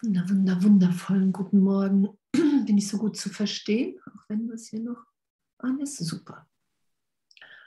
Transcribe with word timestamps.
Wunder, 0.00 0.28
wunder, 0.28 0.62
wundervollen 0.62 1.32
guten 1.32 1.58
Morgen. 1.58 2.08
Bin 2.32 2.78
ich 2.78 2.86
so 2.86 2.98
gut 2.98 3.16
zu 3.16 3.30
verstehen, 3.30 3.98
auch 4.06 4.28
wenn 4.28 4.46
das 4.46 4.68
hier 4.68 4.80
noch 4.80 5.04
an 5.58 5.80
ist? 5.80 5.96
Super. 5.96 6.48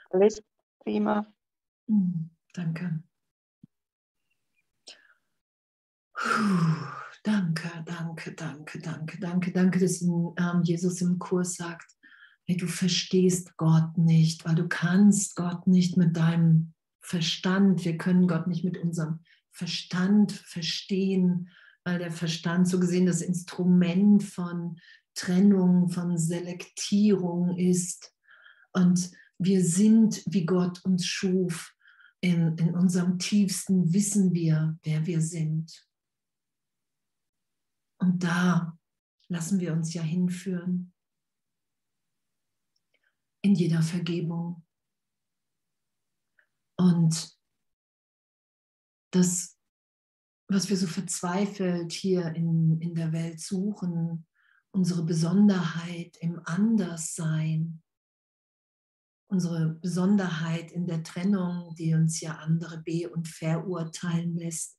Alles 0.08 0.42
prima. 0.80 1.26
Hm, 1.88 2.30
danke. 2.54 3.02
Puh, 6.14 6.86
danke, 7.22 7.68
danke, 7.84 8.32
danke, 8.32 8.78
danke, 8.80 9.18
danke, 9.20 9.52
danke, 9.52 9.78
dass 9.78 10.00
ähm, 10.00 10.62
Jesus 10.62 11.02
im 11.02 11.18
Kurs 11.18 11.56
sagt, 11.56 11.98
hey, 12.44 12.56
du 12.56 12.66
verstehst 12.66 13.58
Gott 13.58 13.98
nicht, 13.98 14.46
weil 14.46 14.54
du 14.54 14.68
kannst 14.68 15.36
Gott 15.36 15.66
nicht 15.66 15.98
mit 15.98 16.16
deinem 16.16 16.72
Verstand, 17.00 17.84
wir 17.84 17.98
können 17.98 18.26
Gott 18.26 18.46
nicht 18.46 18.64
mit 18.64 18.78
unserem 18.78 19.20
Verstand 19.50 20.32
verstehen, 20.32 21.50
weil 21.84 21.98
der 21.98 22.12
Verstand 22.12 22.68
so 22.68 22.78
gesehen 22.78 23.06
das 23.06 23.22
Instrument 23.22 24.22
von 24.22 24.78
Trennung, 25.14 25.88
von 25.90 26.16
Selektierung 26.16 27.56
ist. 27.56 28.14
Und 28.72 29.10
wir 29.38 29.64
sind, 29.64 30.22
wie 30.26 30.46
Gott 30.46 30.84
uns 30.84 31.06
schuf. 31.06 31.74
In, 32.20 32.56
in 32.56 32.74
unserem 32.74 33.18
tiefsten 33.18 33.92
wissen 33.92 34.32
wir, 34.32 34.78
wer 34.84 35.06
wir 35.06 35.20
sind. 35.20 35.88
Und 37.98 38.22
da 38.22 38.78
lassen 39.28 39.58
wir 39.58 39.72
uns 39.72 39.92
ja 39.92 40.02
hinführen. 40.02 40.92
In 43.42 43.56
jeder 43.56 43.82
Vergebung. 43.82 44.64
Und 46.76 47.36
das 49.10 49.58
was 50.52 50.68
wir 50.68 50.76
so 50.76 50.86
verzweifelt 50.86 51.92
hier 51.92 52.34
in, 52.34 52.80
in 52.80 52.94
der 52.94 53.12
Welt 53.12 53.40
suchen, 53.40 54.26
unsere 54.72 55.04
Besonderheit 55.04 56.16
im 56.20 56.40
Anderssein, 56.44 57.82
unsere 59.28 59.70
Besonderheit 59.70 60.72
in 60.72 60.86
der 60.86 61.02
Trennung, 61.02 61.74
die 61.78 61.94
uns 61.94 62.20
ja 62.20 62.36
andere 62.36 62.82
be- 62.82 63.10
und 63.10 63.28
verurteilen 63.28 64.36
lässt, 64.36 64.78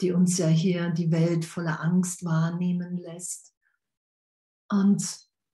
die 0.00 0.12
uns 0.12 0.38
ja 0.38 0.46
hier 0.46 0.90
die 0.90 1.10
Welt 1.10 1.44
voller 1.44 1.80
Angst 1.80 2.24
wahrnehmen 2.24 2.98
lässt. 2.98 3.54
Und 4.68 5.04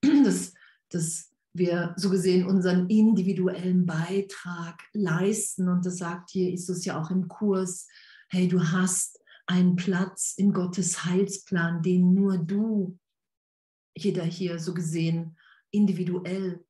dass, 0.25 0.53
dass 0.91 1.31
wir 1.53 1.95
so 1.97 2.11
gesehen 2.11 2.47
unseren 2.47 2.89
individuellen 2.91 3.87
Beitrag 3.87 4.83
leisten. 4.93 5.69
Und 5.69 5.87
das 5.87 5.99
sagt 5.99 6.31
hier 6.31 6.51
Jesus 6.51 6.85
ja 6.85 7.01
auch 7.01 7.11
im 7.11 7.29
Kurs, 7.29 7.87
hey, 8.29 8.49
du 8.49 8.61
hast 8.61 9.21
einen 9.47 9.77
Platz 9.77 10.35
in 10.37 10.53
Gottes 10.53 11.05
Heilsplan, 11.05 11.83
den 11.83 12.15
nur 12.15 12.39
du, 12.39 12.99
jeder 13.97 14.25
hier 14.25 14.59
so 14.59 14.75
gesehen, 14.75 15.39
individuell 15.71 16.65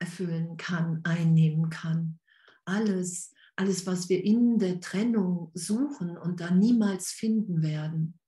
erfüllen 0.00 0.56
kann, 0.56 1.04
einnehmen 1.04 1.70
kann. 1.70 2.18
Alles, 2.64 3.32
alles, 3.56 3.86
was 3.86 4.08
wir 4.08 4.22
in 4.22 4.58
der 4.58 4.80
Trennung 4.80 5.50
suchen 5.54 6.16
und 6.16 6.40
dann 6.40 6.58
niemals 6.58 7.10
finden 7.10 7.62
werden, 7.62 8.18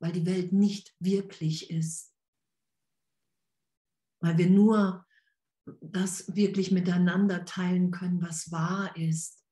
weil 0.00 0.12
die 0.12 0.26
Welt 0.26 0.52
nicht 0.52 0.94
wirklich 0.98 1.70
ist. 1.70 2.14
Weil 4.20 4.36
wir 4.38 4.50
nur 4.50 5.06
das 5.80 6.34
wirklich 6.34 6.70
miteinander 6.70 7.44
teilen 7.44 7.90
können, 7.90 8.22
was 8.22 8.50
wahr 8.50 8.96
ist. 8.96 9.44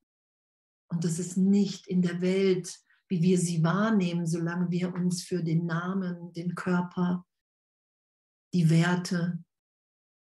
Und 0.88 1.04
das 1.04 1.19
ist 1.19 1.36
nicht 1.36 1.86
in 1.86 2.02
der 2.02 2.20
Welt 2.20 2.78
wie 3.09 3.22
wir 3.22 3.39
sie 3.39 3.62
wahrnehmen, 3.62 4.27
solange 4.27 4.71
wir 4.71 4.93
uns 4.93 5.22
für 5.22 5.43
den 5.43 5.67
Namen, 5.67 6.33
den 6.33 6.55
Körper, 6.55 7.27
die 8.53 8.69
Werte, 8.69 9.44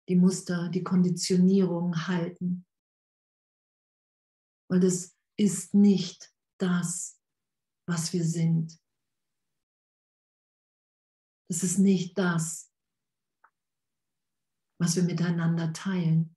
die 0.09 0.17
Muster, 0.17 0.69
die 0.69 0.83
Konditionierung 0.83 2.07
halten. 2.07 2.67
Weil 4.69 4.81
das 4.81 5.17
ist 5.39 5.75
nicht 5.75 6.33
das, 6.59 7.21
was 7.89 8.13
wir 8.13 8.25
sind. 8.25 8.79
Das 11.49 11.63
ist 11.63 11.79
nicht 11.79 12.19
das, 12.19 12.73
was 14.81 14.97
wir 14.97 15.05
miteinander 15.05 15.73
teilen. 15.73 16.35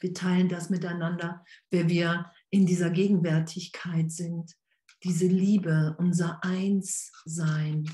Wir 0.00 0.14
teilen 0.14 0.48
das 0.48 0.70
miteinander, 0.70 1.44
wer 1.70 1.88
wir 1.88 2.32
in 2.48 2.64
dieser 2.64 2.88
Gegenwärtigkeit 2.88 4.10
sind 4.10 4.56
diese 5.02 5.26
Liebe, 5.26 5.96
unser 5.98 6.42
Einssein. 6.44 7.90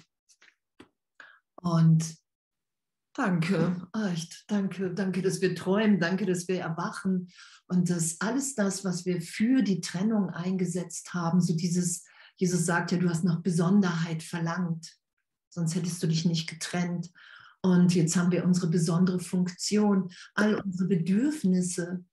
Und 1.56 2.16
danke, 3.14 3.88
echt, 4.12 4.44
danke, 4.48 4.92
danke, 4.92 5.22
dass 5.22 5.40
wir 5.40 5.54
träumen, 5.54 6.00
danke, 6.00 6.26
dass 6.26 6.48
wir 6.48 6.60
erwachen 6.60 7.28
und 7.68 7.90
dass 7.90 8.20
alles 8.20 8.54
das, 8.54 8.84
was 8.84 9.06
wir 9.06 9.20
für 9.20 9.62
die 9.62 9.80
Trennung 9.80 10.30
eingesetzt 10.30 11.14
haben, 11.14 11.40
so 11.40 11.56
dieses, 11.56 12.04
Jesus 12.36 12.66
sagt 12.66 12.92
ja, 12.92 12.98
du 12.98 13.08
hast 13.08 13.24
nach 13.24 13.40
Besonderheit 13.40 14.22
verlangt, 14.22 14.96
sonst 15.48 15.74
hättest 15.74 16.02
du 16.02 16.06
dich 16.06 16.24
nicht 16.24 16.48
getrennt. 16.48 17.10
Und 17.62 17.94
jetzt 17.94 18.16
haben 18.16 18.30
wir 18.30 18.44
unsere 18.44 18.68
besondere 18.68 19.18
Funktion, 19.18 20.10
all 20.34 20.56
unsere 20.56 20.88
Bedürfnisse, 20.88 22.04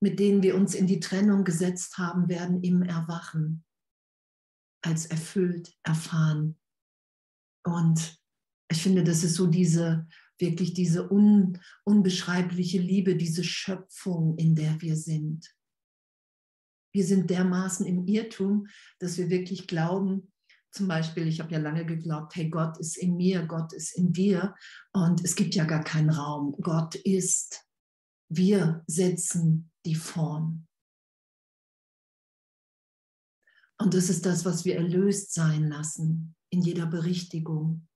mit 0.00 0.20
denen 0.20 0.42
wir 0.42 0.54
uns 0.54 0.74
in 0.74 0.86
die 0.86 1.00
Trennung 1.00 1.42
gesetzt 1.42 1.98
haben, 1.98 2.28
werden 2.28 2.62
im 2.62 2.82
Erwachen 2.82 3.64
als 4.86 5.06
erfüllt 5.06 5.76
erfahren. 5.82 6.56
Und 7.64 8.18
ich 8.70 8.82
finde, 8.82 9.02
das 9.04 9.24
ist 9.24 9.34
so 9.34 9.46
diese, 9.46 10.06
wirklich 10.38 10.74
diese 10.74 11.10
un, 11.10 11.58
unbeschreibliche 11.84 12.78
Liebe, 12.78 13.16
diese 13.16 13.42
Schöpfung, 13.42 14.36
in 14.38 14.54
der 14.54 14.80
wir 14.80 14.96
sind. 14.96 15.52
Wir 16.94 17.04
sind 17.04 17.28
dermaßen 17.28 17.84
im 17.84 18.06
Irrtum, 18.06 18.68
dass 19.00 19.18
wir 19.18 19.28
wirklich 19.28 19.66
glauben, 19.66 20.32
zum 20.70 20.88
Beispiel, 20.88 21.26
ich 21.26 21.40
habe 21.40 21.52
ja 21.52 21.58
lange 21.58 21.86
geglaubt, 21.86 22.36
hey, 22.36 22.50
Gott 22.50 22.78
ist 22.78 22.98
in 22.98 23.16
mir, 23.16 23.46
Gott 23.46 23.72
ist 23.72 23.96
in 23.96 24.12
dir 24.12 24.54
und 24.92 25.24
es 25.24 25.34
gibt 25.34 25.54
ja 25.54 25.64
gar 25.64 25.82
keinen 25.82 26.10
Raum. 26.10 26.54
Gott 26.60 26.94
ist. 26.96 27.64
Wir 28.28 28.84
setzen 28.86 29.70
die 29.86 29.94
Form. 29.94 30.66
Und 33.78 33.94
das 33.94 34.08
ist 34.08 34.24
das, 34.24 34.44
was 34.44 34.64
wir 34.64 34.76
erlöst 34.76 35.34
sein 35.34 35.68
lassen 35.68 36.34
in 36.50 36.62
jeder 36.62 36.86
Berichtigung. 36.86 37.86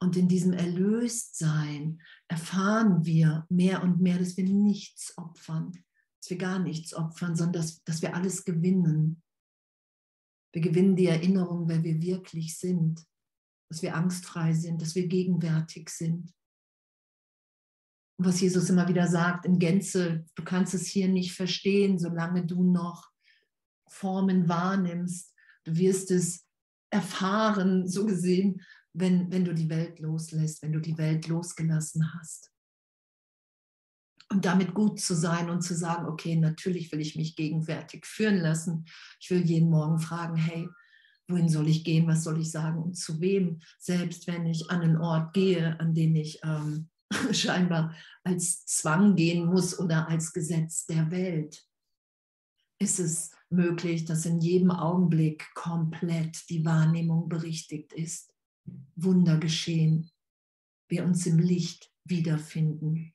Und 0.00 0.16
in 0.16 0.28
diesem 0.28 0.52
Erlöstsein 0.52 2.00
erfahren 2.28 3.04
wir 3.04 3.46
mehr 3.48 3.82
und 3.82 4.00
mehr, 4.00 4.18
dass 4.18 4.36
wir 4.36 4.44
nichts 4.44 5.16
opfern, 5.18 5.72
dass 6.20 6.30
wir 6.30 6.38
gar 6.38 6.58
nichts 6.58 6.94
opfern, 6.94 7.34
sondern 7.34 7.62
dass, 7.62 7.82
dass 7.84 8.02
wir 8.02 8.14
alles 8.14 8.44
gewinnen. 8.44 9.22
Wir 10.52 10.62
gewinnen 10.62 10.94
die 10.94 11.06
Erinnerung, 11.06 11.68
wer 11.68 11.82
wir 11.82 12.00
wirklich 12.00 12.56
sind, 12.58 13.04
dass 13.70 13.82
wir 13.82 13.96
angstfrei 13.96 14.52
sind, 14.52 14.80
dass 14.80 14.94
wir 14.94 15.08
gegenwärtig 15.08 15.90
sind. 15.90 16.32
Und 18.18 18.26
was 18.26 18.40
Jesus 18.40 18.70
immer 18.70 18.88
wieder 18.88 19.08
sagt, 19.08 19.46
in 19.46 19.58
Gänze, 19.58 20.26
du 20.34 20.44
kannst 20.44 20.74
es 20.74 20.86
hier 20.86 21.08
nicht 21.08 21.32
verstehen, 21.32 21.98
solange 21.98 22.46
du 22.46 22.64
noch 22.64 23.07
Formen 23.90 24.48
wahrnimmst. 24.48 25.34
Du 25.64 25.76
wirst 25.76 26.10
es 26.10 26.46
erfahren, 26.90 27.86
so 27.86 28.06
gesehen, 28.06 28.62
wenn, 28.92 29.30
wenn 29.30 29.44
du 29.44 29.54
die 29.54 29.68
Welt 29.68 29.98
loslässt, 29.98 30.62
wenn 30.62 30.72
du 30.72 30.80
die 30.80 30.98
Welt 30.98 31.28
losgelassen 31.28 32.14
hast. 32.14 32.50
Und 34.30 34.44
damit 34.44 34.74
gut 34.74 35.00
zu 35.00 35.14
sein 35.14 35.48
und 35.48 35.62
zu 35.62 35.74
sagen, 35.74 36.06
okay, 36.06 36.36
natürlich 36.36 36.92
will 36.92 37.00
ich 37.00 37.16
mich 37.16 37.34
gegenwärtig 37.34 38.04
führen 38.04 38.36
lassen. 38.36 38.84
Ich 39.20 39.30
will 39.30 39.44
jeden 39.44 39.70
Morgen 39.70 39.98
fragen, 39.98 40.36
hey, 40.36 40.68
wohin 41.28 41.48
soll 41.48 41.68
ich 41.68 41.84
gehen, 41.84 42.06
was 42.06 42.24
soll 42.24 42.40
ich 42.40 42.50
sagen 42.50 42.82
und 42.82 42.94
zu 42.94 43.20
wem, 43.20 43.60
selbst 43.78 44.26
wenn 44.26 44.46
ich 44.46 44.70
an 44.70 44.80
einen 44.80 44.96
Ort 44.96 45.34
gehe, 45.34 45.78
an 45.78 45.94
den 45.94 46.16
ich 46.16 46.40
ähm, 46.42 46.88
scheinbar 47.32 47.94
als 48.24 48.64
Zwang 48.66 49.14
gehen 49.14 49.46
muss 49.46 49.78
oder 49.78 50.08
als 50.08 50.32
Gesetz 50.32 50.86
der 50.86 51.10
Welt 51.10 51.64
ist 52.80 53.00
es 53.00 53.32
möglich, 53.50 54.04
dass 54.04 54.26
in 54.26 54.40
jedem 54.40 54.70
Augenblick 54.70 55.52
komplett 55.54 56.48
die 56.50 56.64
Wahrnehmung 56.64 57.28
berichtigt 57.28 57.92
ist. 57.92 58.32
Wunder 58.96 59.38
geschehen, 59.38 60.10
wir 60.88 61.04
uns 61.04 61.26
im 61.26 61.38
Licht 61.38 61.90
wiederfinden. 62.04 63.14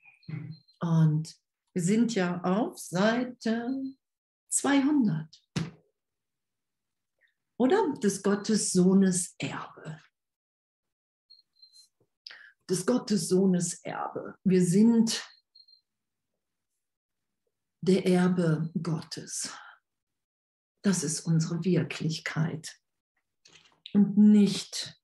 Und 0.79 1.35
wir 1.73 1.81
sind 1.81 2.15
ja 2.15 2.41
auf 2.41 2.77
Seite 2.77 3.83
200. 4.49 5.27
Oder 7.57 7.93
des 8.01 8.21
Gottes 8.21 8.71
Sohnes 8.71 9.35
Erbe. 9.37 9.99
Des 12.69 12.85
Gottes 12.85 13.27
Sohnes 13.27 13.73
Erbe. 13.83 14.35
Wir 14.43 14.65
sind 14.65 15.23
der 17.81 18.05
Erbe 18.05 18.71
Gottes. 18.81 19.53
Das 20.83 21.03
ist 21.03 21.21
unsere 21.21 21.63
Wirklichkeit. 21.63 22.79
und 23.93 24.17
nicht 24.17 24.99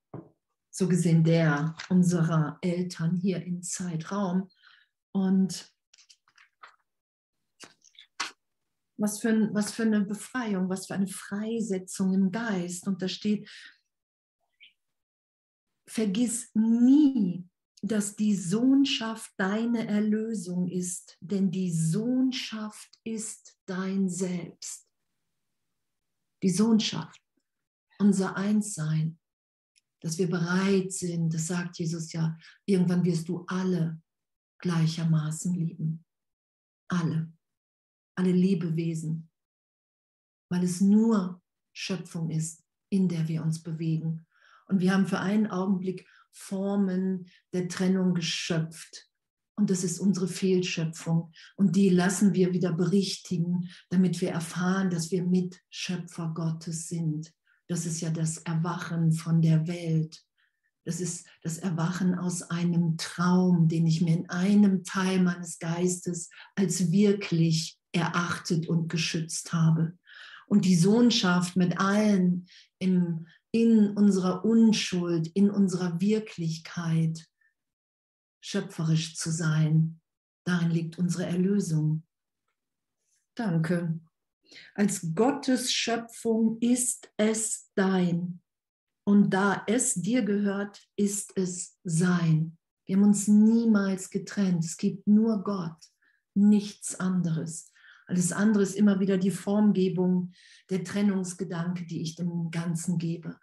so 0.72 0.88
gesehen 0.88 1.24
der 1.24 1.76
unserer 1.90 2.58
Eltern 2.62 3.16
hier 3.16 3.44
im 3.44 3.62
Zeitraum. 3.62 4.50
Und 5.12 5.72
was 8.98 9.20
für, 9.20 9.30
ein, 9.30 9.54
was 9.54 9.72
für 9.72 9.84
eine 9.84 10.02
Befreiung, 10.02 10.70
was 10.70 10.88
für 10.88 10.96
eine 10.96 11.08
Freisetzung 11.08 12.14
im 12.14 12.31
Geist. 12.31 12.88
Und 12.88 13.02
da 13.02 13.08
steht, 13.08 13.50
vergiss 15.88 16.52
nie, 16.54 17.48
dass 17.81 18.16
die 18.16 18.36
Sohnschaft 18.36 19.31
deine 19.38 19.88
Erlösung 19.88 20.68
ist, 20.68 21.18
denn 21.22 21.52
die 21.52 21.72
Sohnschaft 21.72 22.90
ist 23.04 23.58
dein 23.66 24.10
Selbst. 24.10 24.88
Die 26.41 26.50
Sohnschaft, 26.50 27.21
unser 28.00 28.36
Einssein, 28.36 29.19
dass 30.01 30.18
wir 30.18 30.30
bereit 30.30 30.94
sind, 30.94 31.33
das 31.33 31.47
sagt 31.47 31.77
Jesus 31.77 32.13
ja, 32.13 32.38
irgendwann 32.65 33.03
wirst 33.03 33.27
du 33.27 33.44
alle 33.47 34.01
gleichermaßen 34.59 35.53
lieben. 35.53 36.06
Alle, 36.88 37.31
alle 38.15 38.31
Lebewesen, 38.31 39.30
weil 40.50 40.63
es 40.63 40.81
nur 40.81 41.41
Schöpfung 41.74 42.30
ist, 42.30 42.63
in 42.89 43.07
der 43.07 43.27
wir 43.27 43.44
uns 43.44 43.62
bewegen. 43.62 44.25
Und 44.68 44.80
wir 44.80 44.94
haben 44.94 45.06
für 45.06 45.19
einen 45.19 45.47
Augenblick 45.47 46.07
Formen 46.31 47.30
der 47.53 47.68
Trennung 47.68 48.13
geschöpft. 48.13 49.08
Und 49.59 49.69
das 49.69 49.83
ist 49.83 50.00
unsere 50.00 50.29
Fehlschöpfung. 50.29 51.33
Und 51.57 51.75
die 51.75 51.89
lassen 51.89 52.33
wir 52.33 52.53
wieder 52.53 52.71
berichtigen, 52.71 53.69
damit 53.89 54.21
wir 54.21 54.31
erfahren, 54.31 54.89
dass 54.89 55.11
wir 55.11 55.25
Mitschöpfer 55.25 56.31
Gottes 56.33 56.88
sind. 56.88 57.33
Das 57.67 57.85
ist 57.85 58.00
ja 58.00 58.09
das 58.09 58.38
Erwachen 58.38 59.11
von 59.11 59.41
der 59.41 59.67
Welt. 59.67 60.23
Das 60.85 61.01
ist 61.01 61.27
das 61.44 61.57
Erwachen 61.57 62.15
aus 62.15 62.41
einem 62.41 62.95
Traum, 62.95 63.67
den 63.67 63.85
ich 63.85 64.00
mir 64.00 64.15
in 64.15 64.29
einem 64.29 64.85
Teil 64.85 65.21
meines 65.21 65.59
Geistes 65.59 66.29
als 66.56 66.89
wirklich 66.89 67.77
erachtet 67.91 68.69
und 68.69 68.88
geschützt 68.88 69.51
habe. 69.51 69.97
Und 70.47 70.63
die 70.63 70.77
Sohnschaft 70.77 71.57
mit 71.57 71.81
allen 71.81 72.47
im 72.79 73.27
in 73.51 73.89
unserer 73.97 74.45
Unschuld, 74.45 75.27
in 75.33 75.50
unserer 75.50 76.00
Wirklichkeit 76.00 77.27
schöpferisch 78.41 79.15
zu 79.15 79.31
sein. 79.31 80.00
Darin 80.44 80.71
liegt 80.71 80.97
unsere 80.97 81.25
Erlösung. 81.25 82.03
Danke. 83.36 84.00
Als 84.74 85.13
Gottes 85.13 85.71
Schöpfung 85.71 86.57
ist 86.59 87.09
es 87.18 87.71
dein. 87.75 88.41
Und 89.06 89.31
da 89.31 89.63
es 89.68 89.95
dir 89.95 90.24
gehört, 90.24 90.81
ist 90.95 91.36
es 91.36 91.77
sein. 91.83 92.57
Wir 92.86 92.95
haben 92.95 93.03
uns 93.03 93.27
niemals 93.27 94.09
getrennt. 94.09 94.65
Es 94.65 94.77
gibt 94.77 95.07
nur 95.07 95.44
Gott, 95.44 95.77
nichts 96.33 97.00
anderes. 97.00 97.71
Alles 98.07 98.31
andere 98.31 98.63
ist 98.63 98.75
immer 98.75 99.00
wieder 99.00 99.18
die 99.19 99.31
Formgebung, 99.31 100.31
der 100.71 100.83
Trennungsgedanke, 100.83 101.85
die 101.85 102.01
ich 102.01 102.15
dem 102.15 102.50
Ganzen 102.50 102.97
gebe. 102.97 103.38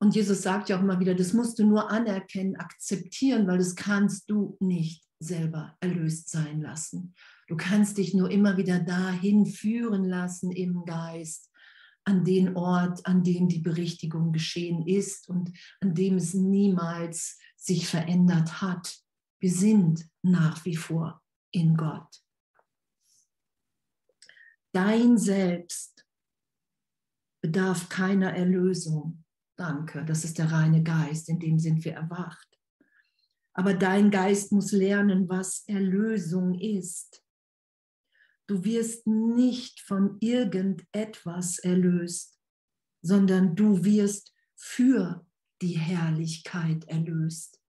Und 0.00 0.14
Jesus 0.14 0.42
sagt 0.42 0.68
ja 0.68 0.76
auch 0.76 0.82
immer 0.82 0.98
wieder, 0.98 1.14
das 1.14 1.32
musst 1.32 1.58
du 1.58 1.66
nur 1.66 1.90
anerkennen, 1.90 2.56
akzeptieren, 2.56 3.46
weil 3.46 3.58
das 3.58 3.76
kannst 3.76 4.30
du 4.30 4.56
nicht 4.60 5.04
selber 5.18 5.76
erlöst 5.80 6.30
sein 6.30 6.62
lassen. 6.62 7.14
Du 7.46 7.56
kannst 7.56 7.98
dich 7.98 8.14
nur 8.14 8.30
immer 8.30 8.56
wieder 8.56 8.80
dahin 8.80 9.44
führen 9.44 10.04
lassen 10.04 10.50
im 10.50 10.84
Geist, 10.86 11.50
an 12.04 12.24
den 12.24 12.56
Ort, 12.56 13.04
an 13.04 13.22
dem 13.22 13.48
die 13.48 13.58
Berichtigung 13.58 14.32
geschehen 14.32 14.86
ist 14.86 15.28
und 15.28 15.52
an 15.80 15.94
dem 15.94 16.16
es 16.16 16.32
niemals 16.32 17.38
sich 17.56 17.86
verändert 17.86 18.62
hat. 18.62 18.98
Wir 19.38 19.52
sind 19.52 20.08
nach 20.22 20.64
wie 20.64 20.76
vor 20.76 21.20
in 21.52 21.76
Gott 21.76 22.22
dein 24.72 25.18
Selbst 25.18 26.06
bedarf 27.42 27.88
keiner 27.88 28.34
Erlösung. 28.34 29.24
Danke, 29.60 30.06
das 30.06 30.24
ist 30.24 30.38
der 30.38 30.50
reine 30.50 30.82
Geist, 30.82 31.28
in 31.28 31.38
dem 31.38 31.58
sind 31.58 31.84
wir 31.84 31.92
erwacht. 31.92 32.48
Aber 33.52 33.74
dein 33.74 34.10
Geist 34.10 34.52
muss 34.52 34.72
lernen, 34.72 35.28
was 35.28 35.64
Erlösung 35.68 36.58
ist. 36.58 37.22
Du 38.46 38.64
wirst 38.64 39.06
nicht 39.06 39.82
von 39.82 40.16
irgendetwas 40.20 41.58
erlöst, 41.58 42.38
sondern 43.02 43.54
du 43.54 43.84
wirst 43.84 44.32
für 44.56 45.26
die 45.60 45.76
Herrlichkeit 45.76 46.86
erlöst. 46.86 47.60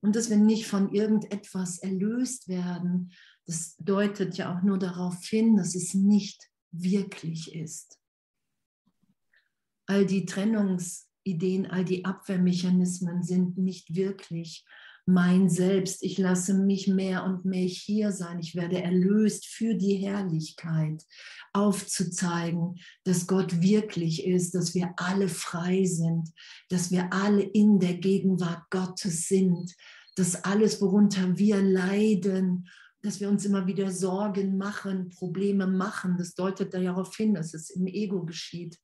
Und 0.00 0.14
dass 0.14 0.30
wir 0.30 0.36
nicht 0.36 0.68
von 0.68 0.94
irgendetwas 0.94 1.78
erlöst 1.78 2.46
werden, 2.46 3.12
das 3.46 3.74
deutet 3.78 4.36
ja 4.36 4.56
auch 4.56 4.62
nur 4.62 4.78
darauf 4.78 5.24
hin, 5.24 5.56
dass 5.56 5.74
es 5.74 5.92
nicht 5.92 6.48
wirklich 6.70 7.52
ist. 7.52 7.98
All 9.86 10.06
die 10.06 10.24
Trennungsideen, 11.26 11.66
all 11.66 11.84
die 11.84 12.04
Abwehrmechanismen 12.04 13.22
sind 13.22 13.58
nicht 13.58 13.94
wirklich 13.94 14.64
mein 15.08 15.48
Selbst. 15.48 16.02
Ich 16.02 16.18
lasse 16.18 16.54
mich 16.54 16.88
mehr 16.88 17.24
und 17.24 17.44
mehr 17.44 17.66
hier 17.66 18.12
sein. 18.12 18.38
Ich 18.40 18.54
werde 18.54 18.82
erlöst 18.82 19.46
für 19.46 19.74
die 19.74 19.96
Herrlichkeit, 19.96 21.02
aufzuzeigen, 21.52 22.78
dass 23.04 23.26
Gott 23.26 23.60
wirklich 23.60 24.26
ist, 24.26 24.54
dass 24.54 24.74
wir 24.74 24.92
alle 24.96 25.28
frei 25.28 25.84
sind, 25.84 26.30
dass 26.68 26.90
wir 26.90 27.12
alle 27.12 27.42
in 27.42 27.78
der 27.78 27.94
Gegenwart 27.94 28.62
Gottes 28.70 29.28
sind, 29.28 29.74
dass 30.16 30.44
alles, 30.44 30.80
worunter 30.80 31.38
wir 31.38 31.62
leiden 31.62 32.68
dass 33.02 33.20
wir 33.20 33.28
uns 33.28 33.44
immer 33.44 33.68
wieder 33.68 33.92
Sorgen 33.92 34.56
machen, 34.56 35.10
Probleme 35.10 35.68
machen. 35.68 36.16
Das 36.18 36.34
deutet 36.34 36.74
darauf 36.74 37.14
hin, 37.14 37.34
dass 37.34 37.54
es 37.54 37.70
im 37.70 37.86
Ego 37.86 38.24
geschieht, 38.24 38.80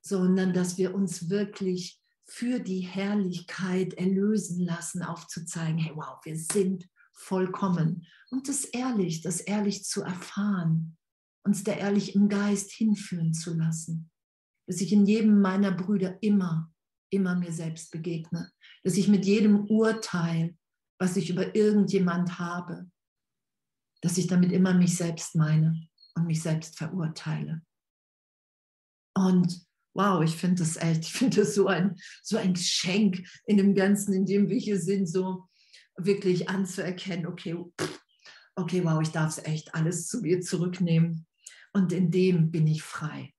sondern 0.00 0.52
dass 0.52 0.78
wir 0.78 0.94
uns 0.94 1.28
wirklich 1.28 2.00
für 2.24 2.60
die 2.60 2.80
Herrlichkeit 2.80 3.94
erlösen 3.94 4.60
lassen, 4.64 5.02
aufzuzeigen, 5.02 5.78
hey, 5.78 5.92
wow, 5.96 6.18
wir 6.24 6.36
sind 6.36 6.88
vollkommen. 7.12 8.06
Und 8.30 8.48
das 8.48 8.64
ehrlich, 8.64 9.22
das 9.22 9.40
ehrlich 9.40 9.84
zu 9.84 10.02
erfahren, 10.02 10.96
uns 11.44 11.64
da 11.64 11.72
ehrlich 11.72 12.14
im 12.14 12.28
Geist 12.28 12.70
hinführen 12.72 13.32
zu 13.32 13.54
lassen. 13.54 14.10
Dass 14.66 14.82
ich 14.82 14.92
in 14.92 15.06
jedem 15.06 15.40
meiner 15.40 15.72
Brüder 15.72 16.22
immer, 16.22 16.70
immer 17.10 17.34
mir 17.34 17.52
selbst 17.52 17.90
begegne. 17.90 18.52
Dass 18.84 18.98
ich 18.98 19.08
mit 19.08 19.24
jedem 19.24 19.64
Urteil, 19.66 20.56
was 20.98 21.16
ich 21.16 21.30
über 21.30 21.54
irgendjemand 21.54 22.38
habe, 22.38 22.90
dass 24.02 24.18
ich 24.18 24.26
damit 24.26 24.52
immer 24.52 24.74
mich 24.74 24.96
selbst 24.96 25.34
meine 25.34 25.88
und 26.14 26.26
mich 26.26 26.42
selbst 26.42 26.76
verurteile. 26.76 27.62
Und 29.14 29.66
wow, 29.98 30.22
ich 30.22 30.36
finde 30.36 30.62
das 30.62 30.76
echt, 30.76 31.00
ich 31.06 31.12
finde 31.12 31.38
das 31.38 31.56
so 31.56 31.66
ein, 31.66 31.96
so 32.22 32.36
ein 32.36 32.54
Geschenk 32.54 33.26
in 33.46 33.56
dem 33.56 33.74
Ganzen, 33.74 34.14
in 34.14 34.26
dem 34.26 34.48
wir 34.48 34.56
hier 34.56 34.80
sind, 34.80 35.06
so 35.06 35.48
wirklich 35.96 36.48
anzuerkennen, 36.48 37.26
okay, 37.26 37.56
okay, 38.54 38.84
wow, 38.84 39.02
ich 39.02 39.10
darf 39.10 39.36
es 39.36 39.44
echt 39.44 39.74
alles 39.74 40.06
zu 40.06 40.20
mir 40.20 40.40
zurücknehmen. 40.40 41.26
Und 41.72 41.92
in 41.92 42.12
dem 42.12 42.52
bin 42.52 42.68
ich 42.68 42.82
frei, 42.82 43.34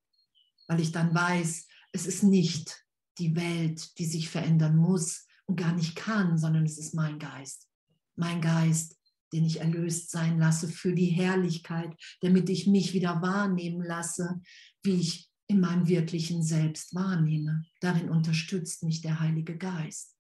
weil 0.68 0.82
ich 0.82 0.92
dann 0.92 1.16
weiß, 1.16 1.66
es 1.94 2.06
ist 2.06 2.24
nicht 2.24 2.86
die 3.18 3.36
Welt, 3.38 3.98
die 3.98 4.06
sich 4.06 4.30
verändern 4.30 4.76
muss 4.76 5.28
und 5.46 5.56
gar 5.56 5.74
nicht 5.74 5.96
kann, 5.96 6.38
sondern 6.38 6.66
es 6.66 6.78
ist 6.78 6.94
mein 6.94 7.20
Geist. 7.20 7.70
Mein 8.18 8.42
Geist, 8.42 8.98
den 9.32 9.46
ich 9.46 9.62
erlöst 9.62 10.12
sein 10.12 10.38
lasse 10.38 10.68
für 10.68 10.94
die 10.94 11.06
Herrlichkeit, 11.06 11.96
damit 12.20 12.50
ich 12.50 12.68
mich 12.68 12.94
wieder 12.94 13.22
wahrnehmen 13.22 13.82
lasse, 13.82 14.42
wie 14.84 15.00
ich 15.00 15.29
in 15.50 15.60
meinem 15.60 15.88
wirklichen 15.88 16.44
Selbst 16.44 16.94
wahrnehme. 16.94 17.66
Darin 17.82 18.10
unterstützt 18.10 18.84
mich 18.84 19.02
der 19.02 19.20
Heilige 19.20 19.58
Geist, 19.58 20.16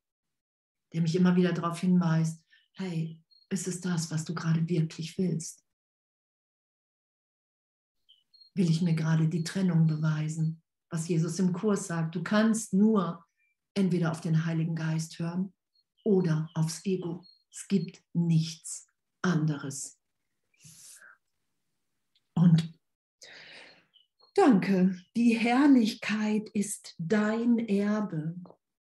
der 0.91 1.01
mich 1.01 1.15
immer 1.15 1.35
wieder 1.35 1.53
darauf 1.53 1.79
hinweist, 1.79 2.43
hey, 2.73 3.23
ist 3.49 3.67
es 3.67 3.79
das, 3.79 4.09
was 4.09 4.25
du 4.25 4.33
gerade 4.33 4.67
wirklich 4.67 5.17
willst? 5.17 5.63
Will 8.55 8.69
ich 8.69 8.81
mir 8.81 8.95
gerade 8.95 9.29
die 9.29 9.43
Trennung 9.43 9.85
beweisen, 9.85 10.63
was 10.89 11.07
Jesus 11.07 11.37
im 11.37 11.53
Kurs 11.53 11.85
sagt? 11.87 12.15
Du 12.15 12.23
kannst 12.23 12.73
nur 12.73 13.23
entweder 13.75 14.11
auf 14.11 14.21
den 14.21 14.45
Heiligen 14.45 14.75
Geist 14.75 15.19
hören 15.19 15.53
oder 16.03 16.49
aufs 16.55 16.83
Ego. 16.85 17.23
Es 17.51 17.67
gibt 17.67 18.03
nichts 18.13 18.87
anderes. 19.21 19.99
Und 22.33 22.78
danke, 24.39 24.97
die 25.17 25.37
Herrlichkeit 25.37 26.49
ist 26.49 26.95
dein 26.97 27.59
Erbe, 27.59 28.35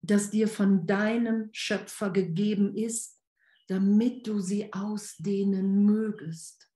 das 0.01 0.29
dir 0.29 0.47
von 0.47 0.87
deinem 0.87 1.49
Schöpfer 1.51 2.11
gegeben 2.11 2.75
ist, 2.75 3.21
damit 3.67 4.25
du 4.25 4.39
sie 4.39 4.71
ausdehnen 4.71 5.85
mögest. 5.85 6.69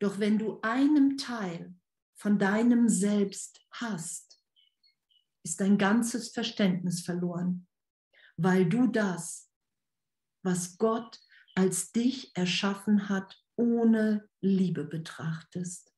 Doch 0.00 0.18
wenn 0.18 0.38
du 0.38 0.60
einen 0.62 1.18
Teil 1.18 1.74
von 2.16 2.38
deinem 2.38 2.88
Selbst 2.88 3.60
hast, 3.70 4.42
ist 5.44 5.60
dein 5.60 5.76
ganzes 5.76 6.30
Verständnis 6.30 7.02
verloren, 7.02 7.66
weil 8.36 8.66
du 8.66 8.86
das, 8.86 9.50
was 10.42 10.78
Gott 10.78 11.20
als 11.54 11.92
dich 11.92 12.34
erschaffen 12.34 13.08
hat, 13.08 13.38
ohne 13.56 14.28
Liebe 14.40 14.84
betrachtest. 14.84 15.91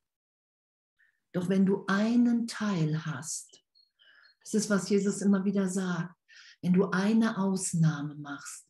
Doch 1.34 1.48
wenn 1.48 1.66
du 1.66 1.84
einen 1.86 2.46
Teil 2.46 3.04
hast, 3.04 3.60
das 4.42 4.54
ist, 4.54 4.70
was 4.70 4.88
Jesus 4.88 5.20
immer 5.20 5.44
wieder 5.44 5.68
sagt, 5.68 6.14
wenn 6.62 6.72
du 6.72 6.90
eine 6.90 7.38
Ausnahme 7.38 8.14
machst, 8.14 8.66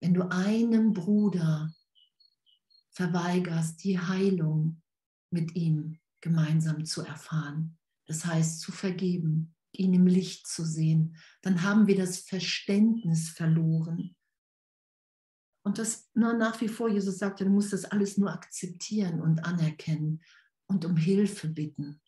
wenn 0.00 0.14
du 0.14 0.30
einem 0.30 0.92
Bruder 0.92 1.74
verweigerst, 2.92 3.82
die 3.82 3.98
Heilung 3.98 4.82
mit 5.30 5.56
ihm 5.56 5.98
gemeinsam 6.20 6.84
zu 6.84 7.02
erfahren, 7.02 7.76
das 8.06 8.24
heißt 8.24 8.60
zu 8.60 8.70
vergeben, 8.70 9.54
ihn 9.72 9.94
im 9.94 10.06
Licht 10.06 10.46
zu 10.46 10.64
sehen, 10.64 11.16
dann 11.42 11.62
haben 11.62 11.88
wir 11.88 11.96
das 11.96 12.18
Verständnis 12.18 13.30
verloren. 13.30 14.14
Und 15.64 15.78
das 15.78 16.08
nur 16.14 16.34
nach 16.34 16.60
wie 16.60 16.68
vor, 16.68 16.88
Jesus 16.88 17.18
sagte, 17.18 17.44
du 17.44 17.50
musst 17.50 17.72
das 17.72 17.84
alles 17.84 18.16
nur 18.16 18.30
akzeptieren 18.30 19.20
und 19.20 19.44
anerkennen 19.44 20.22
und 20.66 20.84
um 20.84 20.96
Hilfe 20.96 21.48
bitten. 21.48 22.00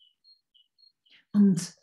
Und 1.31 1.75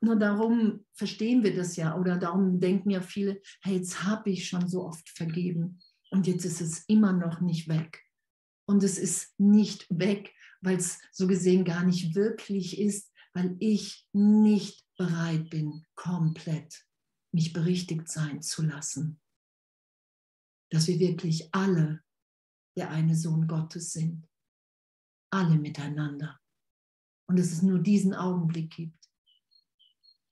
nur 0.00 0.16
darum 0.16 0.84
verstehen 0.92 1.42
wir 1.42 1.54
das 1.54 1.76
ja 1.76 1.96
oder 1.96 2.16
darum 2.16 2.60
denken 2.60 2.90
ja 2.90 3.00
viele, 3.00 3.40
hey, 3.62 3.76
jetzt 3.76 4.04
habe 4.04 4.30
ich 4.30 4.48
schon 4.48 4.68
so 4.68 4.84
oft 4.84 5.08
vergeben 5.08 5.80
und 6.10 6.26
jetzt 6.26 6.44
ist 6.44 6.60
es 6.60 6.84
immer 6.86 7.12
noch 7.12 7.40
nicht 7.40 7.68
weg. 7.68 8.04
Und 8.66 8.82
es 8.82 8.98
ist 8.98 9.38
nicht 9.38 9.86
weg, 9.88 10.34
weil 10.60 10.76
es 10.76 10.98
so 11.10 11.26
gesehen 11.26 11.64
gar 11.64 11.84
nicht 11.84 12.14
wirklich 12.14 12.78
ist, 12.78 13.12
weil 13.32 13.56
ich 13.58 14.06
nicht 14.12 14.84
bereit 14.96 15.48
bin, 15.50 15.84
komplett 15.94 16.84
mich 17.32 17.52
berichtigt 17.52 18.08
sein 18.08 18.42
zu 18.42 18.62
lassen 18.62 19.20
dass 20.70 20.86
wir 20.86 20.98
wirklich 20.98 21.52
alle 21.52 22.02
der 22.76 22.90
eine 22.90 23.16
Sohn 23.16 23.46
Gottes 23.48 23.92
sind. 23.92 24.28
Alle 25.30 25.56
miteinander. 25.56 26.38
Und 27.28 27.38
dass 27.38 27.52
es 27.52 27.62
nur 27.62 27.78
diesen 27.78 28.14
Augenblick 28.14 28.70
gibt. 28.74 28.98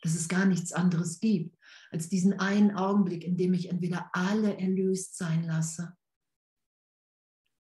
Dass 0.03 0.15
es 0.15 0.29
gar 0.29 0.47
nichts 0.47 0.73
anderes 0.73 1.21
gibt 1.21 1.57
als 1.91 2.09
diesen 2.09 2.39
einen 2.39 2.77
Augenblick, 2.77 3.25
in 3.25 3.37
dem 3.37 3.55
ich 3.55 3.71
entweder 3.71 4.11
alle 4.13 4.59
erlöst 4.59 5.17
sein 5.17 5.45
lasse, 5.45 5.97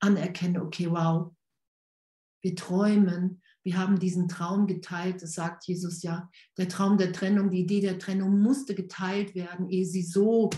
anerkenne, 0.01 0.61
okay, 0.61 0.89
wow, 0.89 1.33
wir 2.41 2.55
träumen, 2.55 3.41
wir 3.63 3.77
haben 3.77 3.97
diesen 3.97 4.27
Traum 4.27 4.67
geteilt, 4.67 5.23
das 5.23 5.33
sagt 5.33 5.65
Jesus 5.65 6.03
ja, 6.03 6.29
der 6.57 6.69
Traum 6.69 6.97
der 6.97 7.11
Trennung, 7.11 7.49
die 7.49 7.61
Idee 7.61 7.81
der 7.81 7.97
Trennung 7.97 8.39
musste 8.39 8.75
geteilt 8.75 9.33
werden, 9.33 9.69
ehe 9.69 9.85
sie 9.85 10.03
so 10.03 10.49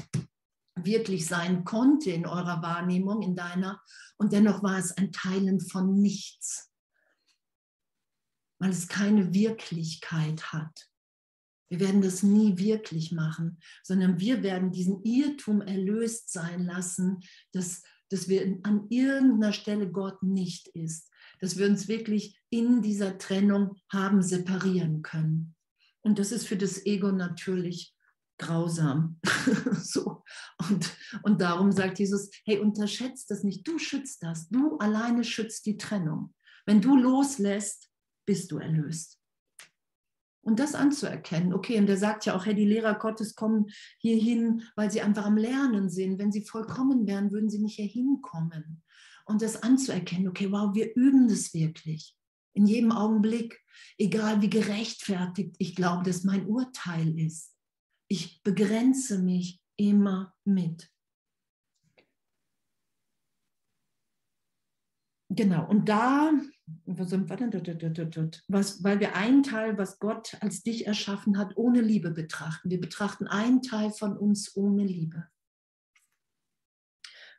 wirklich 0.86 1.26
sein 1.26 1.64
konnte 1.64 2.12
in 2.12 2.26
eurer 2.26 2.62
Wahrnehmung, 2.62 3.22
in 3.22 3.36
deiner. 3.36 3.82
Und 4.18 4.34
dennoch 4.34 4.64
war 4.64 4.78
es 4.78 4.92
ein 4.92 5.12
Teilen 5.12 5.60
von 5.60 6.02
nichts, 6.02 6.72
weil 8.60 8.72
es 8.72 8.88
keine 8.88 9.34
Wirklichkeit 9.34 10.52
hat. 10.54 10.90
Wir 11.70 11.80
werden 11.80 12.02
das 12.02 12.24
nie 12.24 12.58
wirklich 12.58 13.12
machen, 13.12 13.60
sondern 13.84 14.20
wir 14.20 14.42
werden 14.42 14.72
diesen 14.72 15.04
Irrtum 15.04 15.62
erlöst 15.62 16.32
sein 16.32 16.66
lassen, 16.66 17.20
dass, 17.52 17.84
dass 18.10 18.30
wir 18.30 18.60
an 18.64 18.88
irgendeiner 18.90 19.52
Stelle 19.52 19.92
Gott 19.92 20.24
nicht 20.24 20.70
ist, 20.70 21.12
dass 21.40 21.58
wir 21.58 21.68
uns 21.68 21.88
wirklich 21.88 22.40
in 22.50 22.82
dieser 22.82 23.18
Trennung 23.18 23.76
haben 23.92 24.22
separieren 24.22 25.02
können. 25.02 25.56
Und 26.02 26.20
das 26.20 26.32
ist 26.32 26.48
für 26.48 26.56
das 26.56 26.86
Ego 26.86 27.12
natürlich 27.12 27.94
grausam. 28.38 29.20
so. 29.82 30.24
Und, 30.70 30.90
und 31.24 31.42
darum 31.42 31.72
sagt 31.72 32.00
Jesus, 32.00 32.30
hey, 32.46 32.60
unterschätzt 32.60 33.30
das 33.32 33.44
nicht, 33.44 33.68
du 33.68 33.80
schützt 33.80 34.24
das, 34.24 34.50
du 34.50 34.78
alleine 34.78 35.24
schützt 35.24 35.66
die 35.66 35.78
Trennung. 35.78 36.34
Wenn 36.66 36.82
du 36.82 36.96
loslässt, 36.98 37.90
bist 38.26 38.52
du 38.52 38.58
erlöst. 38.58 39.20
Und 40.42 40.60
das 40.60 40.76
anzuerkennen, 40.76 41.54
okay, 41.54 41.78
und 41.78 41.90
er 41.90 41.98
sagt 41.98 42.26
ja 42.26 42.36
auch, 42.36 42.46
hey, 42.46 42.56
die 42.56 42.66
Lehrer 42.66 42.96
Gottes 42.96 43.36
kommen 43.36 43.66
hierhin, 44.00 44.64
weil 44.78 44.90
sie 44.90 45.02
einfach 45.02 45.26
am 45.26 45.36
Lernen 45.36 45.90
sind. 45.90 46.20
Wenn 46.20 46.32
sie 46.32 46.46
vollkommen 46.46 47.06
wären, 47.06 47.32
würden 47.32 47.50
sie 47.50 47.60
nicht 47.60 47.76
hier 47.76 47.86
hinkommen. 47.86 48.82
Und 49.26 49.42
das 49.42 49.62
anzuerkennen, 49.62 50.30
okay, 50.30 50.50
wow, 50.50 50.74
wir 50.74 50.96
üben 50.96 51.28
das 51.28 51.54
wirklich. 51.54 52.16
In 52.54 52.66
jedem 52.66 52.94
Augenblick, 52.94 53.60
egal 53.98 54.42
wie 54.42 54.50
gerechtfertigt 54.50 55.56
ich 55.60 55.76
glaube, 55.76 56.04
dass 56.04 56.24
mein 56.24 56.48
Urteil 56.48 57.20
ist 57.20 57.57
ich 58.08 58.42
begrenze 58.44 59.20
mich 59.20 59.62
immer 59.76 60.36
mit. 60.46 60.90
Genau, 65.30 65.68
und 65.68 65.88
da, 65.88 66.32
wo 66.86 67.04
sind 67.04 67.30
wir 67.30 67.36
denn? 67.36 67.52
Was, 68.48 68.84
weil 68.84 69.00
wir 69.00 69.16
einen 69.16 69.44
Teil, 69.44 69.78
was 69.78 70.00
Gott 70.00 70.36
als 70.42 70.64
dich 70.64 70.88
erschaffen 70.88 71.38
hat, 71.38 71.56
ohne 71.58 71.82
Liebe 71.82 72.12
betrachten. 72.12 72.70
Wir 72.70 72.80
betrachten 72.80 73.28
einen 73.28 73.62
Teil 73.62 73.92
von 73.92 74.18
uns 74.18 74.56
ohne 74.56 74.84
Liebe. 74.84 75.30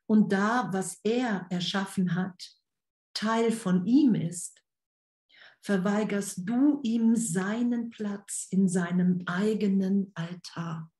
Und 0.07 0.33
da, 0.33 0.71
was 0.73 1.01
er 1.03 1.47
erschaffen 1.51 2.15
hat, 2.15 2.59
Teil 3.15 3.51
von 3.51 3.85
ihm 3.87 4.15
ist, 4.15 4.63
verweigerst 5.69 6.49
du 6.49 6.81
ihm 6.83 7.15
seinen 7.15 7.91
Platz 7.91 8.49
in 8.51 8.71
seinem 8.71 9.23
eigenen 9.27 10.11
Altar. 10.15 10.91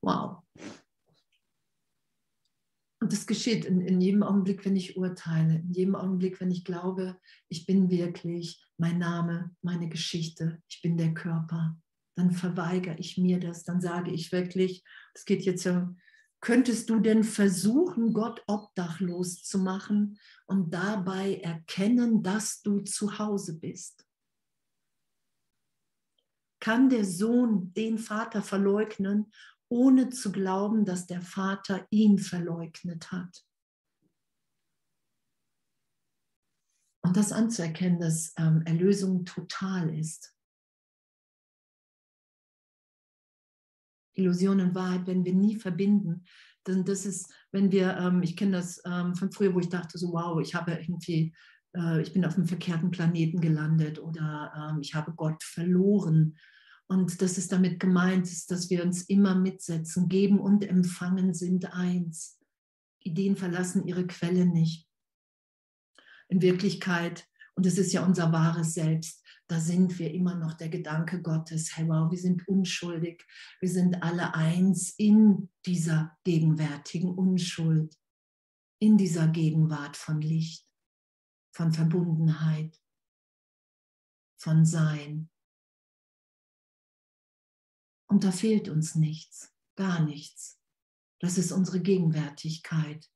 Wow. 0.00 0.44
Und 3.00 3.12
das 3.12 3.26
geschieht 3.26 3.64
in, 3.64 3.80
in 3.80 4.00
jedem 4.00 4.22
Augenblick, 4.22 4.64
wenn 4.64 4.76
ich 4.76 4.96
urteile, 4.96 5.56
in 5.56 5.72
jedem 5.72 5.96
Augenblick, 5.96 6.40
wenn 6.40 6.52
ich 6.52 6.64
glaube, 6.64 7.18
ich 7.48 7.66
bin 7.66 7.90
wirklich 7.90 8.64
mein 8.78 8.98
Name, 8.98 9.56
meine 9.60 9.88
Geschichte, 9.88 10.62
ich 10.68 10.82
bin 10.82 10.96
der 10.96 11.12
Körper, 11.12 11.76
dann 12.14 12.30
verweigere 12.30 13.00
ich 13.00 13.18
mir 13.18 13.40
das, 13.40 13.64
dann 13.64 13.80
sage 13.80 14.12
ich 14.12 14.30
wirklich, 14.30 14.84
es 15.12 15.24
geht 15.24 15.42
jetzt 15.42 15.64
ja 15.64 15.92
Könntest 16.40 16.90
du 16.90 17.00
denn 17.00 17.24
versuchen, 17.24 18.12
Gott 18.12 18.42
obdachlos 18.46 19.42
zu 19.42 19.58
machen 19.58 20.18
und 20.46 20.72
dabei 20.72 21.36
erkennen, 21.36 22.22
dass 22.22 22.62
du 22.62 22.80
zu 22.80 23.18
Hause 23.18 23.58
bist? 23.58 24.06
Kann 26.60 26.88
der 26.88 27.04
Sohn 27.04 27.72
den 27.74 27.98
Vater 27.98 28.42
verleugnen, 28.42 29.32
ohne 29.68 30.10
zu 30.10 30.30
glauben, 30.30 30.84
dass 30.84 31.06
der 31.06 31.22
Vater 31.22 31.86
ihn 31.90 32.18
verleugnet 32.18 33.10
hat? 33.12 33.44
Und 37.02 37.16
das 37.16 37.32
anzuerkennen, 37.32 38.00
dass 38.00 38.34
ähm, 38.36 38.62
Erlösung 38.66 39.24
total 39.24 39.96
ist. 39.96 40.35
Illusion 44.16 44.60
und 44.60 44.74
Wahrheit 44.74 45.06
werden 45.06 45.24
wir 45.24 45.34
nie 45.34 45.56
verbinden. 45.56 46.24
Denn 46.66 46.84
das 46.84 47.06
ist, 47.06 47.32
wenn 47.52 47.70
wir, 47.70 47.96
ähm, 47.96 48.22
ich 48.22 48.36
kenne 48.36 48.52
das 48.52 48.82
ähm, 48.84 49.14
von 49.14 49.30
früher, 49.30 49.54
wo 49.54 49.60
ich 49.60 49.68
dachte 49.68 49.98
so, 49.98 50.12
wow, 50.12 50.40
ich 50.40 50.54
habe 50.54 50.72
irgendwie, 50.72 51.32
äh, 51.76 52.02
ich 52.02 52.12
bin 52.12 52.24
auf 52.24 52.36
einem 52.36 52.48
verkehrten 52.48 52.90
Planeten 52.90 53.40
gelandet 53.40 53.98
oder 53.98 54.52
ähm, 54.56 54.80
ich 54.80 54.94
habe 54.94 55.12
Gott 55.12 55.42
verloren. 55.42 56.36
Und 56.88 57.20
das 57.20 57.38
ist 57.38 57.52
damit 57.52 57.80
gemeint, 57.80 58.26
ist, 58.26 58.50
dass 58.50 58.70
wir 58.70 58.84
uns 58.84 59.02
immer 59.02 59.34
mitsetzen. 59.34 60.08
Geben 60.08 60.40
und 60.40 60.64
empfangen 60.64 61.34
sind 61.34 61.72
eins. 61.72 62.38
Ideen 63.00 63.36
verlassen 63.36 63.86
ihre 63.86 64.06
Quelle 64.06 64.46
nicht. 64.46 64.88
In 66.28 66.42
Wirklichkeit, 66.42 67.26
und 67.54 67.66
das 67.66 67.78
ist 67.78 67.92
ja 67.92 68.04
unser 68.04 68.32
wahres 68.32 68.74
Selbst, 68.74 69.25
da 69.48 69.60
sind 69.60 69.98
wir 69.98 70.12
immer 70.12 70.34
noch 70.34 70.54
der 70.54 70.68
Gedanke 70.68 71.22
Gottes, 71.22 71.76
hey 71.76 71.88
wow, 71.88 72.10
wir 72.10 72.18
sind 72.18 72.46
unschuldig, 72.48 73.24
wir 73.60 73.68
sind 73.68 74.02
alle 74.02 74.34
eins 74.34 74.90
in 74.98 75.50
dieser 75.64 76.18
gegenwärtigen 76.24 77.14
Unschuld, 77.14 77.96
in 78.80 78.96
dieser 78.98 79.28
Gegenwart 79.28 79.96
von 79.96 80.20
Licht, 80.20 80.66
von 81.54 81.72
Verbundenheit, 81.72 82.80
von 84.36 84.64
Sein. 84.64 85.30
Und 88.08 88.24
da 88.24 88.32
fehlt 88.32 88.68
uns 88.68 88.96
nichts, 88.96 89.54
gar 89.76 90.04
nichts. 90.04 90.60
Das 91.20 91.38
ist 91.38 91.52
unsere 91.52 91.80
Gegenwärtigkeit. 91.80 93.08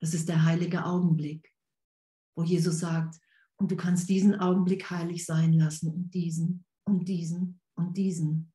Das 0.00 0.14
ist 0.14 0.28
der 0.28 0.44
heilige 0.44 0.84
Augenblick, 0.84 1.52
wo 2.36 2.44
Jesus 2.44 2.80
sagt, 2.80 3.20
und 3.56 3.70
du 3.70 3.76
kannst 3.76 4.08
diesen 4.08 4.38
Augenblick 4.38 4.90
heilig 4.90 5.24
sein 5.24 5.52
lassen 5.52 5.90
und 5.90 6.14
diesen 6.14 6.64
und 6.84 7.08
diesen 7.08 7.60
und 7.74 7.96
diesen. 7.96 8.52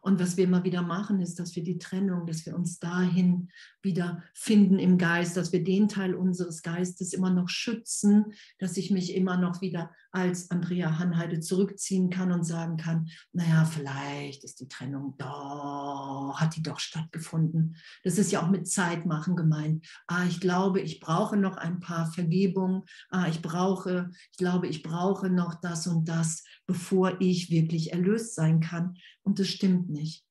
Und 0.00 0.20
was 0.20 0.36
wir 0.36 0.44
immer 0.44 0.64
wieder 0.64 0.82
machen, 0.82 1.20
ist, 1.20 1.38
dass 1.38 1.56
wir 1.56 1.62
die 1.62 1.78
Trennung, 1.78 2.26
dass 2.26 2.46
wir 2.46 2.54
uns 2.54 2.78
dahin 2.78 3.50
wieder 3.82 4.22
finden 4.32 4.78
im 4.78 4.96
Geist, 4.96 5.36
dass 5.36 5.52
wir 5.52 5.62
den 5.62 5.88
Teil 5.88 6.14
unseres 6.14 6.62
Geistes 6.62 7.12
immer 7.12 7.30
noch 7.30 7.48
schützen, 7.48 8.32
dass 8.58 8.76
ich 8.76 8.90
mich 8.90 9.14
immer 9.14 9.36
noch 9.36 9.60
wieder 9.60 9.90
als 10.18 10.50
Andrea 10.50 10.98
Hanheide 10.98 11.40
zurückziehen 11.40 12.10
kann 12.10 12.32
und 12.32 12.44
sagen 12.44 12.76
kann, 12.76 13.08
naja, 13.32 13.64
vielleicht 13.64 14.44
ist 14.44 14.60
die 14.60 14.68
Trennung 14.68 15.14
doch, 15.18 16.34
hat 16.36 16.56
die 16.56 16.62
doch 16.62 16.78
stattgefunden. 16.78 17.76
Das 18.04 18.18
ist 18.18 18.32
ja 18.32 18.42
auch 18.42 18.50
mit 18.50 18.68
Zeitmachen 18.68 19.36
gemeint. 19.36 19.86
Ah, 20.06 20.26
ich 20.26 20.40
glaube, 20.40 20.80
ich 20.80 21.00
brauche 21.00 21.36
noch 21.36 21.56
ein 21.56 21.80
paar 21.80 22.10
Vergebungen. 22.12 22.82
Ah, 23.10 23.28
ich 23.28 23.42
brauche, 23.42 24.10
ich 24.32 24.38
glaube, 24.38 24.66
ich 24.66 24.82
brauche 24.82 25.30
noch 25.30 25.54
das 25.60 25.86
und 25.86 26.08
das, 26.08 26.44
bevor 26.66 27.20
ich 27.20 27.50
wirklich 27.50 27.92
erlöst 27.92 28.34
sein 28.34 28.60
kann. 28.60 28.96
Und 29.22 29.38
das 29.38 29.48
stimmt 29.48 29.88
nicht. 29.88 30.24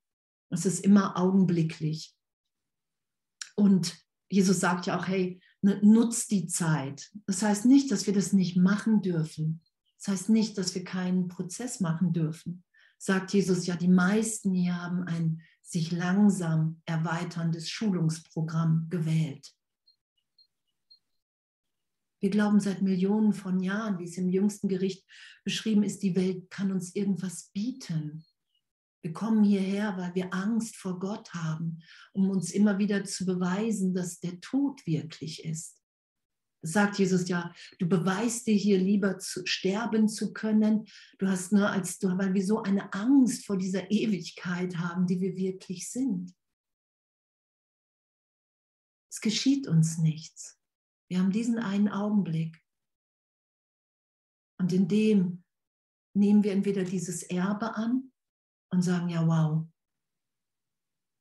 Es 0.50 0.66
ist 0.66 0.86
immer 0.86 1.18
augenblicklich. 1.18 2.16
Und 3.56 3.98
Jesus 4.30 4.60
sagt 4.60 4.86
ja 4.86 5.00
auch, 5.00 5.08
hey, 5.08 5.42
nutzt 5.62 6.32
die 6.32 6.48
Zeit. 6.48 7.10
Das 7.26 7.42
heißt 7.42 7.66
nicht, 7.66 7.92
dass 7.92 8.06
wir 8.06 8.14
das 8.14 8.34
nicht 8.34 8.58
machen 8.58 9.02
dürfen. 9.02 9.62
Das 9.98 10.08
heißt 10.08 10.30
nicht, 10.30 10.58
dass 10.58 10.76
wir 10.76 10.84
keinen 10.84 11.28
Prozess 11.28 11.80
machen 11.80 12.14
dürfen. 12.14 12.64
Sagt 12.98 13.34
Jesus 13.34 13.66
ja, 13.68 13.76
die 13.76 13.88
meisten 13.88 14.54
hier 14.54 14.82
haben 14.82 15.04
ein 15.04 15.42
sich 15.62 15.92
langsam 15.92 16.82
erweiterndes 16.86 17.70
Schulungsprogramm 17.70 18.88
gewählt. 18.90 19.54
Wir 22.20 22.30
glauben 22.30 22.60
seit 22.60 22.82
Millionen 22.82 23.34
von 23.34 23.60
Jahren, 23.60 24.00
wie 24.00 24.06
es 24.06 24.18
im 24.18 24.30
jüngsten 24.30 24.68
Gericht 24.70 25.06
beschrieben 25.44 25.84
ist, 25.84 26.02
die 26.02 26.16
Welt 26.16 26.50
kann 26.50 26.72
uns 26.72 26.96
irgendwas 26.96 27.52
bieten. 27.54 28.26
Wir 29.04 29.14
kommen 29.14 29.44
hierher, 29.44 29.96
weil 29.98 30.16
wir 30.16 30.34
Angst 30.34 30.76
vor 30.76 31.00
Gott 31.00 31.34
haben, 31.34 31.84
um 32.14 32.30
uns 32.30 32.52
immer 32.52 32.80
wieder 32.80 33.04
zu 33.04 33.26
beweisen, 33.26 33.94
dass 33.94 34.20
der 34.20 34.40
Tod 34.42 34.86
wirklich 34.88 35.46
ist. 35.46 35.77
Sagt 36.64 36.98
Jesus 37.00 37.30
ja, 37.30 37.54
du 37.80 37.88
beweist 37.88 38.48
dir 38.48 38.56
hier 38.56 38.80
lieber 38.80 39.20
zu, 39.20 39.46
sterben 39.46 40.10
zu 40.10 40.34
können. 40.34 40.88
Du 41.20 41.28
hast 41.28 41.52
nur 41.52 41.70
als 41.70 42.00
du, 42.00 42.08
weil 42.18 42.34
wir 42.34 42.46
so 42.46 42.64
eine 42.64 42.94
Angst 42.94 43.46
vor 43.46 43.58
dieser 43.58 43.92
Ewigkeit 43.92 44.78
haben, 44.78 45.06
die 45.06 45.22
wir 45.22 45.36
wirklich 45.36 45.90
sind. 45.90 46.36
Es 49.12 49.22
geschieht 49.22 49.68
uns 49.68 49.98
nichts. 49.98 50.60
Wir 51.10 51.20
haben 51.20 51.32
diesen 51.32 51.60
einen 51.60 51.90
Augenblick. 51.90 52.62
Und 54.60 54.74
in 54.74 54.88
dem 54.88 55.44
nehmen 56.16 56.44
wir 56.44 56.52
entweder 56.52 56.84
dieses 56.84 57.24
Erbe 57.24 57.76
an 57.76 58.12
und 58.72 58.82
sagen, 58.82 59.10
ja, 59.10 59.26
wow, 59.26 59.68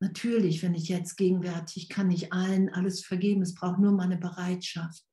natürlich, 0.01 0.63
wenn 0.63 0.75
ich 0.75 0.89
jetzt 0.89 1.17
gegenwärtig, 1.17 1.89
kann 1.89 2.11
ich 2.11 2.33
allen 2.33 2.69
alles 2.71 3.05
vergeben, 3.05 3.43
es 3.43 3.55
braucht 3.55 3.79
nur 3.79 3.93
meine 3.93 4.17
Bereitschaft. 4.17 5.06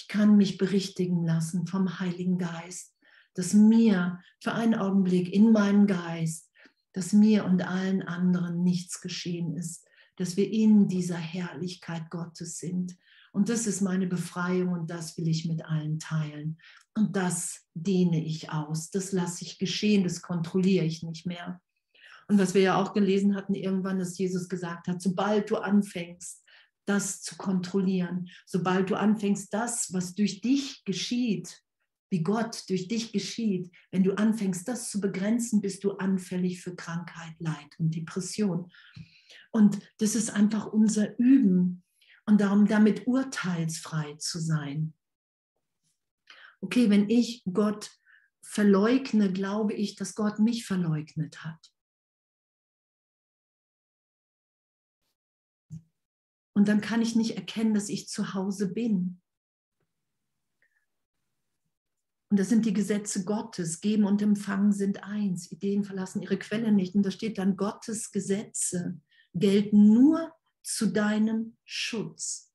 Ich 0.00 0.08
kann 0.08 0.38
mich 0.38 0.56
berichtigen 0.56 1.26
lassen 1.26 1.66
vom 1.66 2.00
Heiligen 2.00 2.38
Geist, 2.38 2.96
dass 3.34 3.52
mir 3.52 4.18
für 4.42 4.52
einen 4.52 4.74
Augenblick 4.74 5.30
in 5.30 5.52
meinem 5.52 5.86
Geist, 5.86 6.50
dass 6.94 7.12
mir 7.12 7.44
und 7.44 7.60
allen 7.60 8.00
anderen 8.00 8.62
nichts 8.62 9.02
geschehen 9.02 9.54
ist, 9.54 9.86
dass 10.16 10.38
wir 10.38 10.50
in 10.50 10.88
dieser 10.88 11.18
Herrlichkeit 11.18 12.08
Gottes 12.08 12.56
sind. 12.56 12.96
Und 13.32 13.50
das 13.50 13.66
ist 13.66 13.82
meine 13.82 14.06
Befreiung 14.06 14.72
und 14.72 14.90
das 14.90 15.18
will 15.18 15.28
ich 15.28 15.46
mit 15.46 15.66
allen 15.66 15.98
teilen. 15.98 16.58
Und 16.96 17.14
das 17.14 17.66
dehne 17.74 18.24
ich 18.24 18.50
aus, 18.50 18.90
das 18.90 19.12
lasse 19.12 19.44
ich 19.44 19.58
geschehen, 19.58 20.02
das 20.02 20.22
kontrolliere 20.22 20.86
ich 20.86 21.02
nicht 21.02 21.26
mehr. 21.26 21.60
Und 22.26 22.38
was 22.38 22.54
wir 22.54 22.62
ja 22.62 22.80
auch 22.80 22.94
gelesen 22.94 23.36
hatten 23.36 23.54
irgendwann, 23.54 23.98
dass 23.98 24.16
Jesus 24.16 24.48
gesagt 24.48 24.88
hat, 24.88 25.02
sobald 25.02 25.50
du 25.50 25.58
anfängst, 25.58 26.39
das 26.90 27.22
zu 27.22 27.36
kontrollieren, 27.36 28.28
sobald 28.46 28.90
du 28.90 28.96
anfängst, 28.96 29.54
das, 29.54 29.92
was 29.92 30.14
durch 30.14 30.40
dich 30.40 30.84
geschieht, 30.84 31.62
wie 32.10 32.22
Gott 32.22 32.64
durch 32.68 32.88
dich 32.88 33.12
geschieht, 33.12 33.70
wenn 33.92 34.02
du 34.02 34.14
anfängst, 34.14 34.66
das 34.66 34.90
zu 34.90 35.00
begrenzen, 35.00 35.60
bist 35.60 35.84
du 35.84 35.92
anfällig 35.92 36.60
für 36.60 36.74
Krankheit, 36.74 37.34
Leid 37.38 37.78
und 37.78 37.94
Depression. 37.94 38.70
Und 39.52 39.78
das 39.98 40.14
ist 40.14 40.30
einfach 40.30 40.66
unser 40.66 41.18
Üben 41.18 41.82
und 42.26 42.40
darum 42.40 42.66
damit 42.66 43.06
urteilsfrei 43.06 44.16
zu 44.18 44.38
sein 44.40 44.94
okay, 46.60 46.90
wenn 46.90 47.08
ich 47.08 47.42
Gott 47.52 47.90
verleugne, 48.42 49.32
glaube 49.32 49.74
ich, 49.74 49.96
dass 49.96 50.14
Gott 50.14 50.38
mich 50.38 50.66
verleugnet 50.66 51.44
hat. 51.44 51.72
Und 56.60 56.68
dann 56.68 56.82
kann 56.82 57.00
ich 57.00 57.16
nicht 57.16 57.36
erkennen, 57.36 57.72
dass 57.72 57.88
ich 57.88 58.06
zu 58.06 58.34
Hause 58.34 58.70
bin. 58.70 59.18
Und 62.28 62.38
das 62.38 62.50
sind 62.50 62.66
die 62.66 62.74
Gesetze 62.74 63.24
Gottes. 63.24 63.80
Geben 63.80 64.04
und 64.04 64.20
empfangen 64.20 64.70
sind 64.70 65.02
eins. 65.02 65.50
Ideen 65.50 65.84
verlassen 65.84 66.20
ihre 66.20 66.38
Quelle 66.38 66.70
nicht. 66.70 66.94
Und 66.94 67.02
da 67.02 67.10
steht 67.10 67.38
dann, 67.38 67.56
Gottes 67.56 68.12
Gesetze 68.12 69.00
gelten 69.32 69.94
nur 69.94 70.34
zu 70.62 70.88
deinem 70.88 71.56
Schutz. 71.64 72.52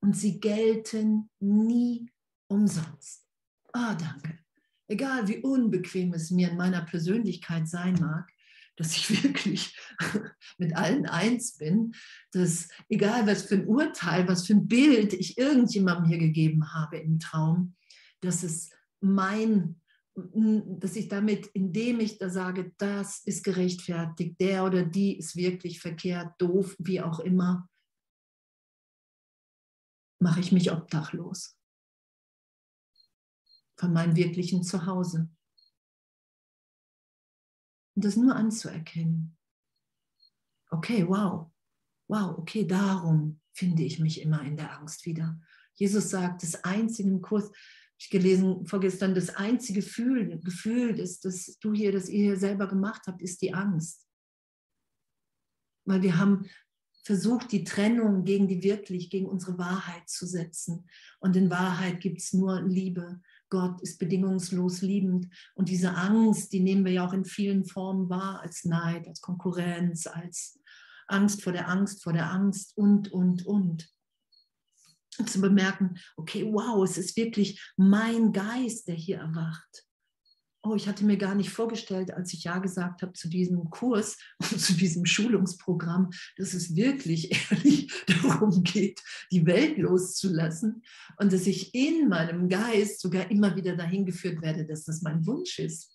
Und 0.00 0.16
sie 0.16 0.38
gelten 0.38 1.28
nie 1.40 2.08
umsonst. 2.46 3.26
Ah, 3.72 3.96
danke. 3.96 4.38
Egal 4.86 5.26
wie 5.26 5.38
unbequem 5.38 6.14
es 6.14 6.30
mir 6.30 6.50
in 6.50 6.56
meiner 6.56 6.82
Persönlichkeit 6.82 7.66
sein 7.66 7.94
mag, 7.94 8.30
dass 8.76 8.96
ich 8.96 9.10
wirklich 9.22 9.76
mit 10.58 10.76
allen 10.76 11.06
eins 11.06 11.56
bin, 11.56 11.92
dass 12.32 12.68
egal 12.88 13.26
was 13.26 13.42
für 13.42 13.56
ein 13.56 13.66
Urteil, 13.66 14.28
was 14.28 14.46
für 14.46 14.54
ein 14.54 14.68
Bild 14.68 15.12
ich 15.12 15.38
irgendjemandem 15.38 16.06
hier 16.06 16.18
gegeben 16.18 16.72
habe 16.72 16.98
im 16.98 17.18
Traum, 17.18 17.76
dass 18.20 18.42
es 18.42 18.70
mein, 19.00 19.80
dass 20.14 20.96
ich 20.96 21.08
damit, 21.08 21.46
indem 21.48 22.00
ich 22.00 22.18
da 22.18 22.30
sage, 22.30 22.72
das 22.78 23.20
ist 23.24 23.44
gerechtfertigt, 23.44 24.40
der 24.40 24.64
oder 24.64 24.84
die 24.84 25.16
ist 25.18 25.36
wirklich 25.36 25.80
verkehrt, 25.80 26.34
doof, 26.38 26.76
wie 26.78 27.00
auch 27.00 27.20
immer, 27.20 27.68
mache 30.20 30.40
ich 30.40 30.52
mich 30.52 30.72
obdachlos 30.72 31.58
von 33.76 33.92
meinem 33.92 34.16
wirklichen 34.16 34.62
Zuhause. 34.62 35.28
Und 37.94 38.04
das 38.04 38.16
nur 38.16 38.34
anzuerkennen. 38.34 39.36
Okay, 40.70 41.06
wow, 41.06 41.50
wow, 42.08 42.38
okay, 42.38 42.66
darum 42.66 43.40
finde 43.52 43.84
ich 43.84 44.00
mich 44.00 44.20
immer 44.20 44.42
in 44.42 44.56
der 44.56 44.76
Angst 44.78 45.06
wieder. 45.06 45.40
Jesus 45.74 46.10
sagt, 46.10 46.42
das 46.42 46.64
einzige 46.64 47.08
im 47.08 47.22
Kurs, 47.22 47.50
ich 47.98 48.10
gelesen 48.10 48.66
vorgestern, 48.66 49.14
das 49.14 49.30
einzige 49.36 49.80
Gefühl, 49.80 50.40
Gefühl 50.40 50.94
das, 50.96 51.20
das 51.20 51.58
du 51.60 51.72
hier, 51.72 51.92
das 51.92 52.08
ihr 52.08 52.24
hier 52.24 52.36
selber 52.36 52.66
gemacht 52.66 53.02
habt, 53.06 53.22
ist 53.22 53.40
die 53.40 53.54
Angst. 53.54 54.06
Weil 55.86 56.02
wir 56.02 56.18
haben 56.18 56.48
versucht, 57.04 57.52
die 57.52 57.64
Trennung 57.64 58.24
gegen 58.24 58.48
die 58.48 58.62
wirklich, 58.62 59.10
gegen 59.10 59.26
unsere 59.26 59.58
Wahrheit 59.58 60.08
zu 60.08 60.26
setzen. 60.26 60.88
Und 61.20 61.36
in 61.36 61.50
Wahrheit 61.50 62.00
gibt 62.00 62.20
es 62.20 62.32
nur 62.32 62.62
Liebe. 62.62 63.20
Gott 63.54 63.80
ist 63.82 64.00
bedingungslos 64.00 64.82
liebend. 64.82 65.28
Und 65.54 65.68
diese 65.68 65.94
Angst, 65.94 66.52
die 66.52 66.58
nehmen 66.58 66.84
wir 66.84 66.90
ja 66.90 67.06
auch 67.06 67.12
in 67.12 67.24
vielen 67.24 67.64
Formen 67.64 68.08
wahr, 68.08 68.40
als 68.42 68.64
Neid, 68.64 69.06
als 69.06 69.20
Konkurrenz, 69.20 70.08
als 70.08 70.58
Angst 71.06 71.40
vor 71.40 71.52
der 71.52 71.68
Angst, 71.68 72.02
vor 72.02 72.12
der 72.12 72.32
Angst 72.32 72.76
und, 72.76 73.12
und, 73.12 73.46
und. 73.46 73.88
Und 75.18 75.30
zu 75.30 75.40
bemerken, 75.40 75.94
okay, 76.16 76.44
wow, 76.52 76.82
es 76.82 76.98
ist 76.98 77.16
wirklich 77.16 77.72
mein 77.76 78.32
Geist, 78.32 78.88
der 78.88 78.96
hier 78.96 79.18
erwacht 79.18 79.86
oh, 80.64 80.74
ich 80.74 80.88
hatte 80.88 81.04
mir 81.04 81.18
gar 81.18 81.34
nicht 81.34 81.50
vorgestellt, 81.50 82.12
als 82.12 82.32
ich 82.32 82.44
Ja 82.44 82.58
gesagt 82.58 83.02
habe 83.02 83.12
zu 83.12 83.28
diesem 83.28 83.70
Kurs 83.70 84.16
und 84.38 84.60
zu 84.60 84.74
diesem 84.74 85.04
Schulungsprogramm, 85.04 86.10
dass 86.36 86.54
es 86.54 86.74
wirklich 86.74 87.30
ehrlich 87.50 87.92
darum 88.06 88.62
geht, 88.62 89.00
die 89.30 89.46
Welt 89.46 89.78
loszulassen 89.78 90.82
und 91.18 91.32
dass 91.32 91.46
ich 91.46 91.74
in 91.74 92.08
meinem 92.08 92.48
Geist 92.48 93.00
sogar 93.00 93.30
immer 93.30 93.54
wieder 93.56 93.76
dahin 93.76 94.06
geführt 94.06 94.40
werde, 94.42 94.66
dass 94.66 94.84
das 94.84 95.02
mein 95.02 95.24
Wunsch 95.26 95.58
ist. 95.58 95.90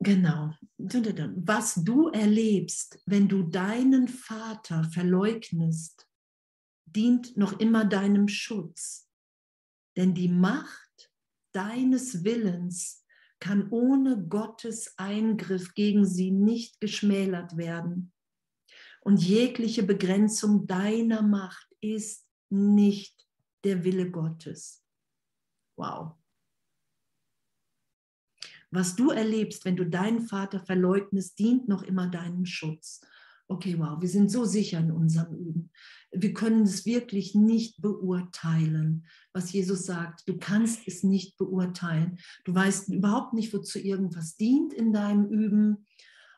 Genau. 0.00 0.52
Was 0.76 1.82
du 1.82 2.08
erlebst, 2.08 3.02
wenn 3.06 3.26
du 3.26 3.42
deinen 3.42 4.06
Vater 4.06 4.84
verleugnest, 4.84 6.06
dient 6.84 7.38
noch 7.38 7.58
immer 7.58 7.86
deinem 7.86 8.28
Schutz. 8.28 9.08
Denn 9.96 10.14
die 10.14 10.28
Macht 10.28 11.12
deines 11.52 12.24
Willens 12.24 13.04
kann 13.38 13.68
ohne 13.70 14.26
Gottes 14.26 14.94
Eingriff 14.96 15.74
gegen 15.74 16.06
sie 16.06 16.30
nicht 16.30 16.80
geschmälert 16.80 17.56
werden. 17.56 18.12
Und 19.02 19.22
jegliche 19.22 19.82
Begrenzung 19.82 20.66
deiner 20.66 21.22
Macht 21.22 21.68
ist 21.80 22.26
nicht 22.48 23.26
der 23.62 23.84
Wille 23.84 24.10
Gottes. 24.10 24.82
Wow. 25.76 26.14
Was 28.70 28.96
du 28.96 29.10
erlebst, 29.10 29.64
wenn 29.64 29.76
du 29.76 29.86
deinen 29.86 30.22
Vater 30.22 30.58
verleugnest, 30.58 31.38
dient 31.38 31.68
noch 31.68 31.82
immer 31.82 32.08
deinem 32.08 32.44
Schutz. 32.44 33.00
Okay, 33.48 33.78
wow, 33.78 34.00
wir 34.00 34.08
sind 34.08 34.30
so 34.30 34.44
sicher 34.44 34.78
in 34.78 34.90
unserem 34.90 35.34
Üben. 35.34 35.70
Wir 36.10 36.32
können 36.32 36.62
es 36.62 36.86
wirklich 36.86 37.34
nicht 37.34 37.80
beurteilen, 37.82 39.06
was 39.32 39.52
Jesus 39.52 39.84
sagt. 39.84 40.28
Du 40.28 40.38
kannst 40.38 40.86
es 40.86 41.02
nicht 41.02 41.36
beurteilen. 41.36 42.18
Du 42.44 42.54
weißt 42.54 42.88
überhaupt 42.90 43.34
nicht, 43.34 43.52
wozu 43.52 43.78
irgendwas 43.78 44.36
dient 44.36 44.72
in 44.72 44.92
deinem 44.92 45.26
Üben. 45.26 45.86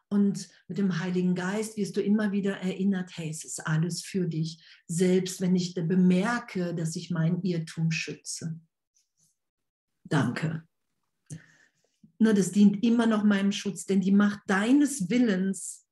Und 0.09 0.49
mit 0.69 0.79
dem 0.79 1.01
Heiligen 1.01 1.35
Geist 1.35 1.77
wirst 1.77 1.97
du 1.97 2.01
immer 2.01 2.33
wieder 2.33 2.59
erinnert, 2.59 3.17
hey, 3.17 3.29
es 3.29 3.45
ist 3.45 3.67
alles 3.67 4.03
für 4.03 4.29
dich, 4.29 4.63
selbst 4.87 5.41
wenn 5.41 5.57
ich 5.57 5.75
bemerke, 5.75 6.75
dass 6.75 6.95
ich 6.95 7.11
mein 7.11 7.43
Irrtum 7.43 7.91
schütze. 7.91 8.61
Danke. 10.05 10.63
Nur 12.19 12.35
das 12.35 12.53
dient 12.53 12.83
immer 12.85 13.07
noch 13.07 13.25
meinem 13.25 13.53
Schutz, 13.53 13.85
denn 13.85 14.01
die 14.01 14.13
Macht 14.13 14.41
deines 14.47 15.11
Willens 15.11 15.86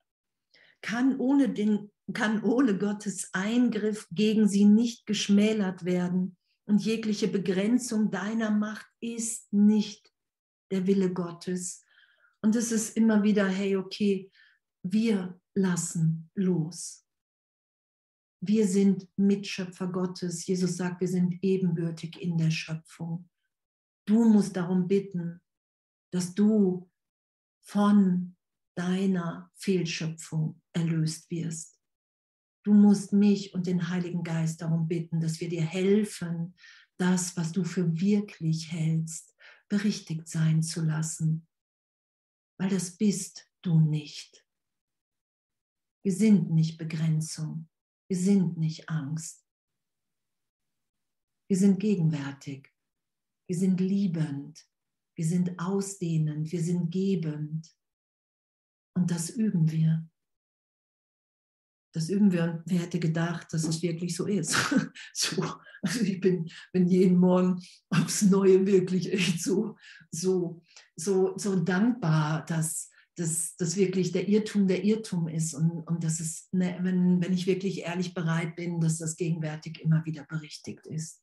kann 0.84 1.18
ohne, 1.18 1.48
den, 1.48 1.90
kann 2.12 2.42
ohne 2.42 2.76
Gottes 2.76 3.32
Eingriff 3.32 4.06
gegen 4.10 4.46
sie 4.48 4.66
nicht 4.66 5.06
geschmälert 5.06 5.86
werden. 5.86 6.36
Und 6.66 6.84
jegliche 6.84 7.26
Begrenzung 7.26 8.10
deiner 8.10 8.50
Macht 8.50 8.86
ist 9.00 9.50
nicht 9.50 10.12
der 10.70 10.86
Wille 10.86 11.10
Gottes. 11.10 11.82
Und 12.42 12.54
es 12.54 12.70
ist 12.70 12.98
immer 12.98 13.22
wieder, 13.22 13.48
hey, 13.48 13.76
okay, 13.76 14.30
wir 14.82 15.40
lassen 15.54 16.30
los. 16.34 17.06
Wir 18.42 18.68
sind 18.68 19.08
Mitschöpfer 19.16 19.86
Gottes. 19.86 20.46
Jesus 20.46 20.76
sagt, 20.76 21.00
wir 21.00 21.08
sind 21.08 21.38
ebenbürtig 21.40 22.20
in 22.20 22.36
der 22.36 22.50
Schöpfung. 22.50 23.30
Du 24.06 24.28
musst 24.28 24.54
darum 24.54 24.86
bitten, 24.86 25.40
dass 26.12 26.34
du 26.34 26.90
von 27.62 28.36
deiner 28.74 29.50
Fehlschöpfung 29.54 30.60
erlöst 30.74 31.30
wirst. 31.30 31.80
Du 32.64 32.74
musst 32.74 33.12
mich 33.12 33.54
und 33.54 33.66
den 33.66 33.88
Heiligen 33.88 34.22
Geist 34.22 34.62
darum 34.62 34.88
bitten, 34.88 35.20
dass 35.20 35.40
wir 35.40 35.48
dir 35.48 35.62
helfen, 35.62 36.54
das, 36.98 37.36
was 37.36 37.52
du 37.52 37.64
für 37.64 38.00
wirklich 38.00 38.70
hältst, 38.70 39.34
berichtigt 39.68 40.28
sein 40.28 40.62
zu 40.62 40.82
lassen 40.82 41.46
weil 42.58 42.68
das 42.68 42.96
bist 42.96 43.50
du 43.62 43.80
nicht. 43.80 44.46
Wir 46.04 46.12
sind 46.12 46.50
nicht 46.50 46.78
Begrenzung, 46.78 47.68
wir 48.08 48.16
sind 48.16 48.56
nicht 48.58 48.88
Angst. 48.88 49.46
Wir 51.48 51.56
sind 51.56 51.78
gegenwärtig, 51.78 52.72
wir 53.46 53.56
sind 53.56 53.80
liebend, 53.80 54.66
wir 55.16 55.26
sind 55.26 55.58
ausdehnend, 55.58 56.50
wir 56.52 56.62
sind 56.62 56.90
gebend. 56.90 57.74
Und 58.96 59.10
das 59.10 59.30
üben 59.30 59.70
wir. 59.70 60.08
Das 61.94 62.08
üben 62.08 62.32
wir 62.32 62.42
und 62.44 62.62
wer 62.66 62.80
hätte 62.80 62.98
gedacht, 62.98 63.52
dass 63.52 63.62
es 63.64 63.80
wirklich 63.80 64.16
so 64.16 64.26
ist. 64.26 64.56
so, 65.14 65.44
also 65.80 66.00
ich 66.00 66.20
bin, 66.20 66.50
bin 66.72 66.88
jeden 66.88 67.16
Morgen 67.16 67.62
aufs 67.88 68.22
Neue 68.22 68.66
wirklich 68.66 69.12
echt 69.12 69.40
so, 69.40 69.76
so, 70.10 70.60
so, 70.96 71.38
so 71.38 71.54
dankbar, 71.54 72.44
dass, 72.46 72.90
dass, 73.14 73.54
dass 73.56 73.76
wirklich 73.76 74.10
der 74.10 74.28
Irrtum 74.28 74.66
der 74.66 74.82
Irrtum 74.82 75.28
ist 75.28 75.54
und, 75.54 75.70
und 75.70 76.02
dass 76.02 76.18
es, 76.18 76.48
ne, 76.50 76.76
wenn, 76.80 77.22
wenn 77.22 77.32
ich 77.32 77.46
wirklich 77.46 77.82
ehrlich 77.82 78.12
bereit 78.12 78.56
bin, 78.56 78.80
dass 78.80 78.98
das 78.98 79.16
gegenwärtig 79.16 79.80
immer 79.80 80.04
wieder 80.04 80.24
berichtigt 80.24 80.88
ist. 80.88 81.22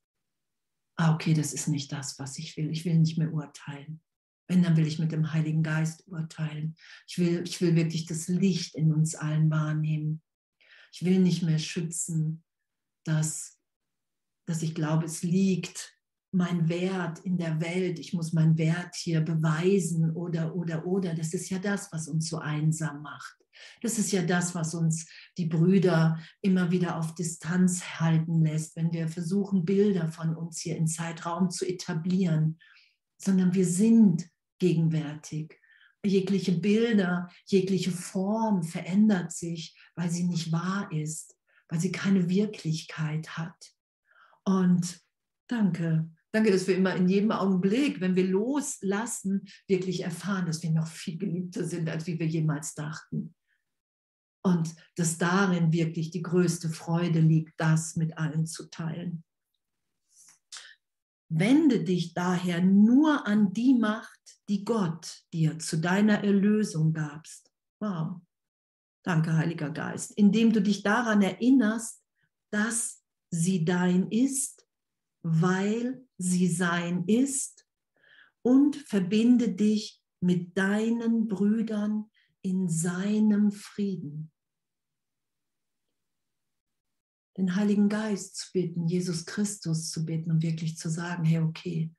Ah, 0.96 1.14
okay, 1.14 1.34
das 1.34 1.52
ist 1.52 1.68
nicht 1.68 1.92
das, 1.92 2.18
was 2.18 2.38
ich 2.38 2.56
will. 2.56 2.72
Ich 2.72 2.86
will 2.86 2.98
nicht 2.98 3.18
mehr 3.18 3.34
urteilen. 3.34 4.00
Wenn, 4.48 4.64
dann 4.64 4.78
will 4.78 4.88
ich 4.88 5.00
mit 5.00 5.12
dem 5.12 5.34
Heiligen 5.34 5.64
Geist 5.64 6.08
urteilen. 6.08 6.76
Ich 7.08 7.18
will, 7.18 7.44
ich 7.46 7.60
will 7.60 7.76
wirklich 7.76 8.06
das 8.06 8.30
Licht 8.30 8.76
in 8.76 8.94
uns 8.94 9.16
allen 9.16 9.50
wahrnehmen. 9.50 10.22
Ich 10.92 11.06
will 11.06 11.20
nicht 11.20 11.44
mehr 11.44 11.60
schützen, 11.60 12.44
dass, 13.06 13.60
dass 14.46 14.62
ich 14.62 14.76
glaube, 14.76 15.06
es 15.06 15.24
liegt 15.24 15.98
mein 16.34 16.70
Wert 16.70 17.20
in 17.20 17.38
der 17.38 17.60
Welt, 17.60 18.00
ich 18.00 18.14
muss 18.14 18.32
meinen 18.32 18.58
Wert 18.58 18.96
hier 18.96 19.22
beweisen 19.22 20.12
oder, 20.16 20.56
oder, 20.56 20.86
oder. 20.86 21.14
Das 21.14 21.34
ist 21.34 21.50
ja 21.50 21.60
das, 21.60 21.92
was 21.92 22.08
uns 22.08 22.30
so 22.30 22.38
einsam 22.38 23.02
macht. 23.02 23.38
Das 23.82 24.00
ist 24.00 24.12
ja 24.12 24.24
das, 24.24 24.56
was 24.56 24.74
uns 24.74 25.08
die 25.38 25.46
Brüder 25.46 26.20
immer 26.42 26.72
wieder 26.72 26.98
auf 26.98 27.14
Distanz 27.16 28.00
halten 28.00 28.44
lässt, 28.44 28.76
wenn 28.76 28.94
wir 28.94 29.08
versuchen, 29.08 29.66
Bilder 29.66 30.12
von 30.12 30.36
uns 30.36 30.60
hier 30.60 30.78
in 30.78 30.88
Zeitraum 30.88 31.50
zu 31.50 31.66
etablieren, 31.66 32.60
sondern 33.18 33.54
wir 33.54 33.66
sind 33.66 34.30
gegenwärtig 34.58 35.61
jegliche 36.04 36.54
Bilder, 36.54 37.30
jegliche 37.46 37.92
Form 37.92 38.64
verändert 38.64 39.32
sich, 39.32 39.78
weil 39.96 40.10
sie 40.10 40.24
nicht 40.24 40.52
wahr 40.52 40.92
ist, 40.92 41.38
weil 41.70 41.80
sie 41.80 41.92
keine 41.92 42.30
Wirklichkeit 42.30 43.38
hat. 43.38 43.74
Und 44.44 45.00
danke, 45.48 46.10
danke, 46.32 46.52
dass 46.52 46.68
wir 46.68 46.76
immer 46.76 46.96
in 46.96 47.08
jedem 47.08 47.32
Augenblick, 47.32 48.02
wenn 48.02 48.16
wir 48.16 48.28
loslassen, 48.28 49.48
wirklich 49.68 50.02
erfahren, 50.02 50.48
dass 50.48 50.64
wir 50.64 50.72
noch 50.72 50.88
viel 50.88 51.18
geliebter 51.18 51.64
sind, 51.64 51.90
als 51.90 52.08
wie 52.08 52.20
wir 52.20 52.28
jemals 52.28 52.74
dachten. 52.74 53.36
Und 54.44 54.76
dass 54.96 55.20
darin 55.20 55.72
wirklich 55.72 56.10
die 56.10 56.24
größte 56.24 56.70
Freude 56.70 57.20
liegt, 57.20 57.54
das 57.58 57.96
mit 57.96 58.18
allen 58.18 58.48
zu 58.48 58.70
teilen. 58.72 59.24
Wende 61.34 61.84
dich 61.84 62.14
daher 62.14 62.62
nur 62.62 63.26
an 63.26 63.54
die 63.54 63.74
Macht, 63.74 64.20
die 64.50 64.66
Gott 64.66 65.24
dir 65.32 65.58
zu 65.60 65.78
deiner 65.78 66.26
Erlösung 66.26 66.92
gabst. 66.92 67.50
Wow. 67.80 68.20
Danke, 69.04 69.38
Heiliger 69.38 69.70
Geist. 69.70 70.12
Indem 70.18 70.52
du 70.52 70.62
dich 70.62 70.84
daran 70.84 71.22
erinnerst, 71.22 72.04
dass 72.52 73.02
sie 73.30 73.64
dein 73.64 74.10
ist, 74.10 74.68
weil 75.24 76.06
sie 76.18 76.48
sein 76.48 77.06
ist 77.08 77.66
und 78.42 78.76
verbinde 78.76 79.54
dich 79.54 80.02
mit 80.20 80.58
deinen 80.58 81.30
Brüdern 81.30 82.10
in 82.42 82.68
seinem 82.68 83.52
Frieden 83.52 84.31
den 87.42 87.56
Heiligen 87.56 87.90
Geist 87.90 88.36
zu 88.36 88.52
bitten, 88.54 88.88
Jesus 88.88 89.26
Christus 89.26 89.90
zu 89.90 90.06
bitten 90.06 90.30
und 90.30 90.44
wirklich 90.44 90.78
zu 90.78 90.90
sagen, 90.90 91.26
hey, 91.26 91.40
okay, 91.40 91.92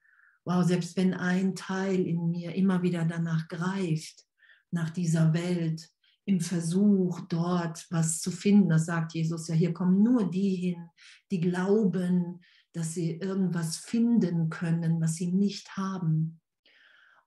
wow, 0.44 0.64
selbst 0.64 0.96
wenn 0.96 1.14
ein 1.14 1.56
Teil 1.56 2.06
in 2.06 2.30
mir 2.30 2.54
immer 2.54 2.82
wieder 2.82 3.04
danach 3.04 3.48
greift, 3.48 4.24
nach 4.70 4.90
dieser 4.90 5.34
Welt, 5.34 5.88
im 6.24 6.40
Versuch, 6.40 7.22
dort 7.28 7.84
was 7.90 8.20
zu 8.20 8.30
finden, 8.30 8.68
das 8.68 8.86
sagt 8.86 9.14
Jesus 9.14 9.48
ja, 9.48 9.56
hier 9.56 9.72
kommen 9.72 10.04
nur 10.04 10.30
die 10.30 10.54
hin, 10.54 10.88
die 11.32 11.40
glauben, 11.40 12.40
dass 12.72 12.94
sie 12.94 13.16
irgendwas 13.16 13.78
finden 13.78 14.48
können, 14.48 15.00
was 15.00 15.16
sie 15.16 15.32
nicht 15.32 15.76
haben. 15.76 16.40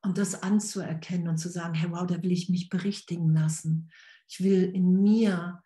Und 0.02 0.18
das 0.18 0.42
anzuerkennen 0.42 1.28
und 1.28 1.38
zu 1.38 1.50
sagen, 1.50 1.74
hey, 1.74 1.92
wow, 1.92 2.08
da 2.08 2.24
will 2.24 2.32
ich 2.32 2.48
mich 2.48 2.70
berichtigen 2.70 3.34
lassen. 3.34 3.92
Ich 4.30 4.42
will 4.42 4.64
in 4.74 5.02
mir 5.02 5.62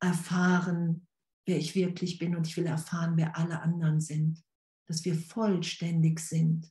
erfahren, 0.00 1.06
wer 1.46 1.58
ich 1.58 1.74
wirklich 1.74 2.18
bin 2.18 2.36
und 2.36 2.46
ich 2.46 2.56
will 2.56 2.66
erfahren, 2.66 3.16
wer 3.16 3.36
alle 3.36 3.60
anderen 3.62 4.00
sind. 4.00 4.42
Dass 4.86 5.04
wir 5.04 5.14
vollständig 5.14 6.20
sind. 6.20 6.70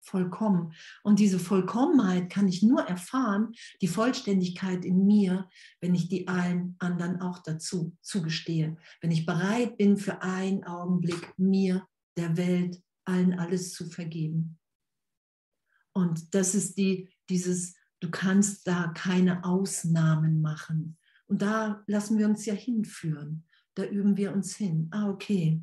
Vollkommen. 0.00 0.72
Und 1.02 1.18
diese 1.18 1.40
Vollkommenheit 1.40 2.30
kann 2.30 2.46
ich 2.46 2.62
nur 2.62 2.82
erfahren, 2.82 3.52
die 3.80 3.88
Vollständigkeit 3.88 4.84
in 4.84 5.04
mir, 5.04 5.48
wenn 5.80 5.96
ich 5.96 6.08
die 6.08 6.28
allen 6.28 6.76
anderen 6.78 7.20
auch 7.20 7.40
dazu 7.42 7.96
zugestehe. 8.02 8.76
Wenn 9.00 9.10
ich 9.10 9.26
bereit 9.26 9.76
bin, 9.76 9.96
für 9.96 10.22
einen 10.22 10.62
Augenblick 10.62 11.36
mir, 11.36 11.86
der 12.16 12.36
Welt, 12.36 12.80
allen 13.04 13.38
alles 13.38 13.72
zu 13.72 13.86
vergeben. 13.86 14.58
Und 15.92 16.34
das 16.34 16.54
ist 16.54 16.78
die, 16.78 17.10
dieses, 17.28 17.74
du 18.00 18.10
kannst 18.10 18.66
da 18.68 18.88
keine 18.88 19.44
Ausnahmen 19.44 20.40
machen. 20.40 20.98
Und 21.26 21.42
da 21.42 21.82
lassen 21.88 22.18
wir 22.18 22.28
uns 22.28 22.46
ja 22.46 22.54
hinführen 22.54 23.44
da 23.76 23.84
üben 23.84 24.16
wir 24.16 24.32
uns 24.32 24.56
hin. 24.56 24.88
Ah, 24.90 25.08
okay. 25.08 25.62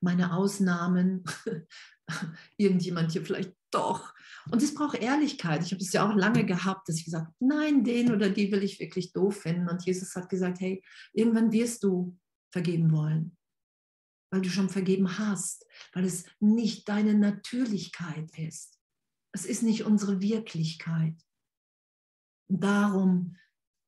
Meine 0.00 0.34
Ausnahmen, 0.34 1.22
irgendjemand 2.56 3.12
hier 3.12 3.24
vielleicht 3.24 3.54
doch. 3.70 4.14
Und 4.50 4.62
es 4.62 4.74
braucht 4.74 4.98
Ehrlichkeit. 4.98 5.62
Ich 5.62 5.72
habe 5.72 5.82
es 5.82 5.92
ja 5.92 6.08
auch 6.08 6.16
lange 6.16 6.44
gehabt, 6.46 6.88
dass 6.88 6.96
ich 6.96 7.04
gesagt 7.04 7.26
habe, 7.26 7.36
nein, 7.40 7.84
den 7.84 8.12
oder 8.12 8.30
die 8.30 8.50
will 8.50 8.62
ich 8.62 8.80
wirklich 8.80 9.12
doof 9.12 9.42
finden. 9.42 9.68
Und 9.68 9.84
Jesus 9.84 10.16
hat 10.16 10.28
gesagt, 10.28 10.60
hey, 10.60 10.82
irgendwann 11.12 11.52
wirst 11.52 11.84
du 11.84 12.18
vergeben 12.50 12.90
wollen, 12.90 13.36
weil 14.32 14.40
du 14.40 14.48
schon 14.48 14.70
vergeben 14.70 15.18
hast, 15.18 15.66
weil 15.92 16.06
es 16.06 16.24
nicht 16.40 16.88
deine 16.88 17.14
Natürlichkeit 17.14 18.30
ist. 18.38 18.80
Es 19.32 19.44
ist 19.44 19.62
nicht 19.62 19.84
unsere 19.84 20.20
Wirklichkeit. 20.22 21.22
Und 22.48 22.64
darum 22.64 23.36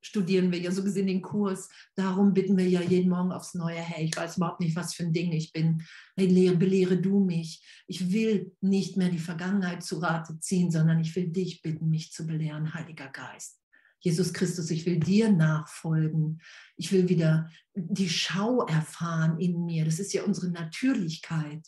studieren 0.03 0.53
wir 0.53 0.59
ja 0.59 0.71
so 0.71 0.83
gesehen 0.83 1.07
den 1.07 1.23
Kurs. 1.23 1.69
Darum 1.95 2.35
bitten 2.35 2.59
wir 2.59 2.69
ja 2.69 2.83
jeden 2.83 3.09
Morgen 3.09 3.33
aufs 3.33 3.55
Neue, 3.55 3.81
hey, 3.81 4.05
ich 4.05 4.17
weiß 4.17 4.37
überhaupt 4.37 4.61
nicht, 4.61 4.77
was 4.77 4.95
für 4.95 5.05
ein 5.05 5.13
Ding 5.13 5.33
ich 5.33 5.53
bin. 5.53 5.83
Hey, 6.17 6.27
lehre, 6.27 6.57
belehre 6.57 6.97
du 6.99 7.25
mich. 7.25 7.65
Ich 7.87 8.13
will 8.13 8.55
nicht 8.61 8.97
mehr 8.97 9.09
die 9.09 9.19
Vergangenheit 9.19 9.83
zu 9.83 9.99
Rate 9.99 10.39
ziehen, 10.41 10.71
sondern 10.71 11.01
ich 11.01 11.15
will 11.17 11.29
dich 11.29 11.63
bitten, 11.63 11.89
mich 11.89 12.13
zu 12.13 12.27
belehren, 12.27 12.75
Heiliger 12.75 13.09
Geist. 13.09 13.59
Jesus 14.01 14.33
Christus, 14.33 14.71
ich 14.71 14.85
will 14.85 14.99
dir 14.99 15.31
nachfolgen. 15.31 16.43
Ich 16.77 16.91
will 16.91 17.09
wieder 17.09 17.49
die 17.75 18.09
Schau 18.09 18.67
erfahren 18.67 19.39
in 19.39 19.65
mir. 19.65 19.85
Das 19.85 20.01
ist 20.01 20.13
ja 20.13 20.25
unsere 20.25 20.51
Natürlichkeit. 20.51 21.65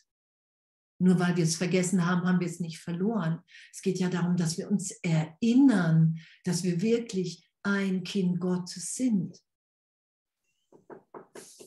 Nur 0.99 1.19
weil 1.19 1.37
wir 1.37 1.45
es 1.45 1.57
vergessen 1.57 2.07
haben, 2.07 2.27
haben 2.27 2.41
wir 2.41 2.47
es 2.47 2.61
nicht 2.61 2.79
verloren. 2.79 3.41
Es 3.73 3.83
geht 3.83 3.99
ja 3.99 4.09
darum, 4.09 4.37
dass 4.37 4.59
wir 4.59 4.71
uns 4.71 4.91
erinnern, 5.03 6.19
dass 6.45 6.65
wir 6.65 6.81
wirklich 6.81 7.44
ein 7.65 8.05
Kind 8.05 8.41
Gottes 8.41 8.95
sind. 8.95 9.43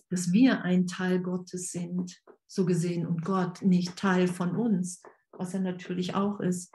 Dass 0.10 0.32
wir 0.32 0.62
ein 0.62 0.88
Teil 0.88 1.22
Gottes 1.22 1.72
sind, 1.72 2.24
so 2.48 2.66
gesehen, 2.66 3.06
und 3.06 3.26
Gott 3.26 3.62
nicht 3.62 3.98
Teil 3.98 4.28
von 4.28 4.56
uns, 4.56 5.02
was 5.32 5.54
er 5.54 5.60
natürlich 5.60 6.16
auch 6.16 6.40
ist. 6.40 6.74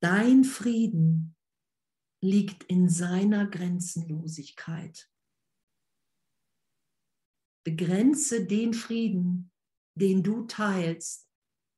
Dein 0.00 0.44
Frieden 0.44 1.36
liegt 2.22 2.64
in 2.64 2.88
seiner 2.88 3.46
Grenzenlosigkeit. 3.46 5.10
Begrenze 7.64 8.46
den 8.46 8.72
Frieden, 8.72 9.50
den 9.94 10.22
du 10.22 10.44
teilst, 10.46 11.28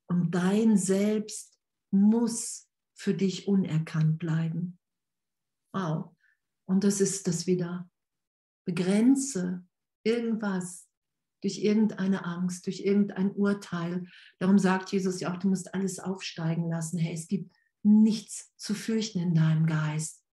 und 0.08 0.30
dein 0.32 0.76
Selbst 0.76 1.58
muss 1.90 2.65
für 2.96 3.14
dich 3.14 3.46
unerkannt 3.46 4.18
bleiben. 4.18 4.78
Wow. 5.72 6.16
Und 6.64 6.82
das 6.82 7.00
ist 7.00 7.28
das 7.28 7.46
wieder. 7.46 7.88
Begrenze 8.64 9.64
irgendwas 10.02 10.88
durch 11.42 11.58
irgendeine 11.58 12.24
Angst, 12.24 12.66
durch 12.66 12.80
irgendein 12.80 13.30
Urteil. 13.32 14.06
Darum 14.38 14.58
sagt 14.58 14.90
Jesus 14.90 15.20
ja 15.20 15.32
auch, 15.32 15.36
du 15.36 15.48
musst 15.48 15.74
alles 15.74 16.00
aufsteigen 16.00 16.68
lassen. 16.68 16.98
Hey, 16.98 17.14
es 17.14 17.28
gibt 17.28 17.54
nichts 17.82 18.56
zu 18.56 18.74
fürchten 18.74 19.20
in 19.20 19.34
deinem 19.34 19.66
Geist. 19.66 20.24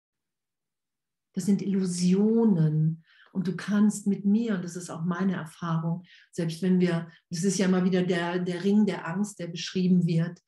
Das 1.33 1.45
sind 1.45 1.61
Illusionen. 1.61 3.03
Und 3.33 3.47
du 3.47 3.55
kannst 3.55 4.05
mit 4.07 4.25
mir, 4.25 4.55
und 4.55 4.63
das 4.63 4.75
ist 4.75 4.91
auch 4.91 5.03
meine 5.03 5.33
Erfahrung, 5.33 6.03
selbst 6.31 6.61
wenn 6.61 6.79
wir, 6.79 7.11
das 7.29 7.43
ist 7.43 7.57
ja 7.57 7.65
immer 7.65 7.83
wieder 7.83 8.03
der, 8.03 8.39
der 8.39 8.63
Ring 8.63 8.85
der 8.85 9.07
Angst, 9.07 9.39
der 9.39 9.47
beschrieben 9.47 10.05
wird, 10.05 10.39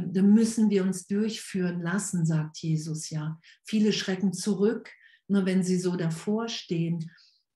da 0.00 0.22
müssen 0.22 0.70
wir 0.70 0.82
uns 0.82 1.06
durchführen 1.06 1.80
lassen, 1.80 2.26
sagt 2.26 2.58
Jesus 2.58 3.10
ja. 3.10 3.38
Viele 3.64 3.92
schrecken 3.92 4.32
zurück, 4.32 4.90
nur 5.28 5.46
wenn 5.46 5.62
sie 5.62 5.78
so 5.78 5.96
davor 5.96 6.48
stehen, 6.48 7.10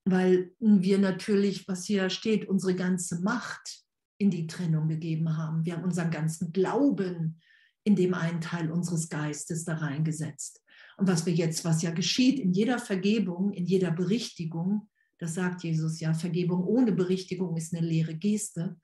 weil 0.05 0.53
wir 0.61 0.99
natürlich, 0.99 1.67
was 1.69 1.85
hier 1.85 2.11
steht, 2.11 2.49
unsere 2.49 2.75
ganze 2.75 3.21
Macht 3.23 3.83
in 4.19 4.31
die 4.31 4.47
Trennung 4.47 4.89
gegeben 4.89 5.37
haben. 5.37 5.65
Wir 5.65 5.75
haben 5.75 5.85
unseren 5.85 6.11
ganzen 6.11 6.53
Glauben 6.53 7.41
in 7.85 7.97
dem 7.97 8.15
einen 8.15 8.41
Teil 8.41 8.71
unseres 8.71 9.09
Geistes 9.09 9.65
da 9.65 9.75
reingesetzt. 9.75 10.63
Und 10.97 11.09
was 11.09 11.27
wir 11.27 11.35
jetzt, 11.35 11.65
was 11.65 11.83
ja 11.83 11.91
geschieht 11.91 12.39
in 12.39 12.53
jeder 12.53 12.79
Vergebung, 12.79 13.53
in 13.53 13.67
jeder 13.67 13.91
Berichtigung, 13.91 14.89
das 15.19 15.35
sagt 15.35 15.63
Jesus 15.63 16.01
ja, 16.01 16.15
Vergebung 16.15 16.65
ohne 16.65 16.93
Berichtigung 16.93 17.57
ist 17.57 17.75
eine 17.75 17.87
leere 17.87 18.15
Geste. 18.15 18.77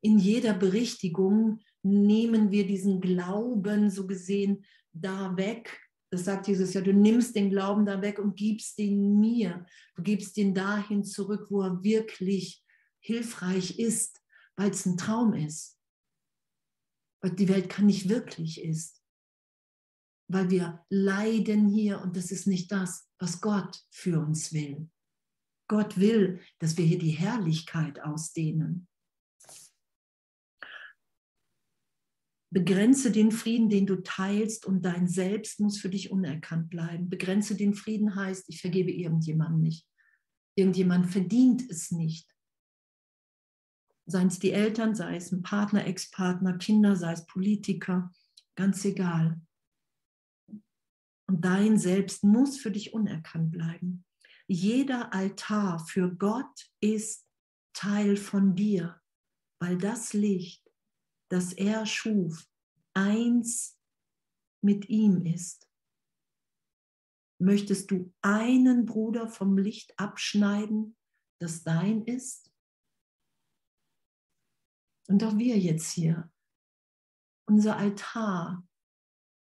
In 0.00 0.18
jeder 0.18 0.54
Berichtigung 0.54 1.60
nehmen 1.84 2.50
wir 2.50 2.66
diesen 2.66 3.00
Glauben 3.00 3.90
so 3.90 4.06
gesehen 4.06 4.64
da 4.92 5.36
weg. 5.36 5.80
Das 6.10 6.24
sagt 6.24 6.48
Jesus 6.48 6.74
ja, 6.74 6.80
du 6.80 6.92
nimmst 6.92 7.34
den 7.34 7.50
Glauben 7.50 7.86
da 7.86 8.00
weg 8.00 8.18
und 8.18 8.36
gibst 8.36 8.78
ihn 8.78 9.18
mir. 9.18 9.66
Du 9.96 10.02
gibst 10.02 10.36
ihn 10.36 10.54
dahin 10.54 11.04
zurück, 11.04 11.46
wo 11.50 11.62
er 11.62 11.82
wirklich 11.82 12.64
hilfreich 13.00 13.78
ist, 13.78 14.20
weil 14.56 14.70
es 14.70 14.86
ein 14.86 14.96
Traum 14.96 15.34
ist. 15.34 15.78
Weil 17.20 17.32
die 17.32 17.48
Welt 17.48 17.68
kann 17.68 17.86
nicht 17.86 18.08
wirklich 18.08 18.62
ist 18.62 19.04
weil 20.28 20.50
wir 20.50 20.84
leiden 20.88 21.68
hier 21.68 22.00
und 22.00 22.16
das 22.16 22.30
ist 22.30 22.46
nicht 22.46 22.70
das, 22.72 23.08
was 23.18 23.40
Gott 23.40 23.84
für 23.90 24.20
uns 24.20 24.52
will. 24.52 24.90
Gott 25.68 25.98
will, 25.98 26.40
dass 26.58 26.76
wir 26.76 26.84
hier 26.84 26.98
die 26.98 27.10
Herrlichkeit 27.10 28.00
ausdehnen. 28.02 28.88
Begrenze 32.54 33.10
den 33.10 33.32
Frieden, 33.32 33.68
den 33.68 33.84
du 33.84 33.96
teilst 33.96 34.64
und 34.64 34.84
dein 34.84 35.08
Selbst 35.08 35.58
muss 35.58 35.80
für 35.80 35.88
dich 35.88 36.12
unerkannt 36.12 36.70
bleiben. 36.70 37.10
Begrenze 37.10 37.56
den 37.56 37.74
Frieden 37.74 38.14
heißt, 38.14 38.48
ich 38.48 38.60
vergebe 38.60 38.92
irgendjemandem 38.92 39.60
nicht. 39.60 39.88
Irgendjemand 40.56 41.10
verdient 41.10 41.68
es 41.68 41.90
nicht. 41.90 42.32
Seien 44.06 44.28
es 44.28 44.38
die 44.38 44.52
Eltern, 44.52 44.94
sei 44.94 45.16
es 45.16 45.32
ein 45.32 45.42
Partner, 45.42 45.84
Ex-Partner, 45.84 46.56
Kinder, 46.58 46.94
sei 46.94 47.14
es 47.14 47.26
Politiker, 47.26 48.12
ganz 48.54 48.84
egal. 48.84 49.40
Und 51.26 51.44
dein 51.44 51.76
Selbst 51.76 52.22
muss 52.22 52.56
für 52.56 52.70
dich 52.70 52.94
unerkannt 52.94 53.50
bleiben. 53.50 54.04
Jeder 54.46 55.12
Altar 55.12 55.84
für 55.84 56.14
Gott 56.14 56.70
ist 56.78 57.26
Teil 57.72 58.16
von 58.16 58.54
dir, 58.54 59.00
weil 59.58 59.76
das 59.76 60.12
Licht, 60.12 60.63
das 61.34 61.52
er 61.52 61.84
schuf, 61.84 62.48
eins 62.94 63.76
mit 64.62 64.88
ihm 64.88 65.26
ist. 65.26 65.68
Möchtest 67.40 67.90
du 67.90 68.14
einen 68.22 68.86
Bruder 68.86 69.26
vom 69.26 69.58
Licht 69.58 69.98
abschneiden, 69.98 70.96
das 71.40 71.64
dein 71.64 72.04
ist? 72.04 72.52
Und 75.08 75.24
auch 75.24 75.36
wir 75.36 75.58
jetzt 75.58 75.90
hier, 75.90 76.32
unser 77.46 77.78
Altar 77.78 78.64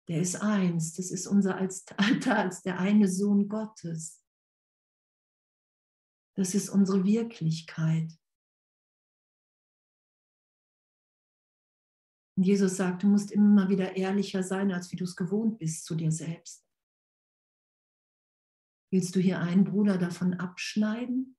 der 0.08 0.20
ist 0.20 0.36
eins. 0.36 0.94
Das 0.94 1.12
ist 1.12 1.28
unser 1.28 1.56
Altar 1.56 1.98
als 2.38 2.62
der 2.62 2.80
eine 2.80 3.06
Sohn 3.08 3.48
Gottes. 3.48 4.24
Das 6.34 6.54
ist 6.54 6.70
unsere 6.70 7.04
Wirklichkeit. 7.04 8.18
Und 12.38 12.44
Jesus 12.44 12.77
sagt, 12.77 13.03
du 13.03 13.09
musst 13.09 13.33
immer 13.33 13.68
wieder 13.68 13.96
ehrlicher 13.96 14.44
sein, 14.44 14.70
als 14.70 14.92
wie 14.92 14.96
du 14.96 15.03
es 15.03 15.16
gewohnt 15.16 15.59
bist 15.59 15.85
zu 15.85 15.96
dir 15.96 16.12
selbst. 16.12 16.64
Willst 18.92 19.16
du 19.16 19.18
hier 19.18 19.40
einen 19.40 19.64
Bruder 19.64 19.98
davon 19.98 20.35
abschneiden? 20.35 21.37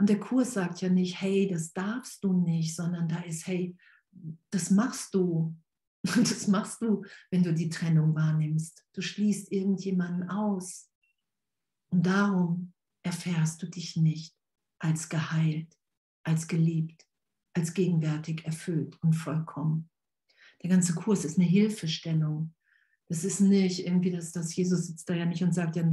Und 0.00 0.08
der 0.08 0.18
Kurs 0.18 0.54
sagt 0.54 0.80
ja 0.80 0.88
nicht, 0.88 1.20
hey, 1.20 1.46
das 1.46 1.72
darfst 1.72 2.24
du 2.24 2.32
nicht, 2.32 2.74
sondern 2.74 3.06
da 3.06 3.20
ist, 3.20 3.46
hey, 3.46 3.76
das 4.50 4.72
machst 4.72 5.14
du. 5.14 5.56
Und 6.16 6.16
das 6.28 6.48
machst 6.48 6.82
du, 6.82 7.04
wenn 7.30 7.44
du 7.44 7.54
die 7.54 7.68
Trennung 7.68 8.16
wahrnimmst. 8.16 8.84
Du 8.94 9.00
schließt 9.00 9.52
irgendjemanden 9.52 10.28
aus. 10.28 10.90
Und 11.92 12.04
darum 12.04 12.72
erfährst 13.04 13.62
du 13.62 13.68
dich 13.68 13.94
nicht 13.94 14.36
als 14.80 15.08
geheilt, 15.08 15.78
als 16.24 16.48
geliebt, 16.48 17.06
als 17.60 17.74
gegenwärtig 17.74 18.44
erfüllt 18.44 18.98
und 19.02 19.12
vollkommen. 19.12 19.88
Der 20.62 20.70
ganze 20.70 20.94
Kurs 20.94 21.24
ist 21.24 21.38
eine 21.38 21.46
Hilfestellung. 21.46 22.54
Das 23.08 23.24
ist 23.24 23.40
nicht 23.40 23.86
irgendwie, 23.86 24.10
dass, 24.10 24.32
dass 24.32 24.54
Jesus 24.54 24.86
sitzt 24.86 25.08
da 25.08 25.14
ja 25.14 25.24
nicht 25.24 25.42
und 25.42 25.54
sagt, 25.54 25.76
ja, 25.76 25.84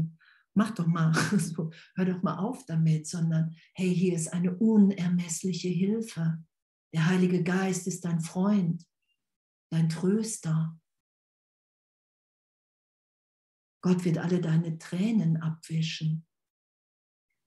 mach 0.54 0.72
doch 0.72 0.88
mal, 0.88 1.14
so, 1.38 1.72
hör 1.96 2.06
doch 2.06 2.22
mal 2.24 2.38
auf 2.38 2.66
damit, 2.66 3.08
sondern 3.08 3.56
hey, 3.74 3.94
hier 3.94 4.16
ist 4.16 4.34
eine 4.34 4.56
unermessliche 4.56 5.70
Hilfe. 5.70 6.44
Der 6.94 7.06
Heilige 7.06 7.44
Geist 7.44 7.88
ist 7.88 8.04
dein 8.06 8.22
Freund 8.22 8.84
dein 9.70 9.90
Tröster. 9.90 10.80
Gott 13.82 14.04
wird 14.06 14.18
alle 14.18 14.42
deine 14.42 14.78
Tränen 14.78 15.38
abwischen. 15.38 16.26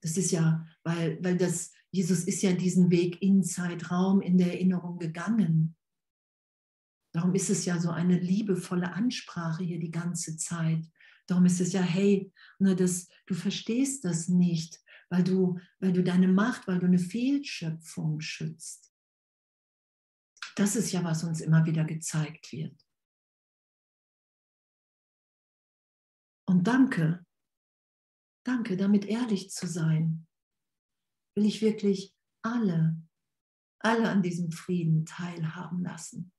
Das 0.01 0.17
ist 0.17 0.31
ja, 0.31 0.65
weil, 0.83 1.23
weil 1.23 1.37
das, 1.37 1.71
Jesus 1.93 2.23
ist 2.23 2.41
ja 2.41 2.53
diesen 2.53 2.89
Weg 2.89 3.21
in 3.21 3.43
Zeitraum, 3.43 4.21
in 4.21 4.37
der 4.37 4.53
Erinnerung 4.53 4.97
gegangen. 4.97 5.75
Darum 7.13 7.35
ist 7.35 7.49
es 7.49 7.65
ja 7.65 7.79
so 7.79 7.91
eine 7.91 8.17
liebevolle 8.17 8.93
Ansprache 8.93 9.63
hier 9.63 9.79
die 9.79 9.91
ganze 9.91 10.37
Zeit. 10.37 10.85
Darum 11.27 11.45
ist 11.45 11.59
es 11.59 11.73
ja, 11.73 11.81
hey, 11.81 12.31
nur 12.59 12.75
das, 12.75 13.09
du 13.25 13.33
verstehst 13.33 14.05
das 14.05 14.29
nicht, 14.29 14.79
weil 15.09 15.23
du, 15.23 15.59
weil 15.79 15.91
du 15.91 16.03
deine 16.03 16.29
Macht, 16.29 16.67
weil 16.67 16.79
du 16.79 16.85
eine 16.85 16.99
Fehlschöpfung 16.99 18.21
schützt. 18.21 18.93
Das 20.55 20.75
ist 20.75 20.91
ja, 20.91 21.03
was 21.03 21.23
uns 21.23 21.41
immer 21.41 21.65
wieder 21.65 21.83
gezeigt 21.83 22.51
wird. 22.51 22.81
Und 26.45 26.67
danke, 26.67 27.25
danke, 28.45 28.77
damit 28.77 29.05
ehrlich 29.05 29.51
zu 29.51 29.67
sein, 29.67 30.27
will 31.35 31.45
ich 31.45 31.61
wirklich 31.61 32.15
alle, 32.43 33.01
alle 33.79 34.09
an 34.09 34.21
diesem 34.21 34.51
Frieden 34.51 35.05
teilhaben 35.05 35.83
lassen. 35.83 36.31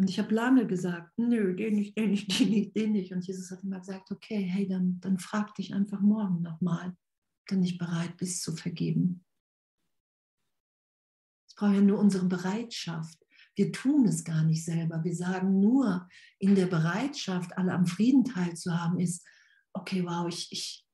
Und 0.00 0.08
ich 0.08 0.20
habe 0.20 0.32
lange 0.32 0.64
gesagt, 0.66 1.18
nö, 1.18 1.56
den 1.56 1.74
nicht, 1.74 1.98
den 1.98 2.10
nicht, 2.12 2.28
den 2.38 2.50
nicht, 2.50 2.76
den 2.76 2.92
nicht. 2.92 3.12
Und 3.12 3.26
Jesus 3.26 3.50
hat 3.50 3.64
immer 3.64 3.80
gesagt, 3.80 4.10
okay, 4.12 4.42
hey, 4.42 4.68
dann, 4.68 5.00
dann 5.00 5.18
frag 5.18 5.54
dich 5.56 5.74
einfach 5.74 6.00
morgen 6.00 6.40
nochmal, 6.40 6.96
du 7.48 7.56
nicht 7.56 7.78
bereit 7.78 8.16
bist 8.16 8.42
zu 8.42 8.54
vergeben. 8.54 9.24
braucht 11.56 11.74
ja 11.74 11.80
nur 11.80 11.98
unsere 11.98 12.26
Bereitschaft. 12.26 13.18
Wir 13.58 13.72
tun 13.72 14.06
es 14.06 14.22
gar 14.22 14.44
nicht 14.44 14.64
selber. 14.64 15.02
Wir 15.02 15.16
sagen 15.16 15.58
nur, 15.58 16.08
in 16.38 16.54
der 16.54 16.66
Bereitschaft, 16.66 17.58
alle 17.58 17.72
am 17.72 17.86
Frieden 17.86 18.24
teilzuhaben, 18.24 19.00
ist, 19.00 19.26
okay, 19.72 20.04
wow, 20.04 20.28
ich, 20.28 20.52
ich, 20.52 20.86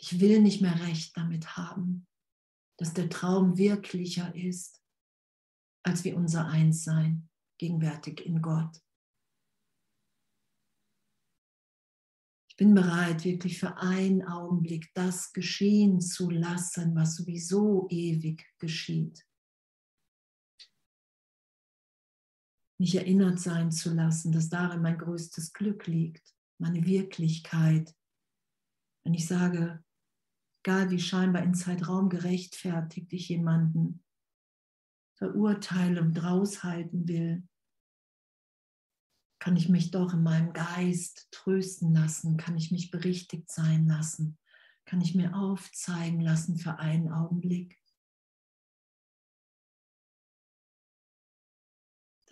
ich 0.00 0.18
will 0.18 0.40
nicht 0.40 0.62
mehr 0.62 0.80
recht 0.86 1.14
damit 1.18 1.58
haben, 1.58 2.06
dass 2.78 2.94
der 2.94 3.10
Traum 3.10 3.58
wirklicher 3.58 4.34
ist, 4.34 4.82
als 5.82 6.02
wie 6.04 6.14
unser 6.14 6.46
Einssein 6.46 7.28
gegenwärtig 7.58 8.24
in 8.24 8.40
Gott. 8.40 8.80
Ich 12.48 12.56
bin 12.56 12.74
bereit, 12.74 13.22
wirklich 13.24 13.58
für 13.58 13.76
einen 13.76 14.22
Augenblick 14.26 14.90
das 14.94 15.34
geschehen 15.34 16.00
zu 16.00 16.30
lassen, 16.30 16.94
was 16.94 17.16
sowieso 17.16 17.86
ewig 17.90 18.46
geschieht. 18.58 19.26
Mich 22.82 22.96
erinnert 22.96 23.38
sein 23.38 23.70
zu 23.70 23.94
lassen, 23.94 24.32
dass 24.32 24.48
darin 24.48 24.82
mein 24.82 24.98
größtes 24.98 25.52
Glück 25.52 25.86
liegt, 25.86 26.34
meine 26.58 26.84
Wirklichkeit. 26.84 27.94
Wenn 29.04 29.14
ich 29.14 29.28
sage, 29.28 29.84
egal 30.64 30.90
wie 30.90 30.98
scheinbar 30.98 31.44
in 31.44 31.54
Zeitraum 31.54 32.08
gerechtfertigt 32.08 33.12
ich 33.12 33.28
jemanden 33.28 34.02
verurteile 35.16 36.00
und 36.00 36.20
raushalten 36.24 37.06
will, 37.06 37.46
kann 39.38 39.56
ich 39.56 39.68
mich 39.68 39.92
doch 39.92 40.12
in 40.12 40.24
meinem 40.24 40.52
Geist 40.52 41.28
trösten 41.30 41.94
lassen, 41.94 42.36
kann 42.36 42.56
ich 42.56 42.72
mich 42.72 42.90
berichtigt 42.90 43.48
sein 43.48 43.86
lassen, 43.86 44.38
kann 44.86 45.00
ich 45.00 45.14
mir 45.14 45.36
aufzeigen 45.36 46.20
lassen 46.20 46.58
für 46.58 46.80
einen 46.80 47.12
Augenblick, 47.12 47.80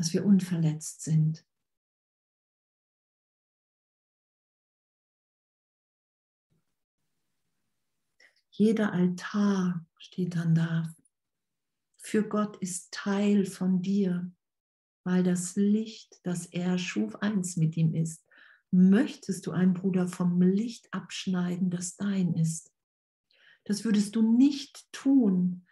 dass 0.01 0.15
wir 0.15 0.25
unverletzt 0.25 1.03
sind. 1.03 1.45
Jeder 8.51 8.95
Altar 8.95 9.87
steht 9.99 10.37
dann 10.37 10.55
da. 10.55 10.95
Für 11.99 12.27
Gott 12.27 12.57
ist 12.63 12.95
Teil 12.95 13.45
von 13.45 13.83
dir, 13.83 14.33
weil 15.05 15.23
das 15.23 15.57
Licht, 15.57 16.19
das 16.23 16.47
er 16.47 16.79
schuf, 16.79 17.17
eins 17.17 17.59
mit 17.59 17.77
ihm 17.77 17.95
ist. 17.95 18.25
Möchtest 18.71 19.47
du 19.47 19.51
einen 19.51 19.75
Bruder 19.75 20.09
vom 20.09 20.41
Licht 20.41 20.89
abschneiden, 20.95 21.69
das 21.69 21.97
dein 21.97 22.33
ist? 22.33 22.73
Das 23.65 23.85
würdest 23.85 24.17
du 24.17 24.23
nicht 24.23 24.91
tun, 24.93 25.67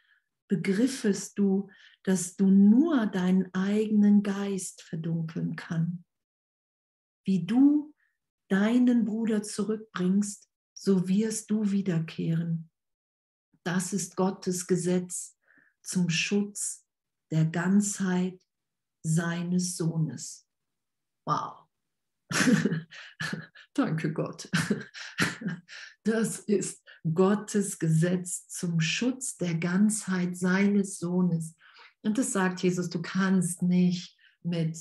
begriffest 0.49 1.38
du, 1.38 1.71
dass 2.09 2.37
du 2.37 2.47
nur 2.47 3.05
deinen 3.05 3.53
eigenen 3.53 4.23
Geist 4.23 4.81
verdunkeln 4.81 5.57
kann. 5.57 6.07
Wie 7.27 7.44
du 7.44 7.94
deinen 8.49 9.05
Bruder 9.05 9.42
zurückbringst, 9.42 10.49
so 10.73 11.07
wirst 11.07 11.51
du 11.51 11.71
wiederkehren. 11.71 12.71
Das 13.62 13.92
ist 13.92 14.16
Gottes 14.16 14.66
Gesetz 14.66 15.37
zum 15.83 16.09
Schutz 16.09 16.87
der 17.31 17.44
Ganzheit 17.44 18.42
seines 19.03 19.77
Sohnes. 19.77 20.49
Wow. 21.27 21.68
Danke 23.75 24.14
Gott. 24.14 24.49
Das 26.05 26.38
ist 26.38 26.83
Gottes 27.12 27.79
Gesetz 27.79 28.49
zum 28.49 28.81
Schutz 28.81 29.37
der 29.37 29.57
Ganzheit 29.57 30.38
seines 30.38 30.99
Sohnes. 30.99 31.58
Und 32.03 32.19
das 32.19 32.33
sagt 32.33 32.63
Jesus, 32.63 32.91
du 32.91 33.03
kannst 33.03 33.63
nicht 33.63 34.17
mit, 34.43 34.79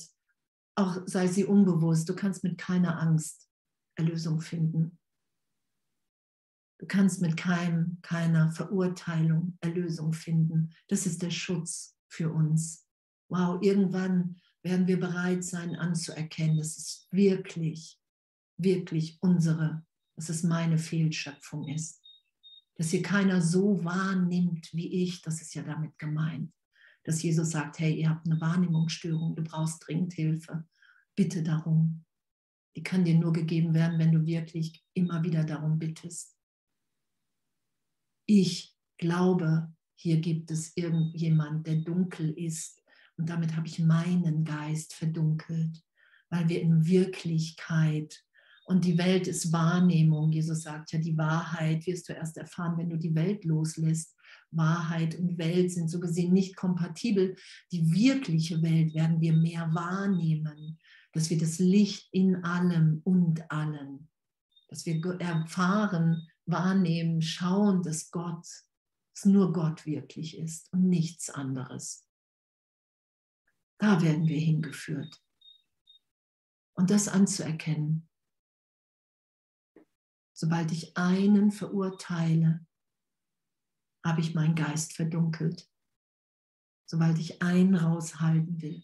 auch 0.76 1.02
sei 1.06 1.28
sie 1.28 1.46
unbewusst, 1.46 2.08
du 2.10 2.16
kannst 2.16 2.44
mit 2.44 2.58
keiner 2.58 3.00
Angst 3.00 3.50
Erlösung 3.96 4.42
finden. 4.42 5.00
Du 6.80 6.86
kannst 6.86 7.22
mit 7.22 7.36
keinem, 7.36 7.98
keiner 8.04 8.52
Verurteilung 8.52 9.58
Erlösung 9.62 10.14
finden. 10.14 10.76
Das 10.88 11.08
ist 11.08 11.24
der 11.24 11.32
Schutz 11.32 11.98
für 12.08 12.32
uns. 12.32 12.88
Wow, 13.30 13.60
irgendwann 13.64 14.40
werden 14.62 14.86
wir 14.86 15.00
bereit 15.00 15.44
sein 15.44 15.76
anzuerkennen, 15.76 16.58
dass 16.58 16.78
es 16.78 17.08
wirklich, 17.10 18.00
wirklich 18.58 19.18
unsere, 19.22 19.84
dass 20.16 20.30
es 20.30 20.44
meine 20.44 20.78
Fehlschöpfung 20.78 21.68
ist. 21.68 22.00
Dass 22.76 22.92
hier 22.92 23.02
keiner 23.02 23.42
so 23.42 23.84
wahrnimmt 23.84 24.70
wie 24.72 25.04
ich, 25.04 25.24
das 25.24 25.42
ist 25.42 25.56
ja 25.56 25.64
damit 25.64 25.98
gemeint 25.98 26.54
dass 27.08 27.24
Jesus 27.24 27.52
sagt, 27.52 27.80
hey, 27.80 27.96
ihr 27.96 28.10
habt 28.10 28.26
eine 28.26 28.42
Wahrnehmungsstörung, 28.42 29.34
du 29.34 29.42
brauchst 29.42 29.88
dringend 29.88 30.12
Hilfe. 30.12 30.68
Bitte 31.16 31.42
darum. 31.42 32.04
Die 32.76 32.84
kann 32.84 33.06
dir 33.06 33.16
nur 33.16 33.32
gegeben 33.32 33.74
werden, 33.74 33.98
wenn 33.98 34.12
du 34.12 34.26
wirklich 34.26 34.84
immer 34.94 35.24
wieder 35.24 35.46
darum 35.46 35.80
bittest. 35.80 36.38
Ich 38.26 38.76
glaube, 38.98 39.74
hier 39.96 40.18
gibt 40.20 40.52
es 40.52 40.76
irgendjemand, 40.76 41.66
der 41.66 41.78
dunkel 41.78 42.32
ist. 42.32 42.84
Und 43.16 43.30
damit 43.30 43.56
habe 43.56 43.68
ich 43.68 43.80
meinen 43.80 44.44
Geist 44.44 44.94
verdunkelt, 44.94 45.82
weil 46.30 46.50
wir 46.50 46.62
in 46.62 46.86
Wirklichkeit 46.86 48.22
und 48.66 48.84
die 48.84 48.98
Welt 48.98 49.28
ist 49.28 49.54
Wahrnehmung. 49.54 50.30
Jesus 50.30 50.64
sagt 50.64 50.92
ja, 50.92 51.00
die 51.00 51.18
Wahrheit 51.18 51.88
wirst 51.88 52.10
du 52.10 52.14
erst 52.14 52.36
erfahren, 52.36 52.78
wenn 52.78 52.90
du 52.90 52.98
die 52.98 53.16
Welt 53.16 53.46
loslässt. 53.46 54.14
Wahrheit 54.52 55.18
und 55.20 55.38
Welt 55.38 55.72
sind 55.72 55.90
so 55.90 56.00
gesehen 56.00 56.34
nicht 56.34 56.56
kompatibel. 56.56 57.36
Die 57.72 57.92
wirkliche 57.92 58.62
Welt 58.62 58.94
werden 58.94 59.22
wir 59.22 59.34
mehr 59.34 59.74
wahrnehmen, 59.74 60.80
dass 61.14 61.30
wir 61.30 61.38
das 61.38 61.60
Licht 61.60 62.10
in 62.12 62.44
allem 62.44 63.02
und 63.04 63.50
allen, 63.52 64.10
dass 64.70 64.86
wir 64.86 65.02
erfahren, 65.20 66.28
wahrnehmen, 66.46 67.22
schauen, 67.22 67.84
dass 67.84 68.12
Gott, 68.12 68.46
dass 69.14 69.26
nur 69.26 69.54
Gott 69.54 69.86
wirklich 69.86 70.38
ist 70.38 70.72
und 70.72 70.88
nichts 70.88 71.30
anderes. 71.30 72.08
Da 73.80 74.02
werden 74.02 74.28
wir 74.28 74.40
hingeführt. 74.40 75.22
Und 76.74 76.92
das 76.92 77.08
anzuerkennen. 77.08 78.08
Sobald 80.34 80.72
ich 80.72 80.96
einen 80.96 81.52
verurteile, 81.52 82.67
habe 84.06 84.22
ich 84.22 84.36
meinen 84.36 84.56
Geist 84.56 84.94
verdunkelt, 84.94 85.68
sobald 86.86 87.20
ich 87.20 87.42
einen 87.42 87.76
raushalten 87.76 88.62
will. 88.62 88.84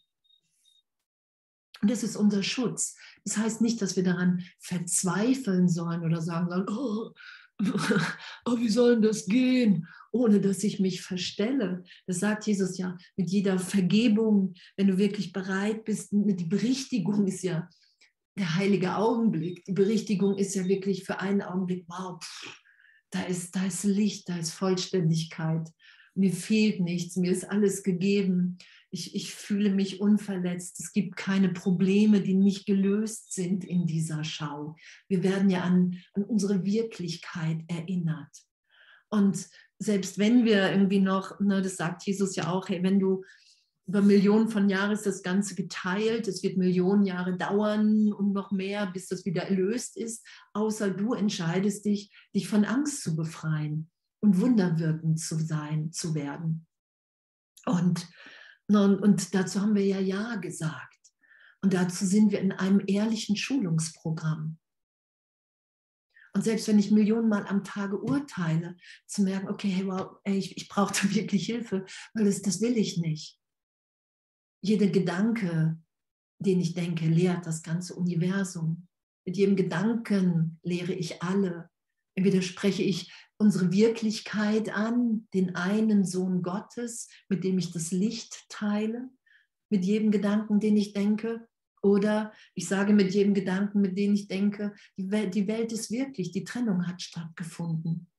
Und 1.82 1.91
das 1.91 2.04
ist 2.04 2.15
unser 2.15 2.43
Schutz. 2.43 2.95
Das 3.26 3.38
heißt 3.38 3.62
nicht, 3.62 3.82
dass 3.82 3.95
wir 3.95 4.04
daran 4.04 4.43
verzweifeln 4.60 5.67
sollen 5.67 6.04
oder 6.04 6.21
sagen 6.21 6.49
sollen, 6.49 6.69
oh, 6.69 7.12
oh, 8.45 8.58
wie 8.58 8.69
soll 8.69 9.02
das 9.02 9.26
gehen, 9.26 9.88
ohne 10.12 10.39
dass 10.39 10.63
ich 10.63 10.80
mich 10.80 11.02
verstelle. 11.02 11.84
Das 12.08 12.19
sagt 12.19 12.47
Jesus 12.47 12.78
ja 12.78 12.97
mit 13.15 13.30
jeder 13.30 13.60
Vergebung, 13.60 14.54
wenn 14.78 14.88
du 14.88 14.97
wirklich 14.97 15.34
bereit 15.34 15.86
bist. 15.86 16.10
Die 16.12 16.45
Berichtigung 16.45 17.28
ist 17.28 17.43
ja 17.43 17.69
der 18.38 18.56
heilige 18.56 18.95
Augenblick. 18.95 19.65
Die 19.65 19.73
Berichtigung 19.73 20.38
ist 20.38 20.56
ja 20.56 20.65
wirklich 20.65 21.04
für 21.04 21.19
einen 21.19 21.41
Augenblick, 21.41 21.86
wow, 21.88 22.19
pff, 22.21 22.62
da 23.13 23.23
ist, 23.23 23.55
da 23.55 23.65
ist 23.65 23.83
Licht, 23.83 24.29
da 24.29 24.37
ist 24.37 24.51
Vollständigkeit. 24.51 25.69
Mir 26.15 26.31
fehlt 26.31 26.79
nichts, 26.79 27.15
mir 27.15 27.31
ist 27.31 27.49
alles 27.49 27.83
gegeben. 27.83 28.57
Ich, 28.91 29.15
ich 29.15 29.33
fühle 29.33 29.71
mich 29.71 29.99
unverletzt. 29.99 30.79
Es 30.79 30.91
gibt 30.91 31.15
keine 31.15 31.49
Probleme, 31.49 32.21
die 32.21 32.35
nicht 32.35 32.65
gelöst 32.65 33.33
sind 33.33 33.65
in 33.65 33.87
dieser 33.87 34.23
Schau. 34.23 34.75
Wir 35.07 35.23
werden 35.23 35.49
ja 35.49 35.61
an, 35.61 35.99
an 36.13 36.23
unsere 36.23 36.63
Wirklichkeit 36.63 37.59
erinnert. 37.67 38.29
Und 39.09 39.47
selbst 39.79 40.17
wenn 40.17 40.45
wir 40.45 40.71
irgendwie 40.71 40.99
noch, 40.99 41.39
ne, 41.39 41.61
das 41.61 41.77
sagt 41.77 42.05
Jesus 42.05 42.35
ja 42.35 42.51
auch, 42.51 42.69
hey, 42.69 42.81
wenn 42.83 42.99
du 42.99 43.23
über 43.86 44.02
Millionen 44.02 44.50
von 44.50 44.69
Jahren 44.69 44.92
ist 44.92 45.06
das 45.06 45.23
Ganze 45.23 45.56
geteilt. 45.56 46.27
Es 46.27 46.42
wird 46.42 46.58
Millionen 46.58 47.06
Jahre 47.06 47.38
dauern 47.38 48.13
und 48.13 48.31
noch 48.31 48.52
mehr, 48.52 48.88
bis 48.88 49.08
das 49.08 49.25
wieder 49.25 49.44
erlöst 49.44 49.98
ist, 49.98 50.25
außer 50.54 50.92
du 50.92 51.13
entscheidest 51.13 51.86
dich, 51.86 52.12
dich 52.34 52.48
von 52.48 52.63
Angst 52.63 53.04
zu 53.04 53.15
befreien 53.15 53.92
und 54.21 54.40
wunderwirkend 54.40 55.19
zu 55.19 55.38
sein, 55.38 55.92
zu 55.92 56.15
werden. 56.15 56.65
Und, 57.65 58.08
und, 58.67 59.00
und 59.00 59.36
dazu 59.36 59.62
haben 59.62 59.75
wir 59.75 59.86
ja 59.86 60.00
Ja 60.00 60.38
gesagt. 60.38 60.98
Und 61.62 61.73
dazu 61.73 62.06
sind 62.06 62.31
wir 62.31 62.40
in 62.40 62.52
einem 62.54 62.81
ehrlichen 62.88 63.36
Schulungsprogramm. 63.36 64.60
Und 66.36 66.44
selbst 66.44 66.67
wenn 66.67 66.79
ich 66.79 66.90
Millionen 66.90 67.29
Mal 67.29 67.46
am 67.48 67.63
Tage 67.63 67.98
urteile, 67.98 68.75
zu 69.06 69.23
merken, 69.23 69.50
okay, 69.50 69.69
hey, 69.69 69.86
wow, 69.86 70.17
ey, 70.23 70.38
ich, 70.38 70.58
ich 70.58 70.67
brauche 70.69 70.94
da 70.94 71.10
wirklich 71.13 71.46
Hilfe, 71.46 71.86
weil 72.13 72.25
das, 72.25 72.42
das 72.42 72.62
will 72.62 72.77
ich 72.77 72.98
nicht 72.98 73.42
jeder 74.63 74.87
Gedanke, 74.87 75.77
den 76.39 76.59
ich 76.59 76.73
denke, 76.73 77.05
lehrt 77.05 77.45
das 77.45 77.61
ganze 77.63 77.95
Universum. 77.95 78.87
Mit 79.25 79.37
jedem 79.37 79.55
Gedanken 79.55 80.59
lehre 80.63 80.93
ich 80.93 81.21
alle. 81.21 81.69
Entweder 82.15 82.41
spreche 82.41 82.81
ich 82.81 83.11
unsere 83.37 83.71
Wirklichkeit 83.71 84.73
an, 84.73 85.27
den 85.33 85.55
einen 85.55 86.05
Sohn 86.05 86.41
Gottes, 86.41 87.09
mit 87.27 87.43
dem 87.43 87.57
ich 87.57 87.71
das 87.71 87.91
Licht 87.91 88.45
teile, 88.49 89.09
mit 89.69 89.83
jedem 89.83 90.11
Gedanken, 90.11 90.59
den 90.59 90.77
ich 90.77 90.93
denke, 90.93 91.47
oder 91.81 92.31
ich 92.53 92.67
sage 92.67 92.93
mit 92.93 93.13
jedem 93.13 93.33
Gedanken, 93.33 93.81
mit 93.81 93.97
dem 93.97 94.13
ich 94.13 94.29
denke, 94.29 94.73
die 94.97 95.11
Welt, 95.11 95.35
die 95.35 95.47
Welt 95.47 95.73
ist 95.73 95.91
wirklich, 95.91 96.31
die 96.31 96.45
Trennung 96.45 96.87
hat 96.87 97.01
stattgefunden. 97.01 98.09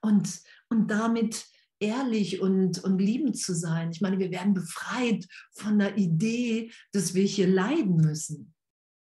Und, 0.00 0.40
und 0.68 0.90
damit 0.90 1.46
ehrlich 1.80 2.40
und, 2.40 2.82
und 2.84 2.98
liebend 2.98 3.38
zu 3.38 3.54
sein. 3.54 3.90
Ich 3.90 4.00
meine, 4.00 4.18
wir 4.18 4.30
werden 4.30 4.54
befreit 4.54 5.26
von 5.52 5.78
der 5.78 5.96
Idee, 5.96 6.70
dass 6.92 7.14
wir 7.14 7.24
hier 7.24 7.48
leiden 7.48 7.96
müssen, 7.96 8.54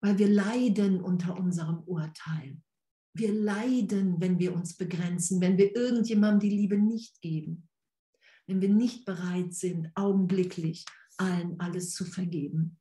weil 0.02 0.18
wir 0.18 0.28
leiden 0.28 1.02
unter 1.02 1.38
unserem 1.38 1.80
Urteil. 1.86 2.58
Wir 3.14 3.34
leiden, 3.34 4.22
wenn 4.22 4.40
wir 4.40 4.54
uns 4.54 4.78
begrenzen, 4.78 5.42
wenn 5.42 5.58
wir 5.58 5.76
irgendjemandem 5.76 6.50
die 6.50 6.56
Liebe 6.56 6.78
nicht 6.78 7.22
geben, 7.22 7.68
wenn 8.48 8.62
wir 8.62 8.70
nicht 8.70 9.06
bereit 9.06 9.54
sind, 9.54 9.92
augenblicklich 9.96 10.86
allen 11.18 11.60
alles 11.60 11.94
zu 11.94 12.06
vergeben. 12.06 12.80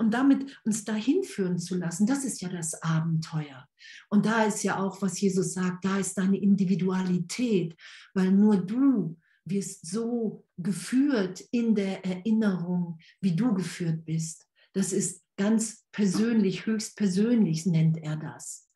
Und 0.00 0.14
damit 0.14 0.58
uns 0.64 0.82
dahin 0.82 1.24
führen 1.24 1.58
zu 1.58 1.76
lassen, 1.76 2.06
das 2.06 2.24
ist 2.24 2.40
ja 2.40 2.48
das 2.48 2.72
Abenteuer. 2.82 3.68
Und 4.08 4.24
da 4.24 4.44
ist 4.44 4.62
ja 4.62 4.78
auch, 4.82 5.02
was 5.02 5.20
Jesus 5.20 5.52
sagt, 5.52 5.84
da 5.84 5.98
ist 5.98 6.16
deine 6.16 6.40
Individualität, 6.40 7.76
weil 8.14 8.32
nur 8.32 8.56
du 8.56 9.18
wirst 9.44 9.86
so 9.86 10.46
geführt 10.56 11.42
in 11.50 11.74
der 11.74 12.02
Erinnerung, 12.02 12.98
wie 13.20 13.36
du 13.36 13.52
geführt 13.52 14.06
bist. 14.06 14.46
Das 14.72 14.94
ist 14.94 15.22
ganz 15.36 15.84
persönlich, 15.92 16.64
höchst 16.64 16.96
persönlich 16.96 17.66
nennt 17.66 17.98
er 17.98 18.16
das. 18.16 18.70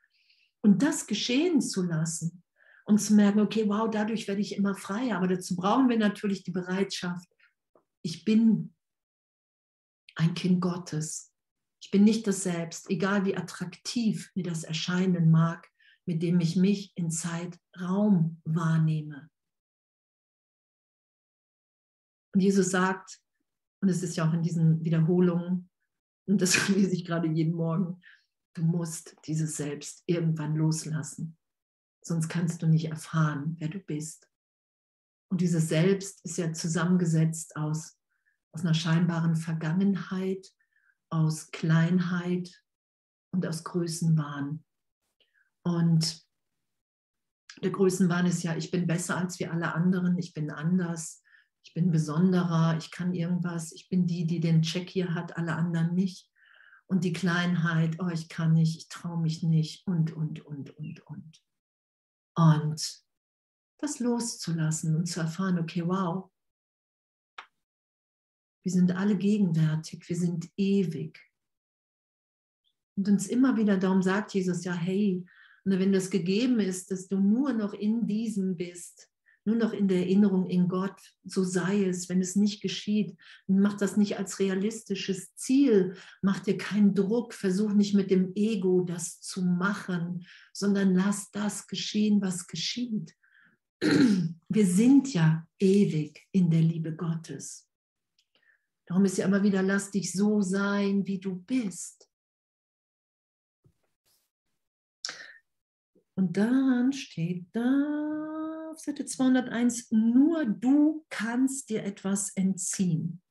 Und 0.60 0.82
das 0.82 1.06
geschehen 1.06 1.62
zu 1.62 1.84
lassen 1.84 2.42
und 2.84 3.00
zu 3.00 3.14
merken, 3.14 3.40
okay, 3.40 3.66
wow, 3.66 3.88
dadurch 3.90 4.28
werde 4.28 4.42
ich 4.42 4.56
immer 4.56 4.74
freier. 4.74 5.16
Aber 5.16 5.28
dazu 5.28 5.56
brauchen 5.56 5.88
wir 5.88 5.98
natürlich 5.98 6.44
die 6.44 6.50
Bereitschaft, 6.50 7.30
ich 8.02 8.26
bin 8.26 8.73
ein 10.14 10.34
Kind 10.34 10.60
Gottes. 10.60 11.32
Ich 11.82 11.90
bin 11.90 12.04
nicht 12.04 12.26
das 12.26 12.42
Selbst, 12.42 12.90
egal 12.90 13.24
wie 13.24 13.36
attraktiv 13.36 14.30
mir 14.34 14.44
das 14.44 14.64
erscheinen 14.64 15.30
mag, 15.30 15.68
mit 16.06 16.22
dem 16.22 16.40
ich 16.40 16.56
mich 16.56 16.92
in 16.96 17.10
Zeit, 17.10 17.58
Raum 17.80 18.40
wahrnehme. 18.44 19.30
Und 22.34 22.40
Jesus 22.40 22.70
sagt, 22.70 23.20
und 23.80 23.88
es 23.88 24.02
ist 24.02 24.16
ja 24.16 24.28
auch 24.28 24.32
in 24.32 24.42
diesen 24.42 24.84
Wiederholungen, 24.84 25.70
und 26.26 26.40
das 26.40 26.68
lese 26.68 26.94
ich 26.94 27.04
gerade 27.04 27.28
jeden 27.28 27.54
Morgen, 27.54 28.00
Du 28.54 28.62
musst 28.62 29.16
dieses 29.26 29.56
Selbst 29.56 30.04
irgendwann 30.06 30.54
loslassen. 30.54 31.36
Sonst 32.02 32.28
kannst 32.28 32.62
du 32.62 32.66
nicht 32.66 32.86
erfahren, 32.86 33.56
wer 33.58 33.68
du 33.68 33.80
bist. 33.80 34.28
Und 35.28 35.40
dieses 35.40 35.68
Selbst 35.68 36.24
ist 36.24 36.38
ja 36.38 36.52
zusammengesetzt 36.52 37.56
aus, 37.56 37.98
aus 38.54 38.62
einer 38.62 38.74
scheinbaren 38.74 39.34
Vergangenheit, 39.34 40.48
aus 41.10 41.50
Kleinheit 41.50 42.62
und 43.32 43.46
aus 43.46 43.64
Größenwahn. 43.64 44.64
Und 45.64 46.24
der 47.62 47.70
Größenwahn 47.70 48.26
ist 48.26 48.42
ja, 48.42 48.56
ich 48.56 48.70
bin 48.70 48.86
besser 48.86 49.16
als 49.16 49.38
wir 49.40 49.52
alle 49.52 49.74
anderen, 49.74 50.16
ich 50.18 50.34
bin 50.34 50.50
anders, 50.50 51.22
ich 51.64 51.74
bin 51.74 51.90
besonderer, 51.90 52.76
ich 52.76 52.90
kann 52.90 53.12
irgendwas, 53.12 53.72
ich 53.72 53.88
bin 53.88 54.06
die, 54.06 54.26
die 54.26 54.40
den 54.40 54.62
Check 54.62 54.88
hier 54.88 55.14
hat, 55.14 55.36
alle 55.36 55.56
anderen 55.56 55.94
nicht 55.94 56.30
und 56.86 57.04
die 57.04 57.12
Kleinheit, 57.12 57.96
oh, 58.00 58.08
ich 58.08 58.28
kann 58.28 58.52
nicht, 58.52 58.76
ich 58.76 58.88
traue 58.88 59.20
mich 59.20 59.42
nicht 59.42 59.86
und, 59.86 60.12
und, 60.12 60.44
und, 60.44 60.70
und, 60.76 61.00
und. 61.06 61.42
Und 62.36 63.02
das 63.78 63.98
loszulassen 63.98 64.94
und 64.96 65.06
zu 65.06 65.20
erfahren, 65.20 65.58
okay, 65.58 65.82
wow, 65.86 66.30
wir 68.64 68.72
sind 68.72 68.96
alle 68.96 69.16
gegenwärtig, 69.16 70.08
wir 70.08 70.16
sind 70.16 70.50
ewig. 70.56 71.20
Und 72.96 73.08
uns 73.08 73.26
immer 73.26 73.56
wieder 73.56 73.76
darum 73.76 74.02
sagt 74.02 74.34
Jesus 74.34 74.64
ja, 74.64 74.72
hey, 74.72 75.24
wenn 75.64 75.92
das 75.92 76.10
gegeben 76.10 76.60
ist, 76.60 76.90
dass 76.90 77.08
du 77.08 77.18
nur 77.18 77.52
noch 77.52 77.74
in 77.74 78.06
diesem 78.06 78.56
bist, 78.56 79.10
nur 79.46 79.56
noch 79.56 79.72
in 79.72 79.88
der 79.88 79.98
Erinnerung 79.98 80.46
in 80.46 80.68
Gott, 80.68 80.98
so 81.24 81.44
sei 81.44 81.84
es, 81.84 82.08
wenn 82.08 82.20
es 82.22 82.34
nicht 82.34 82.62
geschieht. 82.62 83.14
Mach 83.46 83.74
das 83.76 83.98
nicht 83.98 84.18
als 84.18 84.38
realistisches 84.38 85.34
Ziel, 85.34 85.96
mach 86.22 86.40
dir 86.40 86.56
keinen 86.56 86.94
Druck, 86.94 87.34
versuch 87.34 87.74
nicht 87.74 87.94
mit 87.94 88.10
dem 88.10 88.32
Ego 88.34 88.82
das 88.82 89.20
zu 89.20 89.42
machen, 89.42 90.26
sondern 90.54 90.94
lass 90.94 91.30
das 91.30 91.66
geschehen, 91.66 92.22
was 92.22 92.46
geschieht. 92.46 93.14
Wir 93.80 94.66
sind 94.66 95.12
ja 95.12 95.46
ewig 95.58 96.26
in 96.32 96.50
der 96.50 96.62
Liebe 96.62 96.94
Gottes. 96.94 97.68
Darum 98.86 99.04
ist 99.04 99.16
ja 99.16 99.26
immer 99.26 99.42
wieder, 99.42 99.62
lass 99.62 99.90
dich 99.90 100.12
so 100.12 100.42
sein, 100.42 101.06
wie 101.06 101.18
du 101.18 101.36
bist. 101.36 102.10
Und 106.16 106.36
dann 106.36 106.92
steht 106.92 107.46
da, 107.52 108.70
auf 108.70 108.78
Seite 108.78 109.04
201, 109.04 109.90
nur 109.90 110.44
du 110.44 111.04
kannst 111.08 111.70
dir 111.70 111.84
etwas 111.84 112.30
entziehen. 112.36 113.22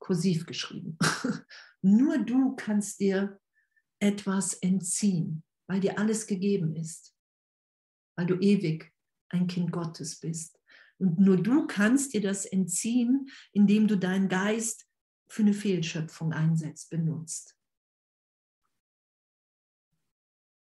Kursiv 0.00 0.46
geschrieben. 0.46 0.96
nur 1.82 2.18
du 2.18 2.56
kannst 2.56 3.00
dir 3.00 3.40
etwas 4.00 4.54
entziehen, 4.54 5.44
weil 5.68 5.80
dir 5.80 5.98
alles 5.98 6.26
gegeben 6.26 6.74
ist, 6.74 7.14
weil 8.16 8.26
du 8.26 8.34
ewig 8.36 8.92
ein 9.28 9.46
Kind 9.46 9.70
Gottes 9.72 10.18
bist. 10.18 10.59
Und 11.00 11.18
nur 11.18 11.38
du 11.38 11.66
kannst 11.66 12.12
dir 12.12 12.20
das 12.20 12.44
entziehen, 12.44 13.30
indem 13.52 13.88
du 13.88 13.96
deinen 13.96 14.28
Geist 14.28 14.86
für 15.28 15.42
eine 15.42 15.54
Fehlschöpfung 15.54 16.32
einsetzt, 16.32 16.90
benutzt. 16.90 17.56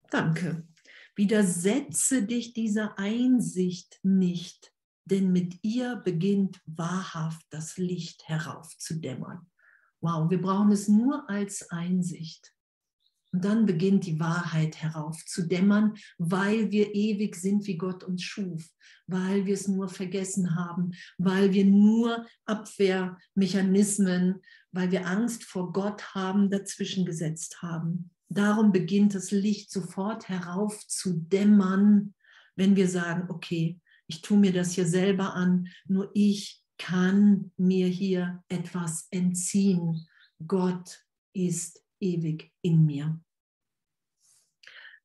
Danke. 0.10 0.68
Widersetze 1.16 2.24
dich 2.24 2.54
dieser 2.54 3.00
Einsicht 3.00 4.00
nicht, 4.04 4.74
denn 5.06 5.32
mit 5.32 5.64
ihr 5.64 5.96
beginnt 5.96 6.62
wahrhaft 6.66 7.46
das 7.50 7.78
Licht 7.78 8.28
heraufzudämmern. 8.28 9.50
Wow, 10.02 10.30
wir 10.30 10.42
brauchen 10.42 10.72
es 10.72 10.88
nur 10.88 11.30
als 11.30 11.70
Einsicht. 11.72 12.55
Und 13.36 13.44
dann 13.44 13.66
beginnt 13.66 14.06
die 14.06 14.18
Wahrheit 14.18 14.82
heraufzudämmern, 14.82 15.96
weil 16.18 16.72
wir 16.72 16.96
ewig 16.96 17.36
sind, 17.36 17.68
wie 17.68 17.76
Gott 17.76 18.02
uns 18.06 18.24
schuf, 18.24 18.72
weil 19.08 19.46
wir 19.46 19.56
es 19.56 19.68
nur 19.68 19.90
vergessen 19.90 20.56
haben, 20.56 20.94
weil 21.18 21.52
wir 21.52 21.66
nur 21.66 22.26
Abwehrmechanismen, 22.46 24.42
weil 24.72 24.90
wir 24.92 25.06
Angst 25.06 25.44
vor 25.44 25.74
Gott 25.74 26.16
haben, 26.16 26.50
dazwischen 26.50 27.06
gesetzt 27.06 27.62
haben. 27.62 28.10
Darum 28.30 28.72
beginnt 28.72 29.16
das 29.16 29.32
Licht 29.32 29.70
sofort 29.70 30.30
heraufzudämmern, 30.30 32.14
wenn 32.56 32.78
wir 32.78 32.88
sagen, 32.88 33.30
okay, 33.30 33.82
ich 34.08 34.22
tue 34.22 34.38
mir 34.38 34.54
das 34.54 34.72
hier 34.72 34.88
selber 34.88 35.34
an, 35.34 35.68
nur 35.90 36.10
ich 36.14 36.64
kann 36.78 37.52
mir 37.58 37.88
hier 37.88 38.42
etwas 38.48 39.10
entziehen. 39.12 40.08
Gott 40.48 41.04
ist 41.34 41.84
ewig 42.00 42.54
in 42.62 42.86
mir. 42.86 43.20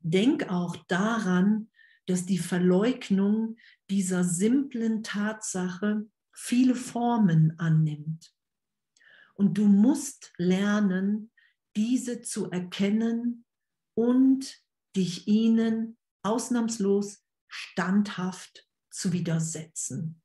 Denk 0.01 0.51
auch 0.51 0.76
daran, 0.88 1.70
dass 2.07 2.26
die 2.26 2.38
Verleugnung 2.38 3.57
dieser 3.88 4.24
simplen 4.24 5.03
Tatsache 5.03 6.09
viele 6.32 6.74
Formen 6.74 7.59
annimmt. 7.59 8.34
Und 9.34 9.59
du 9.59 9.66
musst 9.66 10.32
lernen, 10.36 11.30
diese 11.76 12.20
zu 12.20 12.51
erkennen 12.51 13.44
und 13.94 14.62
dich 14.96 15.28
ihnen 15.28 15.96
ausnahmslos 16.22 17.24
standhaft 17.48 18.66
zu 18.90 19.12
widersetzen. 19.12 20.20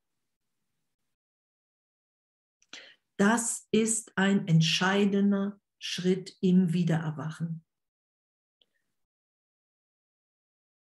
Das 3.17 3.67
ist 3.71 4.17
ein 4.17 4.47
entscheidender 4.47 5.59
Schritt 5.79 6.35
im 6.41 6.73
Wiedererwachen. 6.73 7.64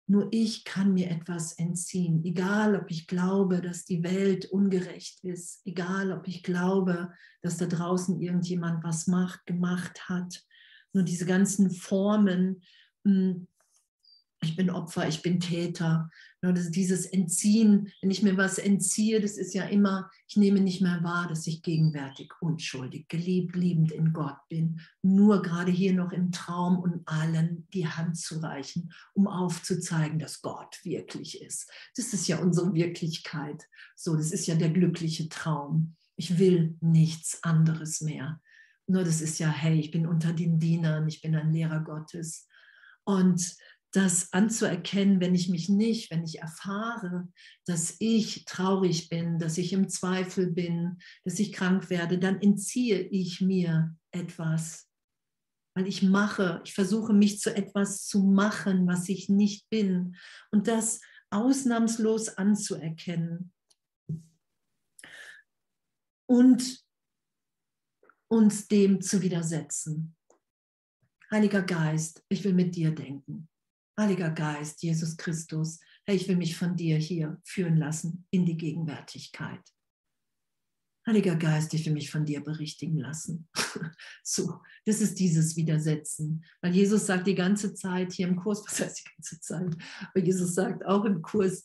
Nur 0.09 0.29
ich 0.31 0.63
kann 0.63 0.93
mir 0.93 1.09
etwas 1.11 1.51
entziehen, 1.53 2.23
egal 2.23 2.77
ob 2.77 2.89
ich 2.89 3.07
glaube, 3.07 3.59
dass 3.61 3.83
die 3.83 4.03
Welt 4.03 4.45
ungerecht 4.45 5.21
ist, 5.23 5.61
egal 5.65 6.13
ob 6.13 6.29
ich 6.29 6.43
glaube, 6.43 7.11
dass 7.41 7.57
da 7.57 7.65
draußen 7.65 8.21
irgendjemand 8.21 8.85
was 8.85 9.07
macht, 9.07 9.45
gemacht 9.45 10.07
hat. 10.07 10.45
Nur 10.93 11.03
diese 11.03 11.25
ganzen 11.25 11.71
Formen, 11.71 12.63
hm, 13.03 13.47
ich 14.41 14.55
bin 14.55 14.69
Opfer, 14.69 15.09
ich 15.09 15.21
bin 15.21 15.41
Täter, 15.41 16.09
Das, 16.53 16.71
dieses 16.71 17.05
Entziehen, 17.05 17.91
wenn 18.01 18.11
ich 18.11 18.23
mir 18.23 18.37
was 18.37 18.57
entziehe, 18.57 19.21
das 19.21 19.37
ist 19.37 19.53
ja 19.53 19.65
immer, 19.65 20.09
ich 20.27 20.37
nehme 20.37 20.59
nicht 20.59 20.81
mehr 20.81 21.03
wahr, 21.03 21.27
dass 21.27 21.47
ich 21.47 21.61
gegenwärtig, 21.61 22.31
unschuldig, 22.41 23.07
geliebt, 23.07 23.55
liebend 23.55 23.91
in 23.91 24.13
Gott 24.13 24.37
bin. 24.49 24.81
Nur 25.01 25.41
gerade 25.41 25.71
hier 25.71 25.93
noch 25.93 26.11
im 26.11 26.31
Traum 26.31 26.79
und 26.79 27.07
allen 27.07 27.67
die 27.73 27.87
Hand 27.87 28.17
zu 28.17 28.39
reichen, 28.39 28.91
um 29.13 29.27
aufzuzeigen, 29.27 30.19
dass 30.19 30.41
Gott 30.41 30.79
wirklich 30.83 31.41
ist. 31.41 31.69
Das 31.95 32.13
ist 32.13 32.27
ja 32.27 32.39
unsere 32.39 32.73
Wirklichkeit. 32.73 33.63
So, 33.95 34.15
das 34.15 34.31
ist 34.31 34.47
ja 34.47 34.55
der 34.55 34.69
glückliche 34.69 35.29
Traum. 35.29 35.95
Ich 36.15 36.39
will 36.39 36.77
nichts 36.81 37.43
anderes 37.43 38.01
mehr. 38.01 38.41
Nur 38.87 39.03
das 39.03 39.21
ist 39.21 39.37
ja, 39.39 39.49
hey, 39.49 39.79
ich 39.79 39.91
bin 39.91 40.07
unter 40.07 40.33
den 40.33 40.59
Dienern, 40.59 41.07
ich 41.07 41.21
bin 41.21 41.35
ein 41.35 41.51
Lehrer 41.51 41.81
Gottes. 41.81 42.47
Und 43.03 43.55
das 43.91 44.33
anzuerkennen, 44.33 45.21
wenn 45.21 45.33
ich 45.33 45.49
mich 45.49 45.69
nicht, 45.69 46.11
wenn 46.11 46.23
ich 46.23 46.39
erfahre, 46.39 47.27
dass 47.65 47.95
ich 47.99 48.45
traurig 48.45 49.09
bin, 49.09 49.39
dass 49.39 49.57
ich 49.57 49.73
im 49.73 49.89
Zweifel 49.89 50.51
bin, 50.51 50.99
dass 51.23 51.39
ich 51.39 51.53
krank 51.53 51.89
werde, 51.89 52.19
dann 52.19 52.41
entziehe 52.41 52.99
ich 52.99 53.41
mir 53.41 53.95
etwas. 54.11 54.89
Weil 55.75 55.88
ich 55.88 56.03
mache, 56.03 56.61
ich 56.65 56.73
versuche 56.73 57.13
mich 57.13 57.39
zu 57.39 57.55
etwas 57.55 58.05
zu 58.05 58.23
machen, 58.23 58.88
was 58.88 59.07
ich 59.09 59.29
nicht 59.29 59.69
bin. 59.69 60.17
Und 60.51 60.67
das 60.67 61.01
ausnahmslos 61.29 62.29
anzuerkennen. 62.29 63.53
Und 66.29 66.83
uns 68.29 68.67
dem 68.67 69.01
zu 69.01 69.21
widersetzen. 69.21 70.15
Heiliger 71.31 71.61
Geist, 71.61 72.23
ich 72.29 72.43
will 72.43 72.53
mit 72.53 72.75
dir 72.75 72.91
denken. 72.91 73.49
Heiliger 73.99 74.29
Geist, 74.29 74.83
Jesus 74.83 75.17
Christus, 75.17 75.79
Herr, 76.05 76.15
ich 76.15 76.27
will 76.27 76.35
mich 76.35 76.55
von 76.55 76.75
dir 76.75 76.97
hier 76.97 77.41
führen 77.43 77.77
lassen 77.77 78.27
in 78.29 78.45
die 78.45 78.57
Gegenwärtigkeit. 78.57 79.61
Heiliger 81.07 81.35
Geist, 81.35 81.73
ich 81.73 81.85
will 81.85 81.93
mich 81.93 82.11
von 82.11 82.25
dir 82.25 82.43
berichtigen 82.43 82.97
lassen. 82.97 83.47
so, 84.23 84.61
das 84.85 85.01
ist 85.01 85.19
dieses 85.19 85.55
Widersetzen. 85.55 86.45
Weil 86.61 86.75
Jesus 86.75 87.05
sagt 87.05 87.27
die 87.27 87.35
ganze 87.35 87.73
Zeit 87.73 88.13
hier 88.13 88.27
im 88.27 88.35
Kurs, 88.35 88.63
was 88.67 88.79
heißt 88.79 88.99
die 88.99 89.09
ganze 89.15 89.39
Zeit? 89.39 89.75
Aber 90.09 90.23
Jesus 90.23 90.53
sagt 90.53 90.85
auch 90.85 91.05
im 91.05 91.21
Kurs, 91.21 91.63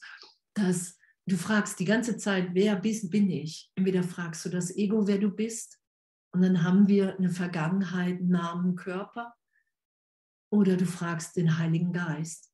dass 0.55 0.97
du 1.27 1.37
fragst 1.37 1.79
die 1.81 1.85
ganze 1.85 2.17
Zeit, 2.17 2.51
wer 2.55 2.77
bist, 2.77 3.11
bin 3.11 3.29
ich? 3.31 3.71
Entweder 3.75 4.03
fragst 4.03 4.45
du 4.45 4.49
das 4.49 4.75
Ego, 4.75 5.07
wer 5.07 5.19
du 5.19 5.31
bist, 5.31 5.79
und 6.35 6.41
dann 6.41 6.63
haben 6.63 6.89
wir 6.89 7.17
eine 7.19 7.29
Vergangenheit, 7.31 8.23
Namen, 8.23 8.75
Körper. 8.75 9.35
Oder 10.53 10.77
du 10.77 10.85
fragst 10.85 11.37
den 11.37 11.57
Heiligen 11.57 11.95
Geist. 11.95 12.53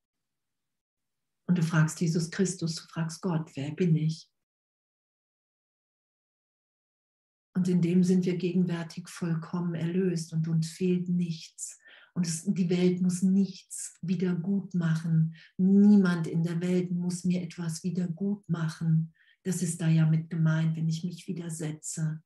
Und 1.49 1.59
du 1.59 1.63
fragst 1.63 2.01
Jesus 2.01 2.31
Christus, 2.31 2.77
du 2.77 2.83
fragst 2.83 3.21
Gott, 3.21 3.51
wer 3.57 3.73
bin 3.73 3.97
ich? 3.97 4.31
Und 7.57 7.67
in 7.67 7.83
dem 7.83 8.05
sind 8.05 8.25
wir 8.25 8.37
gegenwärtig 8.37 9.09
vollkommen 9.09 9.75
erlöst 9.75 10.33
und 10.33 10.47
uns 10.47 10.71
fehlt 10.71 11.09
nichts. 11.09 11.81
Und 12.15 12.25
es, 12.25 12.45
die 12.45 12.71
Welt 12.71 13.01
muss 13.01 13.23
nichts 13.23 13.99
wieder 14.01 14.33
gut 14.37 14.75
machen. 14.75 15.35
Niemand 15.57 16.29
in 16.29 16.45
der 16.45 16.61
Welt 16.61 16.93
muss 16.93 17.25
mir 17.25 17.43
etwas 17.43 17.83
wieder 17.83 18.07
gut 18.07 18.49
machen. 18.49 19.13
Das 19.43 19.61
ist 19.61 19.81
da 19.81 19.89
ja 19.89 20.07
mit 20.07 20.31
gemeint, 20.31 20.77
wenn 20.77 20.89
ich 20.89 21.03
mich 21.03 21.27
widersetze. 21.27 22.23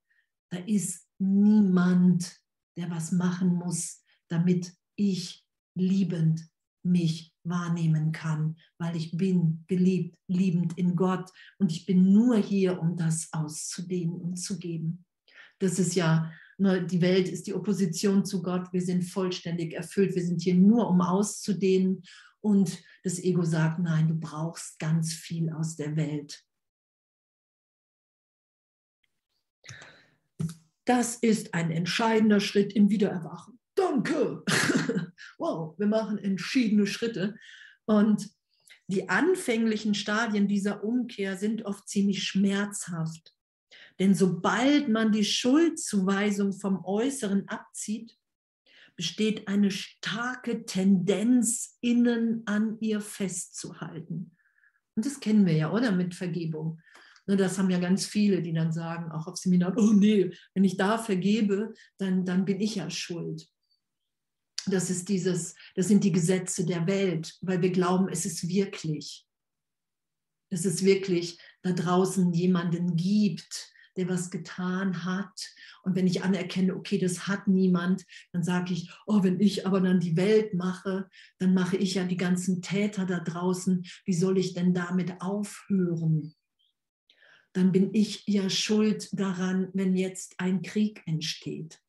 Da 0.51 0.59
ist 0.59 1.09
niemand, 1.19 2.43
der 2.77 2.91
was 2.91 3.11
machen 3.11 3.55
muss, 3.55 4.05
damit 4.29 4.77
ich 4.97 5.42
liebend 5.75 6.49
mich 6.85 7.33
wahrnehmen 7.45 8.13
kann, 8.13 8.57
weil 8.79 8.97
ich 8.97 9.17
bin 9.17 9.65
geliebt, 9.69 10.17
liebend 10.29 10.77
in 10.79 10.97
Gott 10.97 11.31
und 11.59 11.73
ich 11.73 11.87
bin 11.87 12.13
nur 12.13 12.37
hier, 12.37 12.81
um 12.81 12.97
das 12.97 13.29
auszudehnen 13.33 14.21
und 14.21 14.37
zu 14.37 14.59
geben. 14.59 15.05
Das 15.59 15.79
ist 15.79 15.95
ja, 15.95 16.33
ne, 16.59 16.85
die 16.85 17.01
Welt 17.01 17.29
ist 17.29 17.47
die 17.47 17.55
Opposition 17.55 18.25
zu 18.25 18.43
Gott, 18.43 18.73
wir 18.73 18.83
sind 18.83 19.05
vollständig 19.05 19.75
erfüllt, 19.75 20.15
wir 20.15 20.25
sind 20.25 20.43
hier 20.43 20.55
nur, 20.55 20.89
um 20.89 21.01
auszudehnen 21.01 22.03
und 22.41 22.83
das 23.05 23.21
Ego 23.21 23.45
sagt, 23.45 23.79
nein, 23.79 24.09
du 24.09 24.15
brauchst 24.15 24.79
ganz 24.79 25.13
viel 25.13 25.51
aus 25.51 25.77
der 25.77 25.97
Welt. 25.97 26.45
Das 30.85 31.15
ist 31.17 31.55
ein 31.55 31.71
entscheidender 31.71 32.41
Schritt 32.41 32.73
im 32.73 32.91
Wiedererwachen 32.91 33.62
danke. 33.93 34.43
wow, 35.39 35.75
wir 35.79 35.87
machen 35.87 36.19
entschiedene 36.19 36.87
Schritte. 36.87 37.37
Und 37.85 38.29
die 38.89 39.09
anfänglichen 39.09 39.95
Stadien 39.95 40.49
dieser 40.49 40.85
Umkehr 40.85 41.37
sind 41.37 41.65
oft 41.65 41.89
ziemlich 41.89 42.25
schmerzhaft. 42.25 43.35
Denn 43.99 44.15
sobald 44.15 44.89
man 44.89 45.13
die 45.13 45.25
Schuldzuweisung 45.25 46.53
vom 46.53 46.85
Äußeren 46.85 47.49
abzieht, 47.49 48.17
besteht 48.97 49.49
eine 49.49 49.71
starke 49.71 50.65
Tendenz, 50.65 51.79
innen 51.81 52.43
an 52.47 52.79
ihr 52.81 53.01
festzuhalten. 53.01 54.37
Und 54.95 55.07
das 55.07 55.21
kennen 55.21 55.47
wir 55.47 55.55
ja, 55.55 55.73
oder? 55.73 55.93
Mit 55.93 56.15
Vergebung. 56.15 56.81
Ne, 57.27 57.37
das 57.37 57.59
haben 57.59 57.71
ja 57.71 57.79
ganz 57.79 58.05
viele, 58.05 58.43
die 58.43 58.53
dann 58.53 58.73
sagen, 58.73 59.11
auch 59.13 59.27
auf 59.27 59.37
Seminaren, 59.37 59.79
oh 59.79 59.93
nee, 59.93 60.33
wenn 60.55 60.65
ich 60.65 60.77
da 60.77 60.99
vergebe, 60.99 61.73
dann, 61.99 62.25
dann 62.25 62.45
bin 62.45 62.61
ich 62.61 62.75
ja 62.75 62.91
schuld 62.91 63.52
das 64.67 64.91
ist 64.91 65.09
dieses, 65.09 65.55
das 65.75 65.89
sind 65.89 66.05
die 66.05 66.13
Gesetze 66.13 66.65
der 66.65 66.87
Welt, 66.87 67.37
weil 67.41 67.63
wir 67.63 67.71
glauben, 67.71 68.09
es 68.09 68.27
ist 68.27 68.49
wirklich. 68.49 69.27
Es 70.51 70.85
wirklich 70.85 71.39
da 71.63 71.73
draußen 71.73 72.33
jemanden 72.33 72.97
gibt, 72.97 73.73
der 73.97 74.09
was 74.09 74.31
getan 74.31 75.05
hat. 75.05 75.51
Und 75.83 75.97
wenn 75.97 76.07
ich 76.07 76.23
anerkenne, 76.23 76.75
okay, 76.75 76.99
das 76.99 77.27
hat 77.27 77.49
niemand, 77.49 78.05
dann 78.33 78.43
sage 78.43 78.73
ich, 78.73 78.91
oh, 79.07 79.23
wenn 79.23 79.41
ich 79.41 79.67
aber 79.67 79.81
dann 79.81 80.01
die 80.01 80.17
Welt 80.17 80.55
mache, 80.55 81.09
dann 81.39 81.55
mache 81.55 81.77
ich 81.77 81.95
ja 81.95 82.05
die 82.05 82.17
ganzen 82.17 82.63
Täter 82.63 83.07
da 83.07 83.21
draußen. 83.21 83.85
Wie 84.05 84.15
soll 84.15 84.39
ich 84.39 84.55
denn 84.55 84.75
damit 84.75 85.21
aufhören? 85.21 86.35
Dann 87.53 87.73
bin 87.73 87.93
ich 87.93 88.25
ja 88.27 88.49
schuld 88.49 89.09
daran, 89.13 89.69
wenn 89.75 89.95
jetzt 89.95 90.35
ein 90.39 90.63
Krieg 90.63 91.03
entsteht. 91.07 91.82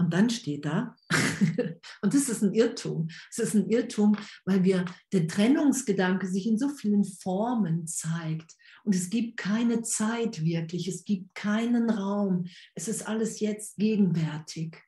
Und 0.00 0.14
dann 0.14 0.30
steht 0.30 0.64
da, 0.64 0.96
und 2.00 2.14
das 2.14 2.30
ist 2.30 2.42
ein 2.42 2.54
Irrtum, 2.54 3.08
es 3.30 3.38
ist 3.38 3.54
ein 3.54 3.68
Irrtum, 3.68 4.16
weil 4.46 4.64
wir 4.64 4.86
der 5.12 5.28
Trennungsgedanke 5.28 6.26
sich 6.26 6.46
in 6.46 6.56
so 6.56 6.70
vielen 6.70 7.04
Formen 7.04 7.86
zeigt. 7.86 8.56
Und 8.82 8.94
es 8.94 9.10
gibt 9.10 9.36
keine 9.36 9.82
Zeit 9.82 10.42
wirklich, 10.42 10.88
es 10.88 11.04
gibt 11.04 11.34
keinen 11.34 11.90
Raum, 11.90 12.46
es 12.74 12.88
ist 12.88 13.06
alles 13.06 13.40
jetzt 13.40 13.76
gegenwärtig. 13.76 14.82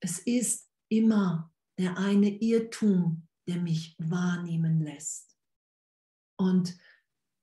Es 0.00 0.18
ist 0.18 0.68
immer 0.90 1.50
der 1.78 1.96
eine 1.96 2.28
Irrtum, 2.28 3.26
der 3.48 3.56
mich 3.56 3.96
wahrnehmen 3.98 4.82
lässt. 4.82 5.34
Und 6.36 6.76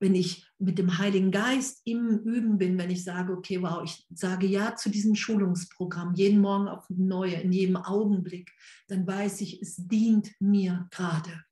wenn 0.06 0.14
ich 0.14 0.48
mit 0.60 0.78
dem 0.78 1.00
Heiligen 1.00 1.32
Geist 1.32 1.82
im 1.84 2.20
Üben 2.20 2.60
bin, 2.60 2.78
wenn 2.78 2.92
ich 2.92 3.04
sage, 3.04 3.34
okay, 3.34 3.60
wow, 3.64 3.84
ich 3.84 4.06
sage 4.14 4.46
ja 4.46 4.76
zu 4.76 4.92
diesem 4.92 5.16
Schulungsprogramm, 5.16 6.14
jeden 6.14 6.42
Morgen 6.42 6.68
auf 6.68 6.86
neue, 6.90 7.34
in 7.34 7.52
jedem 7.52 7.76
Augenblick, 7.76 8.52
dann 8.88 9.08
weiß 9.08 9.42
ich, 9.42 9.64
es 9.64 9.78
dient 9.78 10.32
mir 10.40 10.88
gerade. 10.92 11.44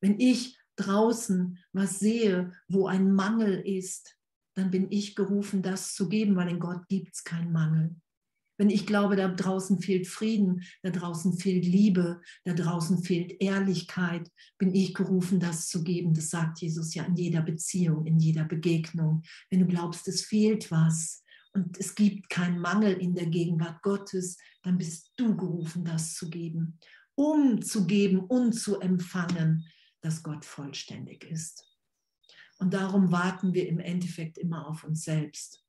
Wenn 0.00 0.18
ich 0.18 0.58
draußen 0.76 1.58
was 1.72 1.98
sehe, 1.98 2.50
wo 2.66 2.86
ein 2.86 3.12
Mangel 3.12 3.60
ist, 3.60 4.16
dann 4.54 4.70
bin 4.70 4.90
ich 4.90 5.14
gerufen, 5.14 5.60
das 5.60 5.94
zu 5.94 6.08
geben, 6.08 6.36
weil 6.36 6.48
in 6.48 6.60
Gott 6.60 6.88
gibt 6.88 7.14
es 7.14 7.24
keinen 7.24 7.52
Mangel. 7.52 7.94
Wenn 8.56 8.70
ich 8.70 8.86
glaube, 8.86 9.16
da 9.16 9.28
draußen 9.28 9.80
fehlt 9.80 10.06
Frieden, 10.06 10.62
da 10.82 10.90
draußen 10.90 11.36
fehlt 11.38 11.64
Liebe, 11.64 12.20
da 12.44 12.54
draußen 12.54 13.02
fehlt 13.02 13.40
Ehrlichkeit, 13.40 14.30
bin 14.58 14.74
ich 14.74 14.94
gerufen, 14.94 15.40
das 15.40 15.68
zu 15.68 15.82
geben. 15.82 16.14
Das 16.14 16.30
sagt 16.30 16.60
Jesus 16.60 16.94
ja 16.94 17.04
in 17.04 17.16
jeder 17.16 17.42
Beziehung, 17.42 18.06
in 18.06 18.18
jeder 18.18 18.44
Begegnung. 18.44 19.22
Wenn 19.50 19.60
du 19.60 19.66
glaubst, 19.66 20.06
es 20.08 20.22
fehlt 20.22 20.70
was 20.70 21.22
und 21.52 21.78
es 21.78 21.94
gibt 21.94 22.28
keinen 22.30 22.58
Mangel 22.58 22.94
in 22.94 23.14
der 23.14 23.26
Gegenwart 23.26 23.82
Gottes, 23.82 24.36
dann 24.62 24.78
bist 24.78 25.12
du 25.16 25.36
gerufen, 25.36 25.84
das 25.84 26.14
zu 26.14 26.30
geben, 26.30 26.78
um 27.16 27.62
zu 27.62 27.86
geben 27.86 28.20
und 28.20 28.52
zu 28.52 28.80
empfangen, 28.80 29.66
dass 30.00 30.22
Gott 30.22 30.44
vollständig 30.44 31.24
ist. 31.24 31.66
Und 32.58 32.72
darum 32.74 33.10
warten 33.10 33.52
wir 33.52 33.68
im 33.68 33.80
Endeffekt 33.80 34.38
immer 34.38 34.68
auf 34.68 34.84
uns 34.84 35.02
selbst. 35.02 35.64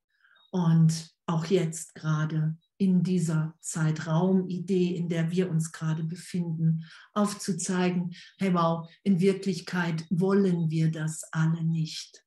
Und 0.51 1.14
auch 1.27 1.45
jetzt 1.45 1.95
gerade 1.95 2.57
in 2.77 3.03
dieser 3.03 3.55
Zeitraumidee, 3.59 4.95
in 4.95 5.09
der 5.09 5.31
wir 5.31 5.49
uns 5.49 5.71
gerade 5.71 6.03
befinden, 6.03 6.85
aufzuzeigen, 7.13 8.13
hey 8.37 8.53
wow, 8.53 8.89
in 9.03 9.19
Wirklichkeit 9.19 10.05
wollen 10.09 10.69
wir 10.69 10.91
das 10.91 11.23
alle 11.31 11.63
nicht. 11.63 12.23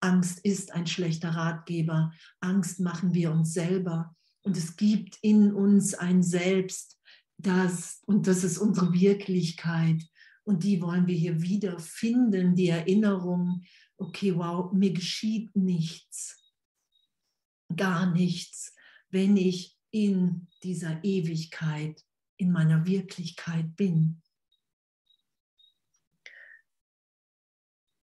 Angst 0.00 0.40
ist 0.40 0.72
ein 0.72 0.86
schlechter 0.86 1.30
Ratgeber. 1.30 2.12
Angst 2.40 2.80
machen 2.80 3.14
wir 3.14 3.30
uns 3.32 3.54
selber. 3.54 4.14
Und 4.42 4.56
es 4.58 4.76
gibt 4.76 5.18
in 5.22 5.54
uns 5.54 5.94
ein 5.94 6.22
Selbst, 6.22 7.00
das, 7.38 8.02
und 8.06 8.26
das 8.26 8.44
ist 8.44 8.58
unsere 8.58 8.92
Wirklichkeit. 8.92 10.02
Und 10.44 10.62
die 10.62 10.82
wollen 10.82 11.06
wir 11.06 11.14
hier 11.14 11.40
wiederfinden, 11.40 12.54
die 12.54 12.68
Erinnerung, 12.68 13.62
okay, 13.96 14.36
wow, 14.36 14.70
mir 14.72 14.92
geschieht 14.92 15.56
nichts, 15.56 16.43
gar 17.76 18.12
nichts, 18.12 18.74
wenn 19.10 19.36
ich 19.36 19.76
in 19.90 20.48
dieser 20.62 21.02
Ewigkeit, 21.04 22.04
in 22.36 22.50
meiner 22.50 22.84
Wirklichkeit 22.84 23.76
bin. 23.76 24.22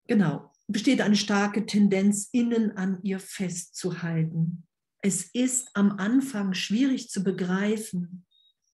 Genau, 0.08 0.52
besteht 0.68 1.02
eine 1.02 1.16
starke 1.16 1.66
Tendenz, 1.66 2.30
innen 2.32 2.78
an 2.78 3.02
ihr 3.04 3.20
festzuhalten. 3.20 4.68
Es 5.02 5.24
ist 5.34 5.70
am 5.74 5.94
Anfang 5.94 6.54
schwierig 6.54 7.10
zu 7.10 7.24
begreifen, 7.24 8.26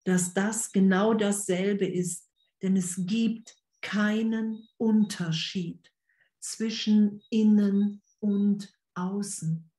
dass 0.05 0.33
das 0.33 0.73
genau 0.73 1.15
dasselbe 1.15 1.87
ist, 1.87 2.31
denn 2.63 2.77
es 2.77 3.05
gibt 3.07 3.57
keinen 3.81 4.67
Unterschied 4.79 5.93
zwischen 6.41 7.21
innen 7.31 8.03
und 8.21 8.73
außen. 8.95 9.71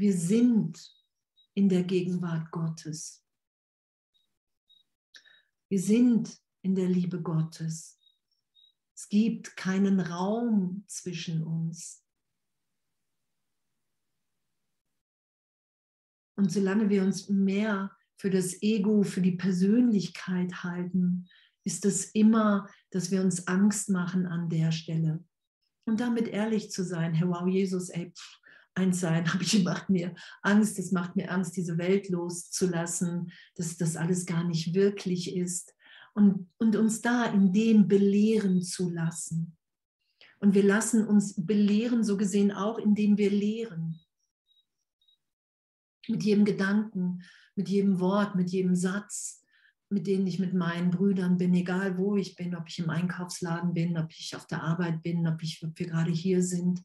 Wir 0.00 0.16
sind 0.16 0.96
in 1.52 1.68
der 1.68 1.82
Gegenwart 1.82 2.50
Gottes. 2.50 3.22
Wir 5.68 5.78
sind 5.78 6.40
in 6.62 6.74
der 6.74 6.88
Liebe 6.88 7.20
Gottes. 7.20 8.00
Es 8.96 9.10
gibt 9.10 9.58
keinen 9.58 10.00
Raum 10.00 10.84
zwischen 10.86 11.42
uns. 11.42 12.02
Und 16.34 16.50
solange 16.50 16.88
wir 16.88 17.02
uns 17.02 17.28
mehr 17.28 17.94
für 18.16 18.30
das 18.30 18.62
Ego, 18.62 19.02
für 19.02 19.20
die 19.20 19.36
Persönlichkeit 19.36 20.64
halten, 20.64 21.28
ist 21.64 21.84
es 21.84 22.06
immer, 22.12 22.70
dass 22.88 23.10
wir 23.10 23.20
uns 23.20 23.46
Angst 23.48 23.90
machen 23.90 24.24
an 24.24 24.48
der 24.48 24.72
Stelle. 24.72 25.22
Und 25.84 26.00
damit 26.00 26.26
ehrlich 26.26 26.70
zu 26.70 26.84
sein, 26.84 27.12
Herr, 27.12 27.28
wow, 27.28 27.46
Jesus, 27.46 27.90
ey, 27.90 28.10
pff, 28.10 28.39
eins 28.74 29.00
sein, 29.00 29.26
habe 29.32 29.42
ich 29.42 29.62
macht 29.64 29.90
mir 29.90 30.14
Angst, 30.42 30.78
es 30.78 30.92
macht 30.92 31.16
mir 31.16 31.30
Angst, 31.30 31.56
diese 31.56 31.78
Welt 31.78 32.08
loszulassen, 32.08 33.32
dass 33.56 33.76
das 33.76 33.96
alles 33.96 34.26
gar 34.26 34.44
nicht 34.44 34.74
wirklich 34.74 35.36
ist. 35.36 35.74
Und, 36.14 36.48
und 36.58 36.74
uns 36.74 37.00
da 37.00 37.26
in 37.26 37.52
dem 37.52 37.86
belehren 37.86 38.62
zu 38.62 38.90
lassen. 38.90 39.56
Und 40.40 40.54
wir 40.54 40.64
lassen 40.64 41.06
uns 41.06 41.34
belehren, 41.36 42.02
so 42.02 42.16
gesehen 42.16 42.50
auch, 42.50 42.78
indem 42.78 43.16
wir 43.16 43.30
lehren. 43.30 44.00
Mit 46.08 46.24
jedem 46.24 46.44
Gedanken, 46.44 47.22
mit 47.54 47.68
jedem 47.68 48.00
Wort, 48.00 48.34
mit 48.34 48.50
jedem 48.50 48.74
Satz, 48.74 49.44
mit 49.90 50.06
denen 50.06 50.26
ich 50.26 50.38
mit 50.38 50.54
meinen 50.54 50.90
Brüdern 50.90 51.36
bin, 51.36 51.52
egal 51.54 51.98
wo 51.98 52.16
ich 52.16 52.36
bin, 52.36 52.56
ob 52.56 52.68
ich 52.68 52.78
im 52.78 52.90
Einkaufsladen 52.90 53.74
bin, 53.74 53.98
ob 53.98 54.10
ich 54.10 54.34
auf 54.34 54.46
der 54.46 54.62
Arbeit 54.62 55.02
bin, 55.02 55.26
ob, 55.26 55.42
ich, 55.42 55.62
ob 55.64 55.78
wir 55.78 55.86
gerade 55.86 56.10
hier 56.10 56.42
sind, 56.42 56.82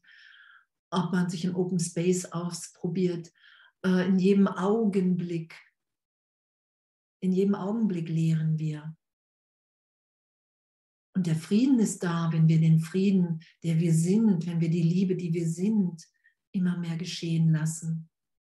ob 0.96 1.12
man 1.12 1.28
sich 1.28 1.44
im 1.44 1.54
Open 1.54 1.78
Space 1.78 2.24
ausprobiert. 2.26 3.32
Äh, 3.84 4.08
in 4.08 4.18
jedem 4.18 4.48
Augenblick, 4.48 5.54
in 7.20 7.32
jedem 7.32 7.54
Augenblick 7.54 8.08
lehren 8.08 8.58
wir. 8.58 8.96
Und 11.14 11.26
der 11.26 11.36
Frieden 11.36 11.78
ist 11.78 12.02
da, 12.02 12.30
wenn 12.32 12.48
wir 12.48 12.60
den 12.60 12.80
Frieden, 12.80 13.40
der 13.62 13.78
wir 13.78 13.92
sind, 13.94 14.46
wenn 14.46 14.60
wir 14.60 14.70
die 14.70 14.82
Liebe, 14.82 15.16
die 15.16 15.32
wir 15.32 15.48
sind, 15.48 16.06
immer 16.52 16.78
mehr 16.78 16.96
geschehen 16.96 17.52
lassen. 17.52 18.08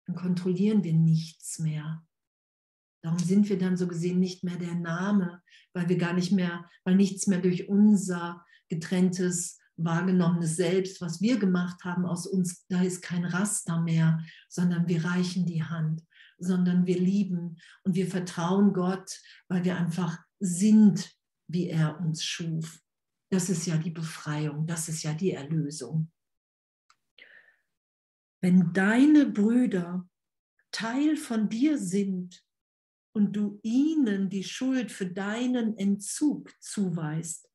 Dann 0.07 0.17
kontrollieren 0.17 0.83
wir 0.85 0.93
nichts 0.93 1.59
mehr. 1.59 2.05
Darum 3.03 3.19
sind 3.19 3.49
wir 3.49 3.59
dann 3.59 3.77
so 3.77 3.89
gesehen 3.89 4.19
nicht 4.19 4.45
mehr 4.45 4.57
der 4.57 4.75
Name, 4.75 5.43
weil 5.73 5.89
wir 5.89 5.97
gar 5.97 6.13
nicht 6.13 6.33
mehr, 6.33 6.69
weil 6.85 6.97
nichts 6.97 7.27
mehr 7.27 7.41
durch 7.41 7.69
unser 7.69 8.45
getrenntes, 8.69 9.60
wahrgenommenes 9.85 10.57
Selbst, 10.57 11.01
was 11.01 11.21
wir 11.21 11.39
gemacht 11.39 11.85
haben 11.85 12.05
aus 12.07 12.27
uns, 12.27 12.67
da 12.69 12.83
ist 12.83 13.03
kein 13.03 13.25
Raster 13.25 13.81
mehr, 13.81 14.23
sondern 14.49 14.89
wir 14.89 15.05
reichen 15.05 15.47
die 15.47 15.63
Hand, 15.63 16.05
sondern 16.39 16.87
wir 16.87 16.99
lieben 16.99 17.59
und 17.85 17.95
wir 17.95 18.07
vertrauen 18.07 18.73
Gott, 18.73 19.21
weil 19.49 19.65
wir 19.65 19.77
einfach 19.77 20.19
sind, 20.39 21.13
wie 21.49 21.69
er 21.69 22.01
uns 22.01 22.25
schuf. 22.25 22.81
Das 23.31 23.49
ist 23.49 23.67
ja 23.67 23.77
die 23.77 23.91
Befreiung, 23.91 24.67
das 24.67 24.89
ist 24.89 25.03
ja 25.03 25.13
die 25.13 25.33
Erlösung. 25.33 26.11
Wenn 28.43 28.73
deine 28.73 29.27
Brüder 29.27 30.09
Teil 30.73 31.17
von 31.17 31.49
dir 31.49 31.79
sind, 31.79 32.43
und 33.13 33.33
du 33.35 33.59
ihnen 33.63 34.29
die 34.29 34.45
Schuld 34.45 34.93
für 34.93 35.07
deinen 35.07 35.77
Entzug 35.77 36.55
zuweist, 36.61 37.50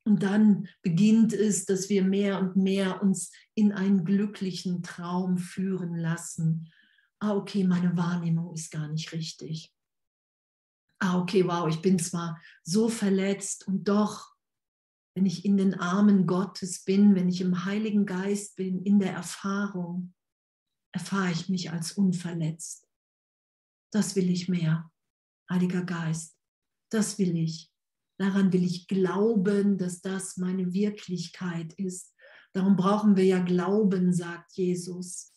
Und 0.04 0.24
dann 0.24 0.68
beginnt 0.82 1.32
es, 1.32 1.66
dass 1.66 1.90
wir 1.90 2.04
mehr 2.04 2.40
und 2.40 2.56
mehr 2.56 3.04
uns 3.04 3.32
in 3.54 3.72
einen 3.72 4.04
glücklichen 4.04 4.82
Traum 4.82 5.38
führen 5.38 5.96
lassen. 5.96 6.72
Ah, 7.20 7.36
okay, 7.36 7.64
meine 7.64 7.96
Wahrnehmung 7.96 8.52
ist 8.56 8.72
gar 8.72 8.88
nicht 8.88 9.12
richtig 9.14 9.72
ah, 11.02 11.18
okay, 11.20 11.46
wow, 11.46 11.68
ich 11.68 11.82
bin 11.82 12.00
zwar 12.00 12.40
so 12.64 12.88
verletzt 12.88 13.68
und 13.68 13.88
doch, 13.88 14.31
wenn 15.16 15.26
ich 15.26 15.46
in 15.46 15.58
den 15.58 15.74
Armen 15.74 16.26
Gottes 16.26 16.84
bin, 16.84 17.16
wenn 17.16 17.30
ich 17.30 17.42
im 17.42 17.66
Heiligen 17.66 18.06
Geist 18.06 18.56
bin, 18.56 18.84
in 18.84 19.00
der 19.00 19.14
Erfahrung, 19.14 20.14
erfahre 20.94 21.32
ich 21.32 21.50
mich 21.50 21.72
als 21.72 21.94
unverletzt. 21.94 22.88
Das 23.92 24.16
will 24.16 24.30
ich 24.30 24.48
mehr, 24.48 24.90
Heiliger 25.50 25.84
Geist. 25.84 26.38
Das 26.90 27.20
will 27.20 27.36
ich. 27.36 27.72
Daran 28.18 28.54
will 28.54 28.64
ich 28.64 28.88
glauben, 28.88 29.78
dass 29.78 30.02
das 30.02 30.38
meine 30.38 30.74
Wirklichkeit 30.74 31.74
ist. 31.74 32.14
Darum 32.54 32.76
brauchen 32.76 33.16
wir 33.16 33.26
ja 33.26 33.40
Glauben, 33.40 34.14
sagt 34.14 34.54
Jesus. 34.54 35.34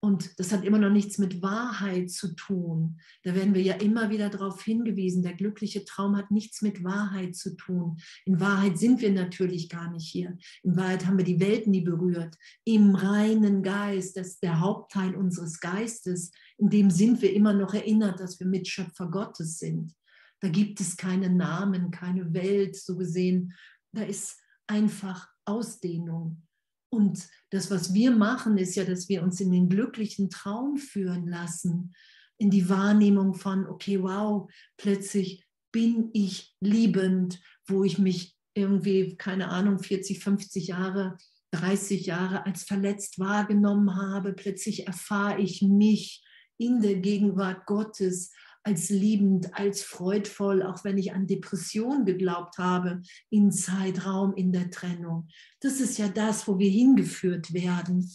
Und 0.00 0.38
das 0.38 0.52
hat 0.52 0.64
immer 0.64 0.78
noch 0.78 0.90
nichts 0.90 1.18
mit 1.18 1.42
Wahrheit 1.42 2.10
zu 2.10 2.36
tun. 2.36 3.00
Da 3.24 3.34
werden 3.34 3.54
wir 3.54 3.62
ja 3.62 3.74
immer 3.74 4.10
wieder 4.10 4.28
darauf 4.30 4.62
hingewiesen, 4.62 5.24
der 5.24 5.34
glückliche 5.34 5.84
Traum 5.84 6.16
hat 6.16 6.30
nichts 6.30 6.62
mit 6.62 6.84
Wahrheit 6.84 7.34
zu 7.34 7.56
tun. 7.56 7.98
In 8.24 8.38
Wahrheit 8.38 8.78
sind 8.78 9.00
wir 9.00 9.10
natürlich 9.10 9.68
gar 9.68 9.90
nicht 9.90 10.08
hier. 10.08 10.38
In 10.62 10.76
Wahrheit 10.76 11.04
haben 11.04 11.18
wir 11.18 11.24
die 11.24 11.40
Welt 11.40 11.66
nie 11.66 11.80
berührt. 11.80 12.36
Im 12.64 12.94
reinen 12.94 13.64
Geist, 13.64 14.16
das 14.16 14.28
ist 14.28 14.42
der 14.44 14.60
Hauptteil 14.60 15.16
unseres 15.16 15.58
Geistes, 15.58 16.30
in 16.58 16.70
dem 16.70 16.90
sind 16.90 17.20
wir 17.20 17.32
immer 17.32 17.52
noch 17.52 17.74
erinnert, 17.74 18.20
dass 18.20 18.38
wir 18.38 18.46
Mitschöpfer 18.46 19.10
Gottes 19.10 19.58
sind. 19.58 19.94
Da 20.40 20.48
gibt 20.48 20.80
es 20.80 20.96
keine 20.96 21.28
Namen, 21.28 21.90
keine 21.90 22.32
Welt, 22.32 22.76
so 22.76 22.96
gesehen. 22.96 23.54
Da 23.92 24.02
ist 24.02 24.38
einfach 24.68 25.28
Ausdehnung. 25.44 26.46
Und 26.90 27.28
das, 27.50 27.70
was 27.70 27.92
wir 27.92 28.10
machen, 28.10 28.58
ist 28.58 28.74
ja, 28.74 28.84
dass 28.84 29.08
wir 29.08 29.22
uns 29.22 29.40
in 29.40 29.50
den 29.50 29.68
glücklichen 29.68 30.30
Traum 30.30 30.76
führen 30.76 31.26
lassen, 31.26 31.94
in 32.38 32.50
die 32.50 32.68
Wahrnehmung 32.68 33.34
von, 33.34 33.66
okay, 33.66 34.02
wow, 34.02 34.50
plötzlich 34.76 35.44
bin 35.72 36.10
ich 36.12 36.56
liebend, 36.60 37.40
wo 37.66 37.84
ich 37.84 37.98
mich 37.98 38.36
irgendwie, 38.54 39.16
keine 39.16 39.48
Ahnung, 39.48 39.78
40, 39.78 40.22
50 40.22 40.68
Jahre, 40.68 41.16
30 41.52 42.06
Jahre 42.06 42.46
als 42.46 42.64
verletzt 42.64 43.18
wahrgenommen 43.18 43.96
habe. 43.96 44.32
Plötzlich 44.32 44.86
erfahre 44.86 45.40
ich 45.40 45.62
mich 45.62 46.24
in 46.58 46.80
der 46.80 46.96
Gegenwart 46.96 47.66
Gottes 47.66 48.32
als 48.62 48.90
liebend, 48.90 49.54
als 49.54 49.82
freudvoll, 49.82 50.62
auch 50.62 50.84
wenn 50.84 50.98
ich 50.98 51.12
an 51.12 51.26
Depression 51.26 52.04
geglaubt 52.04 52.58
habe, 52.58 53.02
in 53.30 53.50
Zeitraum, 53.50 54.34
in 54.34 54.52
der 54.52 54.70
Trennung. 54.70 55.28
Das 55.60 55.80
ist 55.80 55.98
ja 55.98 56.08
das, 56.08 56.46
wo 56.46 56.58
wir 56.58 56.70
hingeführt 56.70 57.52
werden, 57.54 58.10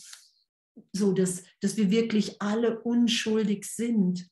so 0.91 1.13
dass, 1.13 1.43
dass 1.59 1.77
wir 1.77 1.91
wirklich 1.91 2.41
alle 2.41 2.81
unschuldig 2.81 3.65
sind. 3.65 4.29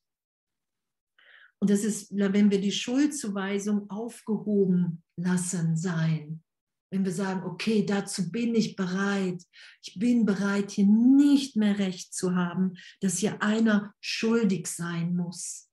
Und 1.60 1.70
das 1.70 1.84
ist, 1.84 2.12
wenn 2.12 2.50
wir 2.50 2.60
die 2.60 2.72
Schuldzuweisung 2.72 3.90
aufgehoben 3.90 5.04
lassen 5.16 5.78
sein, 5.78 6.44
wenn 6.92 7.06
wir 7.06 7.12
sagen, 7.12 7.44
okay, 7.44 7.86
dazu 7.86 8.32
bin 8.32 8.54
ich 8.54 8.76
bereit, 8.76 9.42
ich 9.82 9.98
bin 9.98 10.26
bereit, 10.26 10.72
hier 10.72 10.86
nicht 10.88 11.56
mehr 11.56 11.80
recht 11.80 12.14
zu 12.14 12.36
haben, 12.36 12.74
dass 13.00 13.20
hier 13.20 13.42
einer 13.42 13.94
schuldig 14.02 14.68
sein 14.68 15.16
muss. 15.16 15.71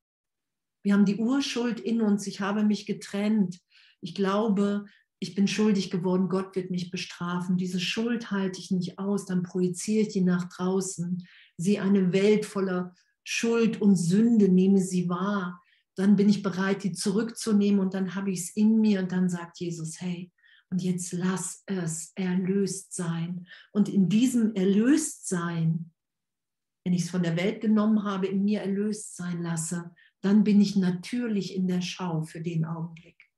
Wir 0.82 0.94
haben 0.94 1.04
die 1.04 1.16
Urschuld 1.16 1.80
in 1.80 2.00
uns. 2.00 2.26
Ich 2.26 2.40
habe 2.40 2.64
mich 2.64 2.86
getrennt. 2.86 3.58
Ich 4.00 4.14
glaube, 4.14 4.86
ich 5.20 5.34
bin 5.34 5.48
schuldig 5.48 5.90
geworden. 5.90 6.28
Gott 6.28 6.54
wird 6.54 6.70
mich 6.70 6.90
bestrafen. 6.90 7.56
Diese 7.56 7.80
Schuld 7.80 8.30
halte 8.30 8.60
ich 8.60 8.70
nicht 8.70 8.98
aus. 8.98 9.26
Dann 9.26 9.42
projiziere 9.42 10.02
ich 10.02 10.12
die 10.12 10.20
nach 10.20 10.48
draußen. 10.48 11.26
Sehe 11.56 11.82
eine 11.82 12.12
Welt 12.12 12.46
voller 12.46 12.94
Schuld 13.24 13.82
und 13.82 13.96
Sünde, 13.96 14.48
nehme 14.48 14.80
sie 14.80 15.08
wahr. 15.08 15.60
Dann 15.96 16.16
bin 16.16 16.28
ich 16.28 16.42
bereit, 16.42 16.84
die 16.84 16.92
zurückzunehmen 16.92 17.80
und 17.80 17.92
dann 17.92 18.14
habe 18.14 18.30
ich 18.30 18.40
es 18.40 18.56
in 18.56 18.80
mir 18.80 19.00
und 19.00 19.10
dann 19.10 19.28
sagt 19.28 19.58
Jesus, 19.58 20.00
hey, 20.00 20.30
und 20.70 20.82
jetzt 20.82 21.12
lass 21.12 21.62
es 21.66 22.12
erlöst 22.14 22.94
sein. 22.94 23.46
Und 23.72 23.88
in 23.88 24.08
diesem 24.08 24.54
Erlöstsein, 24.54 25.92
wenn 26.84 26.92
ich 26.92 27.02
es 27.02 27.10
von 27.10 27.22
der 27.22 27.36
Welt 27.36 27.60
genommen 27.60 28.04
habe, 28.04 28.28
in 28.28 28.44
mir 28.44 28.60
erlöst 28.60 29.16
sein 29.16 29.42
lasse, 29.42 29.90
dann 30.22 30.44
bin 30.44 30.60
ich 30.60 30.76
natürlich 30.76 31.54
in 31.54 31.68
der 31.68 31.80
Schau 31.80 32.22
für 32.22 32.40
den 32.40 32.64
Augenblick. 32.64 33.30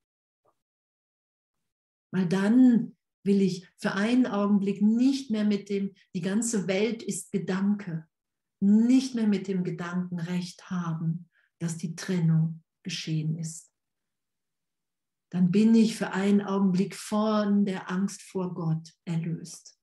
Weil 2.12 2.26
dann 2.26 2.97
will 3.24 3.43
ich 3.43 3.68
für 3.76 3.93
einen 3.93 4.26
Augenblick 4.26 4.81
nicht 4.83 5.31
mehr 5.31 5.45
mit 5.45 5.68
dem, 5.68 5.95
die 6.14 6.22
ganze 6.22 6.66
Welt 6.66 7.03
ist 7.03 7.33
Gedanke, 7.33 8.09
nicht 8.61 9.14
mehr 9.14 9.26
mit 9.26 9.47
dem 9.47 9.64
Gedanken 9.64 10.18
recht 10.18 10.70
haben, 10.70 11.28
dass 11.59 11.76
die 11.76 11.95
Trennung 11.95 12.62
geschehen 12.83 13.37
ist. 13.37 13.70
Dann 15.33 15.51
bin 15.51 15.74
ich 15.74 15.97
für 15.97 16.12
einen 16.12 16.41
Augenblick 16.41 16.97
von 16.97 17.64
der 17.64 17.91
Angst 17.91 18.22
vor 18.22 18.53
Gott 18.53 18.93
erlöst. 19.05 19.80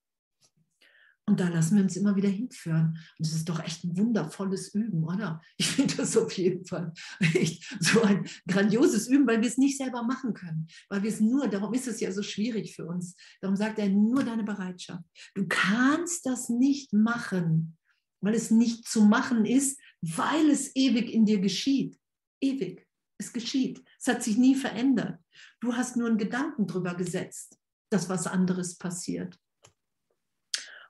Und 1.29 1.41
da 1.41 1.49
lassen 1.49 1.75
wir 1.75 1.83
uns 1.83 1.97
immer 1.97 2.15
wieder 2.15 2.29
hinführen. 2.29 2.97
Und 3.17 3.27
es 3.27 3.33
ist 3.33 3.49
doch 3.49 3.59
echt 3.59 3.83
ein 3.83 3.97
wundervolles 3.97 4.73
Üben, 4.73 5.03
oder? 5.03 5.41
Ich 5.57 5.67
finde 5.67 5.97
das 5.97 6.15
auf 6.15 6.31
jeden 6.31 6.65
Fall 6.65 6.93
echt 7.19 7.63
so 7.81 8.01
ein 8.01 8.25
grandioses 8.47 9.07
Üben, 9.09 9.27
weil 9.27 9.41
wir 9.41 9.47
es 9.47 9.57
nicht 9.57 9.77
selber 9.77 10.03
machen 10.03 10.33
können. 10.33 10.67
Weil 10.89 11.03
wir 11.03 11.09
es 11.09 11.19
nur, 11.19 11.49
darum 11.49 11.73
ist 11.73 11.87
es 11.87 11.99
ja 11.99 12.11
so 12.13 12.23
schwierig 12.23 12.75
für 12.75 12.85
uns. 12.85 13.15
Darum 13.41 13.57
sagt 13.57 13.77
er 13.77 13.89
nur 13.89 14.23
deine 14.23 14.45
Bereitschaft. 14.45 15.03
Du 15.35 15.45
kannst 15.47 16.25
das 16.25 16.47
nicht 16.47 16.93
machen, 16.93 17.77
weil 18.21 18.33
es 18.33 18.49
nicht 18.49 18.87
zu 18.87 19.03
machen 19.03 19.45
ist, 19.45 19.79
weil 20.01 20.49
es 20.49 20.75
ewig 20.75 21.11
in 21.11 21.25
dir 21.25 21.41
geschieht. 21.41 21.99
Ewig. 22.41 22.87
Es 23.19 23.33
geschieht. 23.33 23.83
Es 23.99 24.07
hat 24.07 24.23
sich 24.23 24.37
nie 24.37 24.55
verändert. 24.55 25.19
Du 25.59 25.75
hast 25.75 25.97
nur 25.97 26.07
einen 26.07 26.17
Gedanken 26.17 26.67
drüber 26.67 26.95
gesetzt, 26.95 27.57
dass 27.89 28.07
was 28.07 28.27
anderes 28.27 28.77
passiert. 28.77 29.37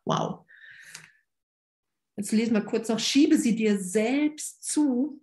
Wow. 0.08 0.46
Jetzt 2.16 2.32
lesen 2.32 2.54
wir 2.54 2.62
kurz 2.62 2.90
noch, 2.90 3.00
schiebe 3.00 3.38
sie 3.38 3.56
dir 3.56 3.80
selbst 3.80 4.64
zu 4.64 5.22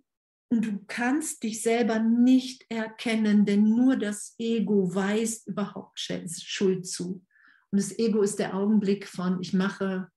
und 0.49 0.65
du 0.65 0.79
kannst 0.87 1.43
dich 1.43 1.61
selber 1.61 1.99
nicht 1.99 2.65
erkennen, 2.69 3.45
denn 3.45 3.63
nur 3.63 3.97
das 3.97 4.35
Ego 4.37 4.93
weist 4.93 5.47
überhaupt 5.47 5.99
Schuld 5.99 6.87
zu. 6.87 7.25
Und 7.71 7.81
das 7.81 7.97
Ego 7.97 8.21
ist 8.21 8.39
der 8.39 8.55
Augenblick 8.55 9.07
von, 9.07 9.41
ich 9.41 9.53
mache, 9.53 10.09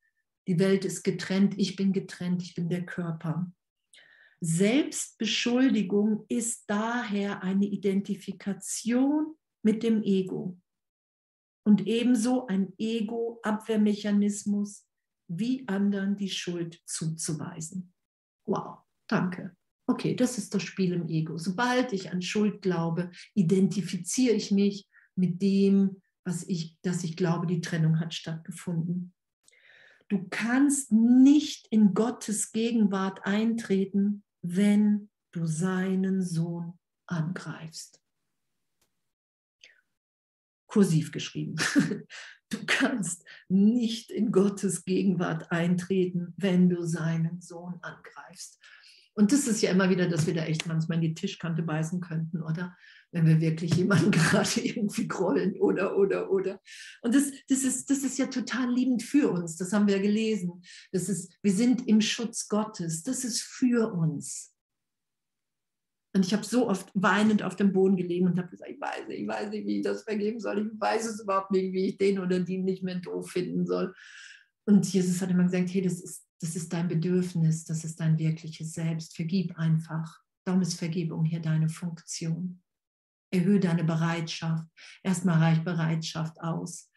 die 0.47 0.59
Welt 0.59 0.85
ist 0.85 1.03
getrennt, 1.03 1.55
ich 1.57 1.75
bin 1.75 1.93
getrennt, 1.93 2.43
ich 2.43 2.55
bin 2.55 2.69
der 2.69 2.85
Körper. 2.85 3.51
Selbstbeschuldigung 4.41 6.25
ist 6.29 6.65
daher 6.69 7.43
eine 7.43 7.67
Identifikation 7.67 9.35
mit 9.63 9.83
dem 9.83 10.03
Ego 10.03 10.61
und 11.69 11.87
ebenso 11.87 12.47
ein 12.47 12.73
Ego-Abwehrmechanismus, 12.79 14.87
wie 15.31 15.69
anderen 15.69 16.17
die 16.17 16.31
Schuld 16.31 16.81
zuzuweisen. 16.87 17.93
Wow, 18.47 18.79
danke. 19.07 19.55
Okay, 19.87 20.17
das 20.17 20.39
ist 20.39 20.55
das 20.55 20.63
Spiel 20.63 20.95
im 20.95 21.07
Ego. 21.09 21.37
Sobald 21.37 21.93
ich 21.93 22.11
an 22.11 22.23
Schuld 22.23 22.63
glaube, 22.63 23.11
identifiziere 23.35 24.35
ich 24.35 24.51
mich 24.51 24.89
mit 25.15 25.43
dem, 25.43 26.01
was 26.25 26.43
ich, 26.45 26.79
dass 26.81 27.05
ich 27.05 27.19
glaube, 27.19 27.47
die 27.47 27.61
Trennung 27.61 28.01
hat 28.01 28.15
stattgefunden. 28.15 29.13
Du 30.09 30.27
kannst 30.31 30.91
nicht 30.91 31.69
in 31.71 31.93
Gottes 31.93 32.53
Gegenwart 32.53 33.27
eintreten, 33.27 34.25
wenn 34.41 35.11
du 35.33 35.45
seinen 35.45 36.23
Sohn 36.23 36.79
angreifst 37.07 38.01
kursiv 40.69 41.11
geschrieben. 41.11 41.57
Du 42.51 42.65
kannst 42.65 43.25
nicht 43.51 44.11
in 44.11 44.33
Gottes 44.33 44.87
Gegenwart 44.87 45.53
eintreten, 45.53 46.33
wenn 46.39 46.71
du 46.71 46.87
seinen 46.87 47.43
Sohn 47.43 47.75
angreifst. 47.83 48.59
Und 49.13 49.33
das 49.33 49.49
ist 49.49 49.61
ja 49.63 49.73
immer 49.73 49.91
wieder, 49.91 50.09
dass 50.09 50.27
wir 50.27 50.35
da 50.35 50.45
echt 50.45 50.67
manchmal 50.67 50.97
in 50.97 51.03
die 51.03 51.15
Tischkante 51.15 51.63
beißen 51.63 52.01
könnten, 52.01 52.41
oder? 52.41 52.77
Wenn 53.11 53.27
wir 53.27 53.41
wirklich 53.41 53.75
jemanden 53.75 54.11
gerade 54.13 54.61
irgendwie 54.61 55.09
grollen 55.09 55.61
oder, 55.61 55.99
oder, 55.99 56.31
oder. 56.31 56.61
Und 57.03 57.15
das, 57.15 57.33
das, 57.49 57.65
ist, 57.65 57.91
das 57.91 57.99
ist 57.99 58.17
ja 58.19 58.29
total 58.29 58.73
liebend 58.73 59.03
für 59.03 59.31
uns. 59.31 59.57
Das 59.57 59.73
haben 59.73 59.87
wir 59.87 59.97
ja 59.97 60.03
gelesen. 60.03 60.63
Das 60.93 61.09
ist, 61.09 61.37
wir 61.43 61.53
sind 61.53 61.87
im 61.87 62.01
Schutz 62.01 62.49
Gottes. 62.49 63.03
Das 63.03 63.25
ist 63.25 63.43
für 63.43 63.93
uns. 63.93 64.55
Und 66.15 66.25
ich 66.25 66.33
habe 66.33 66.45
so 66.45 66.69
oft 66.69 66.91
weinend 66.95 67.43
auf 67.43 67.57
dem 67.57 67.73
Boden 67.73 67.97
gelegen 67.97 68.27
und 68.27 68.39
habe 68.39 68.49
gesagt, 68.49 68.71
ich 68.71 68.81
weiß 68.81 69.09
nicht, 69.09 69.21
ich 69.21 69.29
weiß 69.29 69.51
nicht, 69.51 69.67
wie 69.67 69.77
ich 69.79 69.85
das 69.85 70.03
vergeben 70.03 70.41
soll. 70.41 70.59
Ich 70.59 70.81
weiß 70.81 71.07
es 71.07 71.21
überhaupt 71.21 71.51
nicht, 71.51 71.73
wie 71.73 71.87
ich 71.87 71.99
den 71.99 72.19
oder 72.19 72.41
die 72.41 72.59
nicht 72.59 72.83
mehr 72.83 72.97
doof 72.97 73.31
finden 73.31 73.67
soll. 73.67 73.95
Und 74.67 74.91
Jesus 74.93 75.21
hat 75.21 75.31
immer 75.31 75.45
gesagt, 75.45 75.73
hey, 75.73 75.83
das 75.83 76.01
ist, 76.01 76.27
das 76.41 76.57
ist 76.57 76.73
dein 76.73 76.89
Bedürfnis, 76.89 77.65
das 77.65 77.85
ist 77.85 78.01
dein 78.01 78.19
wirkliches 78.19 78.73
Selbst. 78.73 79.17
Vergib 79.17 79.57
einfach. 79.59 80.21
Darum 80.45 80.63
ist 80.63 80.79
Vergebung 80.79 81.25
hier 81.25 81.41
deine 81.41 81.69
Funktion. 81.69 82.63
Erhöhe 83.31 83.61
deine 83.61 83.85
Bereitschaft. 83.85 84.67
Erstmal 85.03 85.39
reicht 85.39 85.65
Bereitschaft 85.65 86.41
aus. 86.41 86.91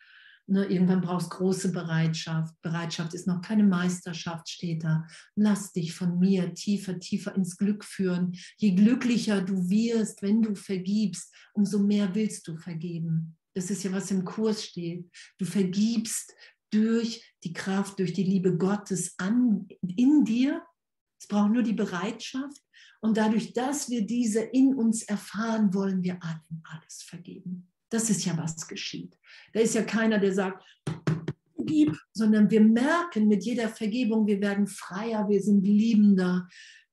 Ne, 0.51 0.65
irgendwann 0.65 0.99
brauchst 0.99 1.31
du 1.31 1.37
große 1.37 1.71
Bereitschaft. 1.71 2.53
Bereitschaft 2.61 3.13
ist 3.13 3.25
noch 3.25 3.39
keine 3.39 3.63
Meisterschaft, 3.63 4.49
steht 4.49 4.83
da. 4.83 5.07
Lass 5.33 5.71
dich 5.71 5.93
von 5.93 6.19
mir 6.19 6.53
tiefer, 6.53 6.99
tiefer 6.99 7.33
ins 7.37 7.55
Glück 7.55 7.85
führen. 7.85 8.33
Je 8.57 8.75
glücklicher 8.75 9.41
du 9.41 9.69
wirst, 9.69 10.21
wenn 10.21 10.41
du 10.41 10.53
vergibst, 10.55 11.33
umso 11.53 11.79
mehr 11.79 12.13
willst 12.15 12.49
du 12.49 12.57
vergeben. 12.57 13.37
Das 13.53 13.71
ist 13.71 13.83
ja, 13.83 13.93
was 13.93 14.11
im 14.11 14.25
Kurs 14.25 14.65
steht. 14.65 15.09
Du 15.37 15.45
vergibst 15.45 16.33
durch 16.69 17.33
die 17.45 17.53
Kraft, 17.53 17.99
durch 17.99 18.11
die 18.11 18.25
Liebe 18.25 18.57
Gottes 18.57 19.13
an, 19.19 19.69
in 19.95 20.25
dir. 20.25 20.61
Es 21.17 21.27
braucht 21.27 21.53
nur 21.53 21.63
die 21.63 21.71
Bereitschaft. 21.71 22.61
Und 22.99 23.15
dadurch, 23.15 23.53
dass 23.53 23.89
wir 23.89 24.05
diese 24.05 24.41
in 24.41 24.75
uns 24.75 25.03
erfahren, 25.03 25.73
wollen 25.73 26.03
wir 26.03 26.21
allen 26.21 26.61
alles 26.65 27.03
vergeben. 27.03 27.70
Das 27.91 28.09
ist 28.09 28.25
ja, 28.25 28.35
was 28.37 28.67
geschieht. 28.67 29.17
Da 29.53 29.59
ist 29.59 29.75
ja 29.75 29.83
keiner, 29.83 30.17
der 30.17 30.33
sagt, 30.33 30.63
gib, 31.57 31.95
sondern 32.13 32.49
wir 32.49 32.61
merken 32.61 33.27
mit 33.27 33.43
jeder 33.43 33.67
Vergebung, 33.67 34.25
wir 34.25 34.41
werden 34.41 34.65
freier, 34.65 35.27
wir 35.29 35.41
sind 35.41 35.63
liebender. 35.65 36.47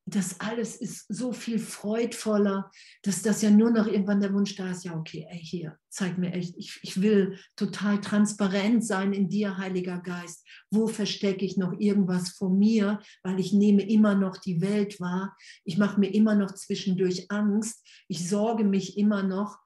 Das 0.05 0.39
alles 0.39 0.75
ist 0.75 1.05
so 1.07 1.31
viel 1.31 1.57
freudvoller, 1.59 2.69
dass 3.03 3.21
das 3.21 3.43
ja 3.43 3.49
nur 3.49 3.71
noch 3.71 3.87
irgendwann 3.87 4.19
der 4.19 4.33
Wunsch 4.33 4.55
da 4.55 4.71
ist, 4.71 4.83
ja, 4.83 4.95
okay, 4.95 5.25
ey, 5.29 5.39
hier, 5.39 5.77
zeig 5.87 6.17
mir 6.17 6.33
echt, 6.33 6.57
ich, 6.57 6.79
ich 6.81 7.01
will 7.01 7.37
total 7.55 8.01
transparent 8.01 8.83
sein 8.83 9.13
in 9.13 9.29
dir, 9.29 9.57
Heiliger 9.57 9.99
Geist. 9.99 10.45
Wo 10.71 10.87
verstecke 10.87 11.45
ich 11.45 11.57
noch 11.57 11.79
irgendwas 11.79 12.31
vor 12.31 12.49
mir, 12.49 12.99
weil 13.23 13.39
ich 13.39 13.53
nehme 13.53 13.87
immer 13.87 14.15
noch 14.15 14.37
die 14.37 14.61
Welt 14.61 14.99
wahr. 14.99 15.37
Ich 15.63 15.77
mache 15.77 15.99
mir 15.99 16.13
immer 16.13 16.35
noch 16.35 16.53
zwischendurch 16.55 17.29
Angst. 17.31 17.87
Ich 18.07 18.27
sorge 18.27 18.65
mich 18.65 18.97
immer 18.97 19.23
noch 19.23 19.59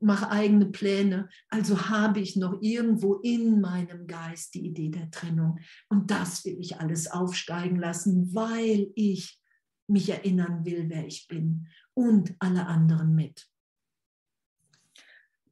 mache 0.00 0.30
eigene 0.30 0.66
Pläne. 0.66 1.28
Also 1.48 1.88
habe 1.88 2.20
ich 2.20 2.36
noch 2.36 2.60
irgendwo 2.60 3.14
in 3.16 3.60
meinem 3.60 4.06
Geist 4.06 4.54
die 4.54 4.66
Idee 4.66 4.90
der 4.90 5.10
Trennung. 5.10 5.58
Und 5.88 6.10
das 6.10 6.44
will 6.44 6.58
ich 6.60 6.78
alles 6.78 7.10
aufsteigen 7.10 7.76
lassen, 7.76 8.34
weil 8.34 8.92
ich 8.94 9.40
mich 9.88 10.08
erinnern 10.08 10.64
will, 10.64 10.88
wer 10.88 11.06
ich 11.06 11.28
bin 11.28 11.68
und 11.94 12.34
alle 12.38 12.66
anderen 12.66 13.14
mit. 13.14 13.48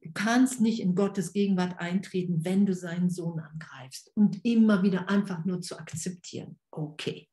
Du 0.01 0.11
kannst 0.13 0.61
nicht 0.61 0.81
in 0.81 0.93
Gottes 0.93 1.33
Gegenwart 1.33 1.79
eintreten, 1.79 2.45
wenn 2.45 2.67
du 2.67 2.75
seinen 2.75 3.09
Sohn 3.09 3.39
angreifst 3.39 4.11
und 4.13 4.45
immer 4.45 4.83
wieder 4.83 5.09
einfach 5.09 5.45
nur 5.45 5.61
zu 5.61 5.79
akzeptieren. 5.79 6.59
Okay. 6.69 7.27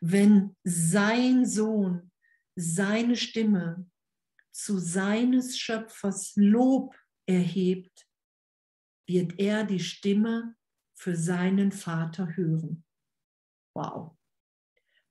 Wenn 0.00 0.56
sein 0.64 1.46
Sohn 1.46 2.10
seine 2.56 3.14
Stimme 3.14 3.86
zu 4.52 4.78
seines 4.78 5.58
Schöpfers 5.58 6.32
Lob 6.36 6.94
erhebt, 7.26 8.06
wird 9.06 9.38
er 9.38 9.64
die 9.64 9.80
Stimme 9.80 10.56
für 10.94 11.16
seinen 11.16 11.72
Vater 11.72 12.36
hören. 12.36 12.84
Wow. 13.74 14.16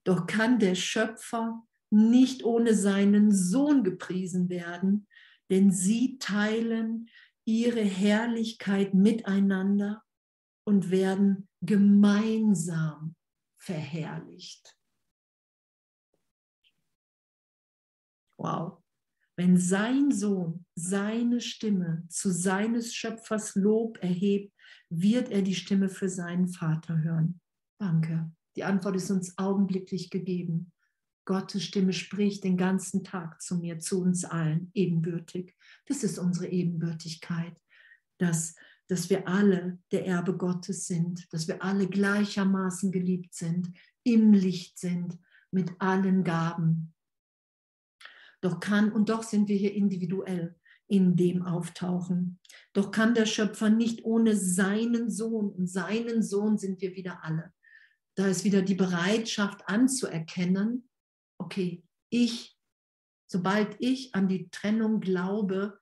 Doch 0.03 0.27
kann 0.27 0.59
der 0.59 0.75
Schöpfer 0.75 1.65
nicht 1.89 2.43
ohne 2.43 2.73
seinen 2.73 3.31
Sohn 3.31 3.83
gepriesen 3.83 4.49
werden, 4.49 5.07
denn 5.49 5.71
sie 5.71 6.17
teilen 6.19 7.09
ihre 7.45 7.81
Herrlichkeit 7.81 8.93
miteinander 8.93 10.03
und 10.65 10.91
werden 10.91 11.47
gemeinsam 11.61 13.15
verherrlicht. 13.57 14.77
Wow 18.37 18.83
wenn 19.37 19.55
sein 19.55 20.11
Sohn 20.11 20.65
seine 20.75 21.41
Stimme 21.41 22.03
zu 22.09 22.31
seines 22.31 22.93
Schöpfers 22.95 23.55
Lob 23.55 23.99
erhebt, 24.01 24.53
wird 24.89 25.29
er 25.29 25.43
die 25.43 25.55
Stimme 25.55 25.89
für 25.89 26.09
seinen 26.09 26.47
Vater 26.47 27.01
hören. 27.03 27.39
Danke. 27.79 28.31
Die 28.55 28.63
Antwort 28.63 28.95
ist 28.95 29.11
uns 29.11 29.37
augenblicklich 29.37 30.09
gegeben. 30.09 30.71
Gottes 31.25 31.63
Stimme 31.63 31.93
spricht 31.93 32.43
den 32.45 32.57
ganzen 32.57 33.03
Tag 33.03 33.41
zu 33.41 33.57
mir, 33.57 33.77
zu 33.79 34.01
uns 34.01 34.25
allen, 34.25 34.71
ebenbürtig. 34.73 35.53
Das 35.85 36.03
ist 36.03 36.17
unsere 36.17 36.47
Ebenbürtigkeit, 36.47 37.61
dass, 38.17 38.55
dass 38.87 39.09
wir 39.11 39.27
alle 39.27 39.77
der 39.91 40.07
Erbe 40.07 40.35
Gottes 40.35 40.87
sind, 40.87 41.31
dass 41.31 41.47
wir 41.47 41.61
alle 41.61 41.87
gleichermaßen 41.87 42.91
geliebt 42.91 43.35
sind, 43.35 43.71
im 44.03 44.33
Licht 44.33 44.79
sind, 44.79 45.19
mit 45.51 45.73
allen 45.79 46.23
Gaben, 46.23 46.93
doch 48.47 48.59
kann, 48.59 48.91
und 48.91 49.09
doch 49.09 49.23
sind 49.23 49.49
wir 49.49 49.57
hier 49.57 49.73
individuell 49.73 50.55
in 50.87 51.15
dem 51.15 51.43
Auftauchen. 51.43 52.39
Doch 52.73 52.91
kann 52.91 53.13
der 53.13 53.25
Schöpfer 53.25 53.69
nicht 53.69 54.05
ohne 54.05 54.35
seinen 54.35 55.09
Sohn. 55.09 55.51
Und 55.51 55.67
seinen 55.67 56.23
Sohn 56.23 56.57
sind 56.57 56.81
wir 56.81 56.95
wieder 56.95 57.23
alle. 57.23 57.53
Da 58.15 58.27
ist 58.27 58.45
wieder 58.45 58.61
die 58.61 58.75
Bereitschaft 58.75 59.67
anzuerkennen, 59.67 60.89
okay, 61.37 61.83
ich, 62.09 62.57
sobald 63.29 63.75
ich 63.79 64.15
an 64.15 64.27
die 64.27 64.49
Trennung 64.49 65.01
glaube, 65.01 65.79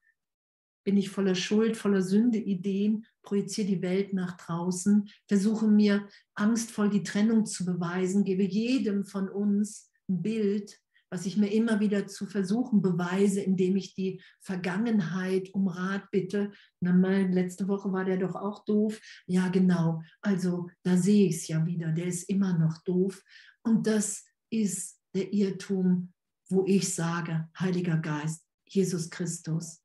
bin 0.84 0.98
ich 0.98 1.10
voller 1.10 1.36
Schuld, 1.36 1.78
voller 1.78 2.02
Sünde, 2.02 2.38
Ideen, 2.38 3.06
projiziere 3.24 3.68
die 3.68 3.82
Welt 3.82 4.14
nach 4.14 4.38
draußen, 4.38 5.10
versuche 5.28 5.68
mir 5.68 6.08
angstvoll 6.36 6.90
die 6.90 7.04
Trennung 7.04 7.46
zu 7.46 7.66
beweisen, 7.66 8.24
gebe 8.24 8.44
jedem 8.44 9.06
von 9.06 9.30
uns 9.30 9.92
ein 10.10 10.22
Bild, 10.22 10.80
was 11.16 11.26
ich 11.26 11.38
mir 11.38 11.48
immer 11.48 11.80
wieder 11.80 12.08
zu 12.08 12.26
versuchen 12.26 12.82
beweise, 12.82 13.40
indem 13.40 13.78
ich 13.78 13.96
die 13.96 14.22
Vergangenheit 14.42 15.50
um 15.54 15.70
Rat 15.70 16.12
bitte. 16.12 16.52
Na 16.82 16.92
mal, 16.92 17.32
letzte 17.32 17.70
Woche 17.70 17.90
war 17.94 18.04
der 18.04 18.18
doch 18.18 18.36
auch 18.36 18.66
doof. 18.66 19.00
Ja, 19.26 19.48
genau. 19.48 20.04
Also 20.20 20.70
da 20.84 20.98
sehe 20.98 21.30
ich 21.30 21.38
es 21.38 21.48
ja 21.48 21.66
wieder. 21.66 21.94
Der 21.94 22.08
ist 22.08 22.24
immer 22.24 22.58
noch 22.58 22.84
doof. 22.84 23.24
Und 23.64 23.88
das 23.88 24.26
ist 24.50 25.00
der 25.16 25.32
Irrtum, 25.32 26.12
wo 26.50 26.66
ich 26.66 26.94
sage, 26.94 27.48
Heiliger 27.58 27.96
Geist, 27.96 28.46
Jesus 28.68 29.10
Christus, 29.10 29.82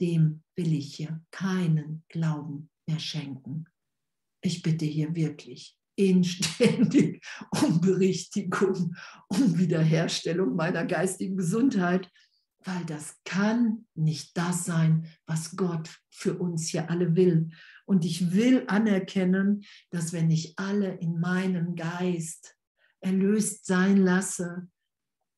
dem 0.00 0.42
will 0.56 0.72
ich 0.72 0.96
hier 0.96 1.24
keinen 1.30 2.02
Glauben 2.08 2.70
mehr 2.88 2.98
schenken. 2.98 3.66
Ich 4.40 4.62
bitte 4.62 4.84
hier 4.84 5.14
wirklich 5.14 5.75
inständig 5.96 7.24
um 7.64 7.80
Berichtigung, 7.80 8.94
um 9.28 9.58
Wiederherstellung 9.58 10.54
meiner 10.54 10.84
geistigen 10.84 11.36
Gesundheit, 11.36 12.10
weil 12.64 12.84
das 12.84 13.16
kann 13.24 13.86
nicht 13.94 14.36
das 14.36 14.64
sein, 14.64 15.06
was 15.26 15.56
Gott 15.56 15.88
für 16.10 16.38
uns 16.38 16.68
hier 16.68 16.90
alle 16.90 17.14
will. 17.14 17.50
Und 17.84 18.04
ich 18.04 18.32
will 18.32 18.64
anerkennen, 18.66 19.64
dass 19.90 20.12
wenn 20.12 20.30
ich 20.30 20.58
alle 20.58 20.94
in 20.94 21.20
meinem 21.20 21.76
Geist 21.76 22.56
erlöst 23.00 23.66
sein 23.66 23.96
lasse, 23.96 24.68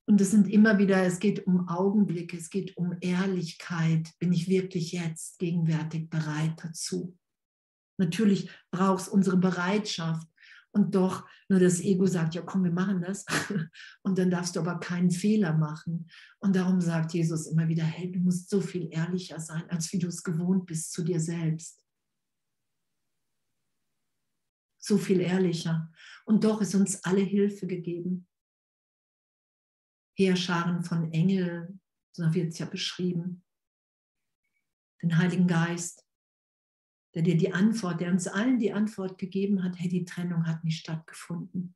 und 0.09 0.23
es 0.23 0.31
sind 0.31 0.49
immer 0.49 0.79
wieder, 0.79 1.05
es 1.05 1.19
geht 1.19 1.47
um 1.47 1.69
Augenblicke, 1.69 2.39
es 2.39 2.49
geht 2.49 2.79
um 2.79 2.97
Ehrlichkeit, 3.03 4.11
bin 4.19 4.33
ich 4.33 4.49
wirklich 4.49 4.93
jetzt 4.93 5.39
gegenwärtig 5.39 6.09
bereit 6.09 6.55
dazu. 6.65 7.15
Natürlich 7.99 8.49
braucht 8.71 9.03
es 9.03 9.09
unsere 9.09 9.37
Bereitschaft, 9.37 10.27
und 10.79 10.95
doch 10.95 11.29
nur 11.49 11.59
das 11.59 11.81
Ego 11.81 12.07
sagt, 12.07 12.35
ja 12.35 12.43
komm, 12.43 12.63
wir 12.63 12.71
machen 12.71 13.03
das. 13.03 13.25
Und 14.03 14.17
dann 14.17 14.31
darfst 14.31 14.55
du 14.55 14.61
aber 14.61 14.79
keinen 14.79 15.11
Fehler 15.11 15.53
machen. 15.53 16.09
Und 16.39 16.55
darum 16.55 16.81
sagt 16.81 17.13
Jesus 17.15 17.49
immer 17.49 17.67
wieder, 17.67 17.83
hey, 17.83 18.13
du 18.13 18.21
musst 18.21 18.49
so 18.49 18.61
viel 18.61 18.89
ehrlicher 18.93 19.41
sein, 19.41 19.69
als 19.71 19.93
wie 19.93 19.99
du 19.99 20.07
es 20.07 20.23
gewohnt 20.23 20.67
bist 20.67 20.93
zu 20.93 21.03
dir 21.03 21.19
selbst. 21.19 21.85
So 24.79 24.99
viel 24.99 25.21
ehrlicher. 25.21 25.93
Und 26.25 26.45
doch 26.45 26.61
ist 26.61 26.75
uns 26.75 27.03
alle 27.05 27.23
Hilfe 27.23 27.67
gegeben. 27.67 28.29
Heerscharen 30.17 30.85
von 30.85 31.13
Engeln, 31.13 31.81
so 32.13 32.33
wird 32.33 32.53
es 32.53 32.59
ja 32.59 32.67
beschrieben. 32.67 33.45
Den 35.03 35.19
Heiligen 35.19 35.47
Geist, 35.47 36.08
der 37.19 37.25
dir 37.25 37.37
die 37.37 37.53
Antwort, 37.53 38.01
der 38.01 38.13
uns 38.13 38.29
allen 38.29 38.61
die 38.61 38.73
Antwort 38.73 39.19
gegeben 39.19 39.65
hat, 39.65 39.77
hey, 39.77 39.89
die 39.89 40.05
Trennung 40.05 40.47
hat 40.47 40.63
nicht 40.63 40.79
stattgefunden. 40.79 41.75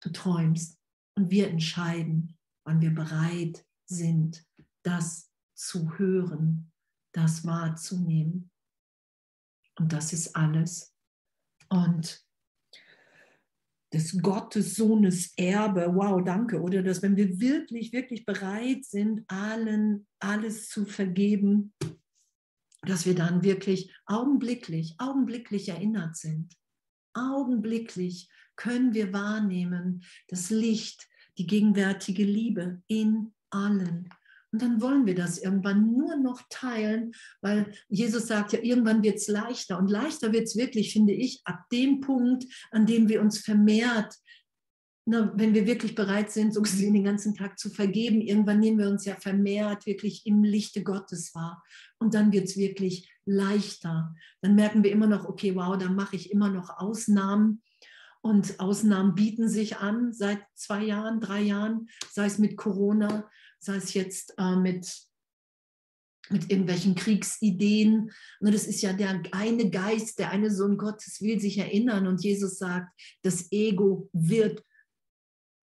Du 0.00 0.10
träumst 0.10 0.78
und 1.18 1.32
wir 1.32 1.48
entscheiden, 1.48 2.38
wann 2.64 2.80
wir 2.80 2.94
bereit 2.94 3.66
sind, 3.86 4.46
das 4.84 5.32
zu 5.56 5.98
hören, 5.98 6.70
das 7.12 7.44
wahrzunehmen. 7.44 8.52
Und 9.80 9.92
das 9.92 10.12
ist 10.12 10.36
alles. 10.36 10.94
Und 11.68 12.24
des 13.92 14.22
Gottes 14.22 14.76
Sohnes 14.76 15.32
Erbe, 15.36 15.92
wow, 15.92 16.22
danke, 16.24 16.60
oder 16.60 16.84
dass 16.84 17.02
wenn 17.02 17.16
wir 17.16 17.40
wirklich, 17.40 17.92
wirklich 17.92 18.24
bereit 18.24 18.84
sind, 18.84 19.24
allen 19.26 20.06
alles 20.20 20.68
zu 20.68 20.86
vergeben, 20.86 21.72
dass 22.86 23.06
wir 23.06 23.14
dann 23.14 23.42
wirklich 23.42 23.92
augenblicklich, 24.06 24.94
augenblicklich 24.98 25.68
erinnert 25.68 26.16
sind. 26.16 26.54
Augenblicklich 27.14 28.28
können 28.56 28.94
wir 28.94 29.12
wahrnehmen 29.12 30.04
das 30.28 30.50
Licht, 30.50 31.08
die 31.38 31.46
gegenwärtige 31.46 32.24
Liebe 32.24 32.82
in 32.86 33.32
allen. 33.50 34.08
Und 34.52 34.62
dann 34.62 34.80
wollen 34.80 35.04
wir 35.04 35.16
das 35.16 35.38
irgendwann 35.38 35.92
nur 35.96 36.16
noch 36.16 36.40
teilen, 36.48 37.12
weil 37.40 37.72
Jesus 37.88 38.28
sagt 38.28 38.52
ja, 38.52 38.60
irgendwann 38.60 39.02
wird 39.02 39.16
es 39.16 39.26
leichter. 39.26 39.78
Und 39.78 39.90
leichter 39.90 40.32
wird 40.32 40.44
es 40.44 40.54
wirklich, 40.54 40.92
finde 40.92 41.12
ich, 41.12 41.40
ab 41.44 41.68
dem 41.72 42.00
Punkt, 42.00 42.44
an 42.70 42.86
dem 42.86 43.08
wir 43.08 43.20
uns 43.20 43.38
vermehrt 43.38 44.14
na, 45.06 45.32
wenn 45.36 45.52
wir 45.52 45.66
wirklich 45.66 45.94
bereit 45.94 46.30
sind, 46.30 46.54
so 46.54 46.62
gesehen 46.62 46.94
den 46.94 47.04
ganzen 47.04 47.34
Tag 47.34 47.58
zu 47.58 47.68
vergeben, 47.68 48.22
irgendwann 48.22 48.60
nehmen 48.60 48.78
wir 48.78 48.88
uns 48.88 49.04
ja 49.04 49.16
vermehrt 49.16 49.84
wirklich 49.86 50.24
im 50.24 50.42
Lichte 50.42 50.82
Gottes 50.82 51.34
wahr. 51.34 51.62
Und 51.98 52.14
dann 52.14 52.32
wird 52.32 52.44
es 52.44 52.56
wirklich 52.56 53.12
leichter. 53.26 54.14
Dann 54.40 54.54
merken 54.54 54.82
wir 54.82 54.90
immer 54.90 55.06
noch, 55.06 55.26
okay, 55.26 55.54
wow, 55.54 55.76
da 55.76 55.90
mache 55.90 56.16
ich 56.16 56.30
immer 56.30 56.48
noch 56.48 56.70
Ausnahmen. 56.78 57.62
Und 58.22 58.58
Ausnahmen 58.60 59.14
bieten 59.14 59.50
sich 59.50 59.76
an 59.76 60.14
seit 60.14 60.40
zwei 60.54 60.84
Jahren, 60.84 61.20
drei 61.20 61.42
Jahren, 61.42 61.88
sei 62.10 62.24
es 62.24 62.38
mit 62.38 62.56
Corona, 62.56 63.28
sei 63.58 63.76
es 63.76 63.92
jetzt 63.92 64.34
äh, 64.38 64.56
mit 64.56 64.90
mit 66.30 66.50
irgendwelchen 66.50 66.94
Kriegsideen. 66.94 68.10
Und 68.40 68.54
das 68.54 68.66
ist 68.66 68.80
ja 68.80 68.94
der 68.94 69.22
eine 69.32 69.68
Geist, 69.68 70.18
der 70.18 70.30
eine 70.30 70.50
Sohn 70.50 70.78
Gottes 70.78 71.20
will 71.20 71.38
sich 71.38 71.58
erinnern. 71.58 72.06
Und 72.06 72.24
Jesus 72.24 72.56
sagt, 72.56 72.98
das 73.22 73.52
Ego 73.52 74.08
wird 74.14 74.64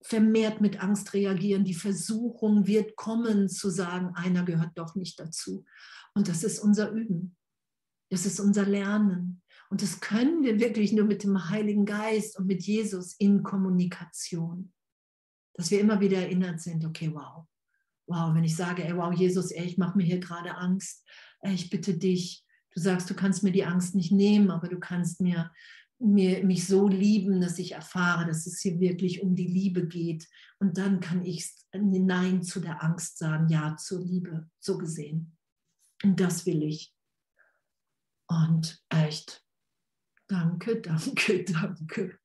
vermehrt 0.01 0.61
mit 0.61 0.81
Angst 0.81 1.13
reagieren. 1.13 1.63
Die 1.63 1.73
Versuchung 1.73 2.67
wird 2.67 2.95
kommen 2.95 3.49
zu 3.49 3.69
sagen, 3.69 4.11
einer 4.15 4.43
gehört 4.43 4.77
doch 4.77 4.95
nicht 4.95 5.19
dazu. 5.19 5.65
Und 6.13 6.27
das 6.27 6.43
ist 6.43 6.59
unser 6.59 6.91
Üben. 6.91 7.35
Das 8.09 8.25
ist 8.25 8.39
unser 8.39 8.65
Lernen. 8.65 9.41
Und 9.69 9.81
das 9.81 10.01
können 10.01 10.43
wir 10.43 10.59
wirklich 10.59 10.91
nur 10.91 11.05
mit 11.05 11.23
dem 11.23 11.49
Heiligen 11.49 11.85
Geist 11.85 12.37
und 12.37 12.45
mit 12.45 12.63
Jesus 12.63 13.13
in 13.13 13.41
Kommunikation. 13.41 14.73
Dass 15.53 15.71
wir 15.71 15.79
immer 15.79 16.01
wieder 16.01 16.17
erinnert 16.17 16.59
sind, 16.59 16.83
okay, 16.83 17.11
wow, 17.13 17.45
wow, 18.07 18.35
wenn 18.35 18.43
ich 18.43 18.55
sage, 18.55 18.83
ey, 18.83 18.95
wow, 18.97 19.13
Jesus, 19.13 19.51
ey, 19.51 19.65
ich 19.65 19.77
mache 19.77 19.97
mir 19.97 20.03
hier 20.03 20.19
gerade 20.19 20.55
Angst, 20.57 21.07
ey, 21.41 21.53
ich 21.53 21.69
bitte 21.69 21.97
dich, 21.97 22.45
du 22.73 22.81
sagst, 22.81 23.09
du 23.09 23.13
kannst 23.13 23.43
mir 23.43 23.51
die 23.51 23.65
Angst 23.65 23.95
nicht 23.95 24.11
nehmen, 24.11 24.51
aber 24.51 24.67
du 24.67 24.79
kannst 24.79 25.21
mir, 25.21 25.51
mir 26.01 26.43
mich 26.43 26.67
so 26.67 26.87
lieben, 26.87 27.41
dass 27.41 27.59
ich 27.59 27.73
erfahre, 27.73 28.25
dass 28.25 28.47
es 28.47 28.59
hier 28.59 28.79
wirklich 28.79 29.21
um 29.21 29.35
die 29.35 29.47
Liebe 29.47 29.87
geht. 29.87 30.27
Und 30.59 30.77
dann 30.77 30.99
kann 30.99 31.23
ich 31.23 31.53
Nein 31.73 32.43
zu 32.43 32.59
der 32.59 32.83
Angst 32.83 33.17
sagen, 33.17 33.47
Ja 33.49 33.77
zur 33.77 33.99
Liebe, 33.99 34.49
so 34.59 34.77
gesehen. 34.77 35.37
Und 36.03 36.19
das 36.19 36.45
will 36.45 36.63
ich. 36.63 36.93
Und 38.27 38.83
echt, 38.89 39.45
danke, 40.27 40.81
danke, 40.81 41.43
danke. 41.43 42.20